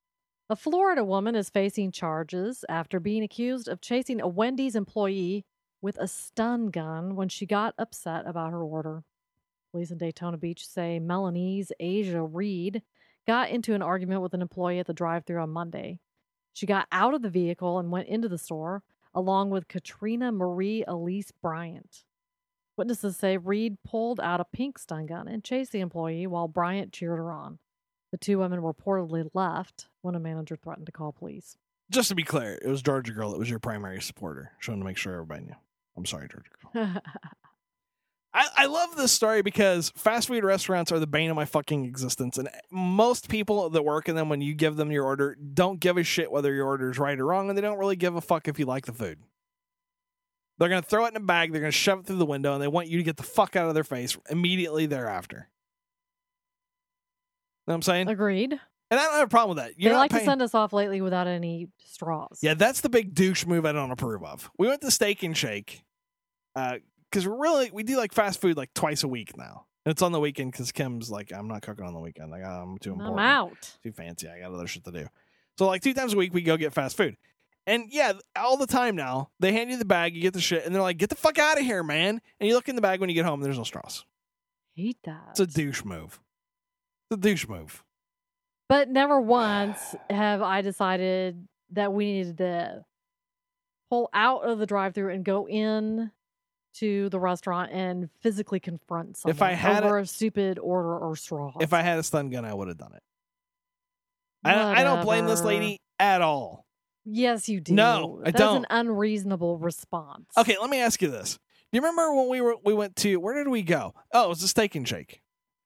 A 0.50 0.56
Florida 0.56 1.04
woman 1.04 1.34
is 1.34 1.50
facing 1.50 1.92
charges 1.92 2.64
after 2.68 3.00
being 3.00 3.22
accused 3.22 3.68
of 3.68 3.80
chasing 3.80 4.20
a 4.20 4.28
Wendy's 4.28 4.74
employee 4.74 5.44
with 5.82 5.98
a 5.98 6.08
stun 6.08 6.70
gun 6.70 7.16
when 7.16 7.28
she 7.28 7.44
got 7.44 7.74
upset 7.76 8.26
about 8.26 8.52
her 8.52 8.62
order. 8.62 9.02
Police 9.72 9.90
in 9.90 9.98
Daytona 9.98 10.36
Beach 10.36 10.66
say 10.66 11.00
Melanese 11.02 11.70
Asia 11.80 12.22
Reed 12.22 12.82
got 13.26 13.50
into 13.50 13.74
an 13.74 13.82
argument 13.82 14.22
with 14.22 14.32
an 14.32 14.42
employee 14.42 14.78
at 14.78 14.86
the 14.86 14.94
drive 14.94 15.24
thru 15.24 15.40
on 15.40 15.50
Monday. 15.50 15.98
She 16.52 16.66
got 16.66 16.86
out 16.92 17.14
of 17.14 17.22
the 17.22 17.30
vehicle 17.30 17.78
and 17.78 17.90
went 17.90 18.08
into 18.08 18.28
the 18.28 18.38
store, 18.38 18.82
along 19.14 19.50
with 19.50 19.68
Katrina 19.68 20.30
Marie 20.30 20.84
Elise 20.86 21.32
Bryant. 21.42 22.04
Witnesses 22.76 23.16
say 23.16 23.36
Reed 23.36 23.78
pulled 23.84 24.20
out 24.20 24.40
a 24.40 24.44
pink 24.44 24.78
stun 24.78 25.06
gun 25.06 25.28
and 25.28 25.44
chased 25.44 25.72
the 25.72 25.80
employee 25.80 26.26
while 26.26 26.48
Bryant 26.48 26.92
cheered 26.92 27.18
her 27.18 27.32
on. 27.32 27.58
The 28.10 28.18
two 28.18 28.38
women 28.38 28.60
reportedly 28.60 29.28
left 29.34 29.88
when 30.02 30.14
a 30.14 30.20
manager 30.20 30.56
threatened 30.56 30.86
to 30.86 30.92
call 30.92 31.12
police. 31.12 31.56
Just 31.90 32.08
to 32.08 32.14
be 32.14 32.24
clear, 32.24 32.58
it 32.62 32.68
was 32.68 32.82
Georgia 32.82 33.12
Girl 33.12 33.30
that 33.30 33.38
was 33.38 33.50
your 33.50 33.58
primary 33.58 34.00
supporter. 34.00 34.52
Just 34.58 34.68
wanted 34.68 34.80
to 34.80 34.84
make 34.86 34.96
sure 34.96 35.14
everybody 35.14 35.44
knew. 35.44 35.54
I'm 35.96 36.06
sorry, 36.06 36.28
Georgia 36.28 36.50
Girl. 36.72 37.02
I, 38.34 38.48
I 38.56 38.66
love 38.66 38.96
this 38.96 39.12
story 39.12 39.42
because 39.42 39.90
fast 39.90 40.28
food 40.28 40.42
restaurants 40.42 40.90
are 40.90 40.98
the 40.98 41.06
bane 41.06 41.28
of 41.28 41.36
my 41.36 41.44
fucking 41.44 41.84
existence. 41.84 42.38
And 42.38 42.48
most 42.70 43.28
people 43.28 43.68
that 43.68 43.82
work 43.82 44.08
in 44.08 44.16
them, 44.16 44.30
when 44.30 44.40
you 44.40 44.54
give 44.54 44.76
them 44.76 44.90
your 44.90 45.04
order, 45.04 45.36
don't 45.36 45.80
give 45.80 45.98
a 45.98 46.02
shit 46.02 46.32
whether 46.32 46.52
your 46.54 46.66
order 46.66 46.90
is 46.90 46.98
right 46.98 47.18
or 47.18 47.26
wrong, 47.26 47.50
and 47.50 47.58
they 47.58 47.62
don't 47.62 47.78
really 47.78 47.96
give 47.96 48.16
a 48.16 48.22
fuck 48.22 48.48
if 48.48 48.58
you 48.58 48.64
like 48.64 48.86
the 48.86 48.92
food. 48.92 49.18
They're 50.58 50.70
going 50.70 50.82
to 50.82 50.88
throw 50.88 51.04
it 51.04 51.10
in 51.10 51.16
a 51.16 51.20
bag, 51.20 51.52
they're 51.52 51.60
going 51.60 51.72
to 51.72 51.76
shove 51.76 52.00
it 52.00 52.06
through 52.06 52.16
the 52.16 52.26
window, 52.26 52.54
and 52.54 52.62
they 52.62 52.68
want 52.68 52.88
you 52.88 52.96
to 52.98 53.04
get 53.04 53.16
the 53.16 53.22
fuck 53.22 53.54
out 53.56 53.68
of 53.68 53.74
their 53.74 53.84
face 53.84 54.16
immediately 54.30 54.86
thereafter. 54.86 55.48
You 57.66 57.70
know 57.70 57.72
what 57.72 57.74
I'm 57.74 57.82
saying? 57.82 58.08
Agreed. 58.08 58.60
And 58.92 59.00
I 59.00 59.04
don't 59.04 59.14
have 59.14 59.26
a 59.26 59.30
problem 59.30 59.56
with 59.56 59.64
that. 59.64 59.80
You're 59.80 59.94
they 59.94 59.98
like 59.98 60.10
paying- 60.10 60.20
to 60.20 60.26
send 60.26 60.42
us 60.42 60.54
off 60.54 60.74
lately 60.74 61.00
without 61.00 61.26
any 61.26 61.68
straws. 61.78 62.40
yeah, 62.42 62.52
that's 62.52 62.82
the 62.82 62.90
big 62.90 63.14
douche 63.14 63.46
move 63.46 63.64
I 63.64 63.72
don't 63.72 63.90
approve 63.90 64.22
of. 64.22 64.50
We 64.58 64.68
went 64.68 64.82
to 64.82 64.90
Steak 64.90 65.22
and 65.22 65.34
Shake 65.34 65.82
uh, 66.54 66.76
because 67.10 67.26
we're 67.26 67.40
really 67.40 67.70
we 67.72 67.84
do 67.84 67.96
like 67.96 68.12
fast 68.12 68.38
food 68.38 68.58
like 68.58 68.74
twice 68.74 69.02
a 69.02 69.08
week 69.08 69.34
now. 69.34 69.64
And 69.86 69.92
it's 69.92 70.02
on 70.02 70.12
the 70.12 70.20
weekend 70.20 70.52
because 70.52 70.72
Kim's 70.72 71.10
like, 71.10 71.32
I'm 71.32 71.48
not 71.48 71.62
cooking 71.62 71.86
on 71.86 71.94
the 71.94 72.00
weekend. 72.00 72.30
Like 72.30 72.44
I'm 72.44 72.76
too 72.76 72.92
important, 72.92 73.18
I'm 73.18 73.24
out. 73.24 73.76
too 73.82 73.92
fancy. 73.92 74.28
I 74.28 74.40
got 74.40 74.52
other 74.52 74.66
shit 74.66 74.84
to 74.84 74.92
do. 74.92 75.06
So 75.56 75.66
like 75.66 75.80
two 75.80 75.94
times 75.94 76.12
a 76.12 76.18
week 76.18 76.34
we 76.34 76.42
go 76.42 76.58
get 76.58 76.74
fast 76.74 76.94
food. 76.94 77.16
And 77.66 77.86
yeah, 77.90 78.12
all 78.36 78.58
the 78.58 78.66
time 78.66 78.94
now 78.94 79.30
they 79.40 79.52
hand 79.52 79.70
you 79.70 79.78
the 79.78 79.86
bag, 79.86 80.14
you 80.14 80.20
get 80.20 80.34
the 80.34 80.40
shit, 80.42 80.66
and 80.66 80.74
they're 80.74 80.82
like, 80.82 80.98
"Get 80.98 81.08
the 81.08 81.16
fuck 81.16 81.38
out 81.38 81.58
of 81.58 81.64
here, 81.64 81.82
man!" 81.82 82.20
And 82.40 82.48
you 82.48 82.54
look 82.56 82.68
in 82.68 82.76
the 82.76 82.82
bag 82.82 83.00
when 83.00 83.08
you 83.08 83.14
get 83.14 83.24
home, 83.24 83.40
and 83.40 83.44
there's 83.44 83.56
no 83.56 83.64
straws. 83.64 84.04
Hate 84.74 84.98
that. 85.04 85.28
It's 85.30 85.40
a 85.40 85.46
douche 85.46 85.82
move. 85.84 86.20
It's 87.10 87.18
a 87.18 87.20
douche 87.20 87.46
move. 87.48 87.82
But 88.72 88.88
never 88.88 89.20
once 89.20 89.94
have 90.08 90.40
I 90.40 90.62
decided 90.62 91.46
that 91.72 91.92
we 91.92 92.10
needed 92.10 92.38
to 92.38 92.86
pull 93.90 94.08
out 94.14 94.48
of 94.48 94.58
the 94.58 94.64
drive-through 94.64 95.12
and 95.12 95.22
go 95.22 95.46
in 95.46 96.10
to 96.76 97.10
the 97.10 97.20
restaurant 97.20 97.70
and 97.70 98.08
physically 98.22 98.60
confront 98.60 99.18
someone 99.18 99.36
If 99.36 99.42
I 99.42 99.52
had 99.52 99.84
over 99.84 99.98
a 99.98 100.06
stupid 100.06 100.58
order 100.58 100.96
or 100.96 101.14
straw. 101.16 101.52
If 101.60 101.74
I 101.74 101.82
had 101.82 101.98
a 101.98 102.02
stun 102.02 102.30
gun, 102.30 102.46
I 102.46 102.54
would 102.54 102.68
have 102.68 102.78
done 102.78 102.94
it. 102.94 103.02
I, 104.42 104.80
I 104.80 104.84
don't 104.84 105.04
blame 105.04 105.26
this 105.26 105.42
lady 105.42 105.82
at 105.98 106.22
all. 106.22 106.64
yes, 107.04 107.50
you 107.50 107.60
do. 107.60 107.74
No, 107.74 108.20
I 108.22 108.30
That's 108.30 108.38
don't. 108.38 108.56
an 108.56 108.66
unreasonable 108.70 109.58
response. 109.58 110.30
Okay, 110.38 110.56
let 110.58 110.70
me 110.70 110.80
ask 110.80 111.02
you 111.02 111.10
this. 111.10 111.34
Do 111.34 111.76
you 111.76 111.82
remember 111.82 112.14
when 112.14 112.30
we 112.30 112.40
were 112.40 112.56
we 112.64 112.72
went 112.72 112.96
to 112.96 113.16
where 113.16 113.34
did 113.34 113.48
we 113.48 113.60
go? 113.60 113.92
Oh, 114.14 114.24
it 114.24 114.28
was 114.30 114.42
a 114.42 114.48
steak 114.48 114.74
and 114.74 114.88
shake. 114.88 115.21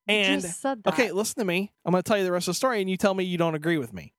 And 0.09 0.43
just 0.43 0.61
said 0.61 0.83
that. 0.85 0.95
okay, 0.95 1.11
listen 1.13 1.41
to 1.41 1.45
me. 1.45 1.73
I'm 1.85 1.91
going 1.93 2.03
to 2.03 2.07
tell 2.09 2.17
you 2.19 2.25
the 2.25 2.33
rest 2.33 2.47
of 2.49 2.53
the 2.53 2.57
story, 2.57 2.81
and 2.81 2.89
you 2.89 2.97
tell 2.97 3.15
me 3.15 3.25
you 3.25 3.39
don't 3.39 3.55
agree 3.55 3.79
with 3.79 3.93
me. 3.93 4.13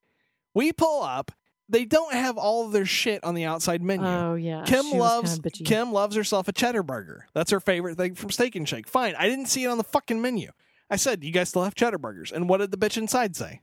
We 0.54 0.74
pull 0.74 1.04
up. 1.04 1.32
They 1.70 1.84
don't 1.86 2.14
have 2.14 2.38
all 2.38 2.66
of 2.66 2.72
their 2.72 2.86
shit 2.86 3.24
on 3.26 3.36
the 3.36 3.44
outside 3.44 3.82
menu. 3.82 4.06
Oh 4.08 4.36
yeah. 4.36 4.64
Kim 4.66 4.86
she 4.86 4.98
loves 4.98 5.34
kinda. 5.40 5.50
Kim 5.66 5.92
loves 5.92 6.16
herself 6.16 6.48
a 6.48 6.54
cheddar 6.54 6.82
burger. 6.82 7.28
That's 7.34 7.52
her 7.52 7.60
favorite 7.60 7.98
thing 7.98 8.16
from 8.16 8.30
Steak 8.30 8.56
and 8.56 8.68
Shake. 8.68 8.88
Fine, 8.88 9.16
I 9.20 9.28
didn't 9.28 9.48
see 9.48 9.66
it 9.66 9.68
on 9.68 9.78
the 9.78 9.84
fucking 9.84 10.22
menu. 10.22 10.52
I 10.90 10.96
said, 10.96 11.26
you 11.26 11.32
guys 11.32 11.50
still 11.50 11.66
have 11.66 11.76
cheddar 11.76 11.98
burgers. 11.98 12.32
And 12.32 12.48
what 12.48 12.60
did 12.60 12.72
the 12.72 12.78
bitch 12.78 12.98
inside 12.98 13.36
say? 13.36 13.62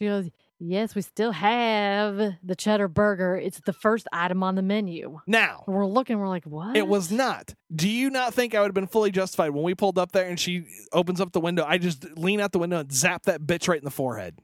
She 0.00 0.06
goes, 0.06 0.28
Yes, 0.60 0.94
we 0.96 1.02
still 1.02 1.30
have 1.30 2.16
the 2.42 2.56
cheddar 2.56 2.88
burger. 2.88 3.36
It's 3.36 3.60
the 3.60 3.72
first 3.72 4.08
item 4.12 4.42
on 4.42 4.56
the 4.56 4.62
menu. 4.62 5.20
Now, 5.26 5.62
we're 5.68 5.86
looking, 5.86 6.18
we're 6.18 6.28
like, 6.28 6.44
What? 6.44 6.76
it 6.76 6.88
was 6.88 7.12
not. 7.12 7.54
Do 7.74 7.88
you 7.88 8.10
not 8.10 8.34
think 8.34 8.54
I 8.54 8.60
would 8.60 8.66
have 8.68 8.74
been 8.74 8.88
fully 8.88 9.12
justified 9.12 9.50
when 9.50 9.62
we 9.62 9.74
pulled 9.76 9.98
up 9.98 10.10
there 10.12 10.28
and 10.28 10.38
she 10.38 10.64
opens 10.92 11.20
up 11.20 11.30
the 11.32 11.40
window? 11.40 11.64
I 11.66 11.78
just 11.78 12.04
lean 12.18 12.40
out 12.40 12.50
the 12.52 12.58
window 12.58 12.78
and 12.80 12.92
zap 12.92 13.22
that 13.26 13.42
bitch 13.42 13.68
right 13.68 13.78
in 13.78 13.84
the 13.84 13.90
forehead. 13.92 14.38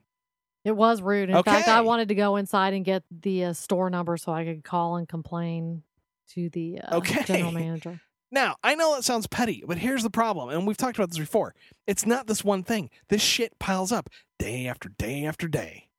It 0.63 0.75
was 0.75 1.01
rude. 1.01 1.29
In 1.29 1.43
fact, 1.43 1.67
I 1.67 1.81
wanted 1.81 2.07
to 2.07 2.15
go 2.15 2.37
inside 2.37 2.73
and 2.73 2.85
get 2.85 3.03
the 3.11 3.45
uh, 3.45 3.53
store 3.53 3.89
number 3.89 4.15
so 4.17 4.31
I 4.31 4.45
could 4.45 4.63
call 4.63 4.95
and 4.95 5.07
complain 5.07 5.83
to 6.29 6.49
the 6.49 6.79
uh, 6.79 6.97
Okay. 6.97 7.23
general 7.25 7.51
manager. 7.51 7.99
Now, 8.31 8.55
I 8.63 8.73
know 8.75 8.95
that 8.95 9.03
sounds 9.03 9.27
petty, 9.27 9.63
but 9.67 9.77
here's 9.77 10.01
the 10.01 10.09
problem, 10.09 10.49
and 10.49 10.65
we've 10.65 10.75
talked 10.77 10.97
about 10.97 11.09
this 11.09 11.19
before. 11.19 11.53
It's 11.85 12.05
not 12.05 12.25
this 12.27 12.43
one 12.43 12.63
thing. 12.63 12.89
This 13.09 13.21
shit 13.21 13.59
piles 13.59 13.91
up 13.91 14.09
day 14.39 14.65
after 14.67 14.89
day 14.89 15.25
after 15.25 15.47
day. 15.47 15.89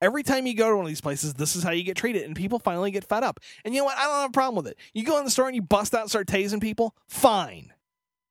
Every 0.00 0.22
time 0.22 0.46
you 0.46 0.54
go 0.54 0.70
to 0.70 0.76
one 0.76 0.84
of 0.84 0.88
these 0.88 1.00
places, 1.00 1.34
this 1.34 1.56
is 1.56 1.62
how 1.62 1.72
you 1.72 1.82
get 1.82 1.96
treated, 1.96 2.22
and 2.22 2.36
people 2.36 2.58
finally 2.58 2.90
get 2.90 3.04
fed 3.04 3.24
up. 3.24 3.40
And 3.64 3.74
you 3.74 3.80
know 3.80 3.86
what? 3.86 3.98
I 3.98 4.04
don't 4.04 4.20
have 4.20 4.30
a 4.30 4.32
problem 4.32 4.62
with 4.62 4.70
it. 4.70 4.78
You 4.94 5.04
go 5.04 5.18
in 5.18 5.24
the 5.24 5.30
store 5.30 5.46
and 5.46 5.56
you 5.56 5.62
bust 5.62 5.94
out 5.94 6.02
and 6.02 6.10
start 6.10 6.28
tasing 6.28 6.60
people, 6.60 6.94
fine. 7.08 7.72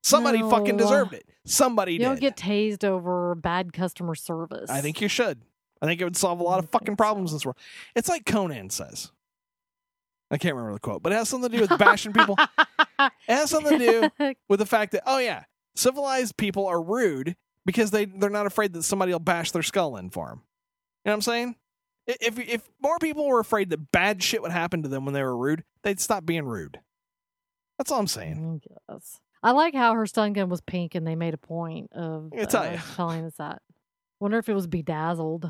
Somebody 0.03 0.39
fucking 0.39 0.77
deserved 0.77 1.13
uh, 1.13 1.17
it. 1.17 1.25
Somebody 1.45 1.93
You 1.93 1.99
did. 1.99 2.05
don't 2.05 2.19
get 2.21 2.37
tased 2.37 2.85
over 2.85 3.35
bad 3.35 3.73
customer 3.73 4.15
service. 4.15 4.69
I 4.69 4.79
think 4.79 5.01
you 5.01 5.09
should. 5.09 5.41
I 5.81 5.85
think 5.85 5.99
it 5.99 6.05
would 6.05 6.15
solve 6.15 6.39
a 6.39 6.43
lot 6.43 6.59
of 6.59 6.67
mm, 6.67 6.71
fucking 6.71 6.95
problems 6.95 7.31
in 7.31 7.35
this 7.35 7.45
world. 7.45 7.57
It's 7.95 8.07
like 8.07 8.25
Conan 8.25 8.69
says. 8.69 9.11
I 10.31 10.37
can't 10.37 10.55
remember 10.55 10.73
the 10.73 10.79
quote, 10.79 11.03
but 11.03 11.11
it 11.11 11.15
has 11.15 11.29
something 11.29 11.49
to 11.49 11.57
do 11.57 11.61
with 11.61 11.77
bashing 11.79 12.13
people. 12.13 12.35
It 12.99 13.11
has 13.27 13.49
something 13.49 13.77
to 13.79 14.11
do 14.17 14.33
with 14.49 14.59
the 14.59 14.65
fact 14.65 14.91
that 14.93 15.03
oh 15.05 15.19
yeah, 15.19 15.43
civilized 15.75 16.35
people 16.37 16.65
are 16.65 16.81
rude 16.81 17.35
because 17.65 17.91
they 17.91 18.05
they're 18.05 18.29
not 18.29 18.45
afraid 18.45 18.73
that 18.73 18.83
somebody 18.83 19.11
will 19.11 19.19
bash 19.19 19.51
their 19.51 19.63
skull 19.63 19.95
in 19.97 20.09
for 20.09 20.27
them. 20.27 20.41
You 21.07 21.11
know 21.11 21.13
what 21.13 21.15
I'm 21.15 21.21
saying? 21.21 21.55
If 22.05 22.37
if 22.37 22.69
more 22.81 22.97
people 22.99 23.27
were 23.27 23.39
afraid 23.39 23.69
that 23.69 23.93
bad 23.93 24.21
shit 24.21 24.41
would 24.41 24.51
happen 24.51 24.83
to 24.83 24.89
them 24.89 25.05
when 25.05 25.13
they 25.13 25.23
were 25.23 25.37
rude, 25.37 25.63
they'd 25.83 26.01
stop 26.01 26.25
being 26.25 26.43
rude. 26.43 26.81
That's 27.77 27.93
all 27.93 27.99
I'm 27.99 28.07
saying. 28.07 28.61
I 28.61 28.91
guess. 28.91 29.21
I 29.41 29.51
like 29.51 29.73
how 29.73 29.93
her 29.93 30.05
stun 30.05 30.33
gun 30.33 30.49
was 30.49 30.59
pink 30.59 30.95
and 30.95 31.07
they 31.07 31.15
made 31.15 31.33
a 31.33 31.37
point 31.37 31.93
of 31.93 32.33
I 32.37 32.43
tell 32.43 32.63
uh, 32.63 32.77
telling 32.97 33.23
us 33.23 33.35
that. 33.37 33.61
Wonder 34.19 34.37
if 34.37 34.49
it 34.49 34.53
was 34.53 34.67
bedazzled. 34.67 35.49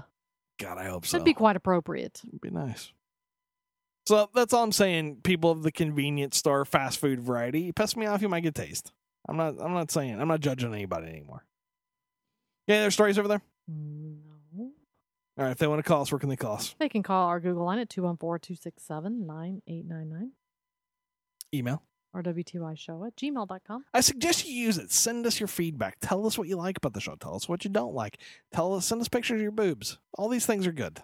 God, 0.60 0.78
I 0.78 0.86
hope 0.86 1.08
so. 1.08 1.18
That'd 1.18 1.26
be 1.26 1.34
quite 1.34 1.56
appropriate. 1.56 2.22
It'd 2.28 2.40
be 2.40 2.52
nice. 2.52 2.94
So 4.06 4.30
that's 4.36 4.54
all 4.54 4.64
I'm 4.64 4.72
saying. 4.72 5.22
People 5.24 5.50
of 5.50 5.64
the 5.64 5.72
convenience 5.72 6.38
store, 6.38 6.66
fast 6.66 7.00
food 7.00 7.20
variety, 7.20 7.62
you 7.62 7.74
piss 7.74 7.96
me 7.96 8.06
off, 8.06 8.22
you 8.22 8.30
might 8.30 8.42
get 8.42 8.54
taste. 8.54 8.92
I'm 9.28 9.38
not. 9.38 9.56
I'm 9.60 9.74
not 9.74 9.90
saying. 9.90 10.22
I'm 10.22 10.28
not 10.28 10.40
judging 10.40 10.72
anybody 10.72 11.08
anymore. 11.08 11.44
Yeah, 12.68 12.82
there's 12.82 12.94
stories 12.94 13.18
over 13.18 13.28
there. 13.28 13.42
No. 13.68 14.27
All 15.38 15.44
right, 15.46 15.52
if 15.52 15.60
they 15.60 15.68
want 15.68 15.80
to 15.80 15.88
call 15.88 16.02
us, 16.02 16.12
where 16.12 16.20
can 16.20 16.30
they 16.30 16.36
call 16.36 16.56
us? 16.56 16.76
They 16.80 16.90
can 16.90 17.04
call 17.04 17.28
our 17.28 17.40
Google 17.40 17.66
line 17.66 17.80
at 17.80 17.90
214 17.90 18.56
267 18.56 19.28
9899 19.28 20.32
Email. 21.54 21.84
or 22.14 22.24
WTY 22.24 22.76
show 22.78 23.06
at 23.06 23.16
gmail.com. 23.16 23.86
I 23.94 24.02
suggest 24.02 24.48
you 24.48 24.54
use 24.54 24.78
it. 24.80 24.92
Send 24.92 25.26
us 25.28 25.40
your 25.40 25.48
feedback. 25.48 25.98
Tell 26.02 26.26
us 26.26 26.38
what 26.38 26.48
you 26.48 26.56
like 26.56 26.78
about 26.78 26.94
the 26.94 27.02
show. 27.02 27.16
Tell 27.16 27.36
us 27.36 27.48
what 27.48 27.64
you 27.64 27.70
don't 27.70 27.94
like. 27.94 28.20
Tell 28.52 28.74
us. 28.74 28.88
Send 28.88 29.00
us 29.02 29.08
pictures 29.08 29.36
of 29.36 29.44
your 29.44 29.52
boobs. 29.52 30.00
All 30.18 30.28
these 30.28 30.46
things 30.46 30.66
are 30.66 30.72
good. 30.72 31.02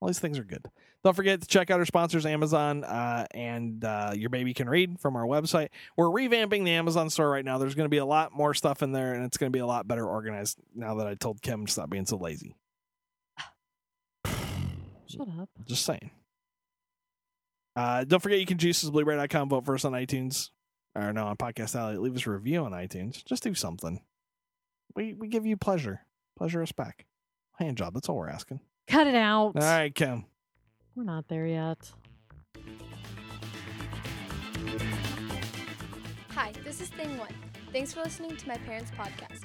All 0.00 0.08
these 0.08 0.18
things 0.18 0.38
are 0.38 0.44
good. 0.44 0.66
Don't 1.04 1.14
forget 1.14 1.40
to 1.40 1.46
check 1.46 1.70
out 1.70 1.78
our 1.78 1.86
sponsors, 1.86 2.26
Amazon 2.26 2.82
uh, 2.82 3.26
and 3.32 3.84
uh, 3.84 4.12
Your 4.16 4.30
Baby 4.30 4.52
Can 4.52 4.68
Read 4.68 4.98
from 4.98 5.14
our 5.14 5.24
website. 5.24 5.68
We're 5.96 6.06
revamping 6.06 6.64
the 6.64 6.72
Amazon 6.72 7.08
store 7.08 7.30
right 7.30 7.44
now. 7.44 7.58
There's 7.58 7.76
going 7.76 7.84
to 7.86 7.90
be 7.90 7.98
a 7.98 8.04
lot 8.04 8.32
more 8.32 8.52
stuff 8.52 8.82
in 8.82 8.90
there, 8.90 9.14
and 9.14 9.24
it's 9.24 9.36
going 9.36 9.50
to 9.50 9.56
be 9.56 9.60
a 9.60 9.66
lot 9.66 9.86
better 9.86 10.06
organized 10.06 10.58
now 10.74 10.96
that 10.96 11.06
I 11.06 11.14
told 11.14 11.40
Kim 11.40 11.66
to 11.66 11.72
stop 11.72 11.88
being 11.90 12.04
so 12.06 12.16
lazy. 12.16 12.56
Shut 15.08 15.28
up. 15.40 15.48
Just 15.66 15.84
saying. 15.84 16.10
Uh, 17.76 18.04
don't 18.04 18.20
forget 18.20 18.40
you 18.40 18.46
can 18.46 18.58
juicesblueberry.com, 18.58 19.48
vote 19.48 19.64
for 19.64 19.74
us 19.74 19.84
on 19.84 19.92
iTunes. 19.92 20.50
Or 20.94 21.12
no, 21.12 21.26
on 21.26 21.36
Podcast 21.36 21.76
Alley. 21.76 21.96
Leave 21.96 22.16
us 22.16 22.26
a 22.26 22.30
review 22.30 22.64
on 22.64 22.72
iTunes. 22.72 23.24
Just 23.24 23.42
do 23.44 23.54
something. 23.54 24.00
We 24.96 25.14
we 25.14 25.28
give 25.28 25.46
you 25.46 25.56
pleasure. 25.56 26.00
Pleasure 26.36 26.60
us 26.62 26.72
back. 26.72 27.06
Hand 27.58 27.76
job. 27.76 27.94
That's 27.94 28.08
all 28.08 28.16
we're 28.16 28.28
asking. 28.28 28.60
Cut 28.88 29.06
it 29.06 29.14
out. 29.14 29.52
All 29.54 29.62
right, 29.62 29.94
Kim. 29.94 30.24
We're 30.96 31.04
not 31.04 31.28
there 31.28 31.46
yet. 31.46 31.92
Hi, 36.30 36.52
this 36.64 36.80
is 36.80 36.88
Thing 36.88 37.16
One. 37.18 37.34
Thanks 37.72 37.92
for 37.92 38.02
listening 38.02 38.36
to 38.36 38.48
my 38.48 38.56
parents' 38.58 38.90
podcast. 38.98 39.44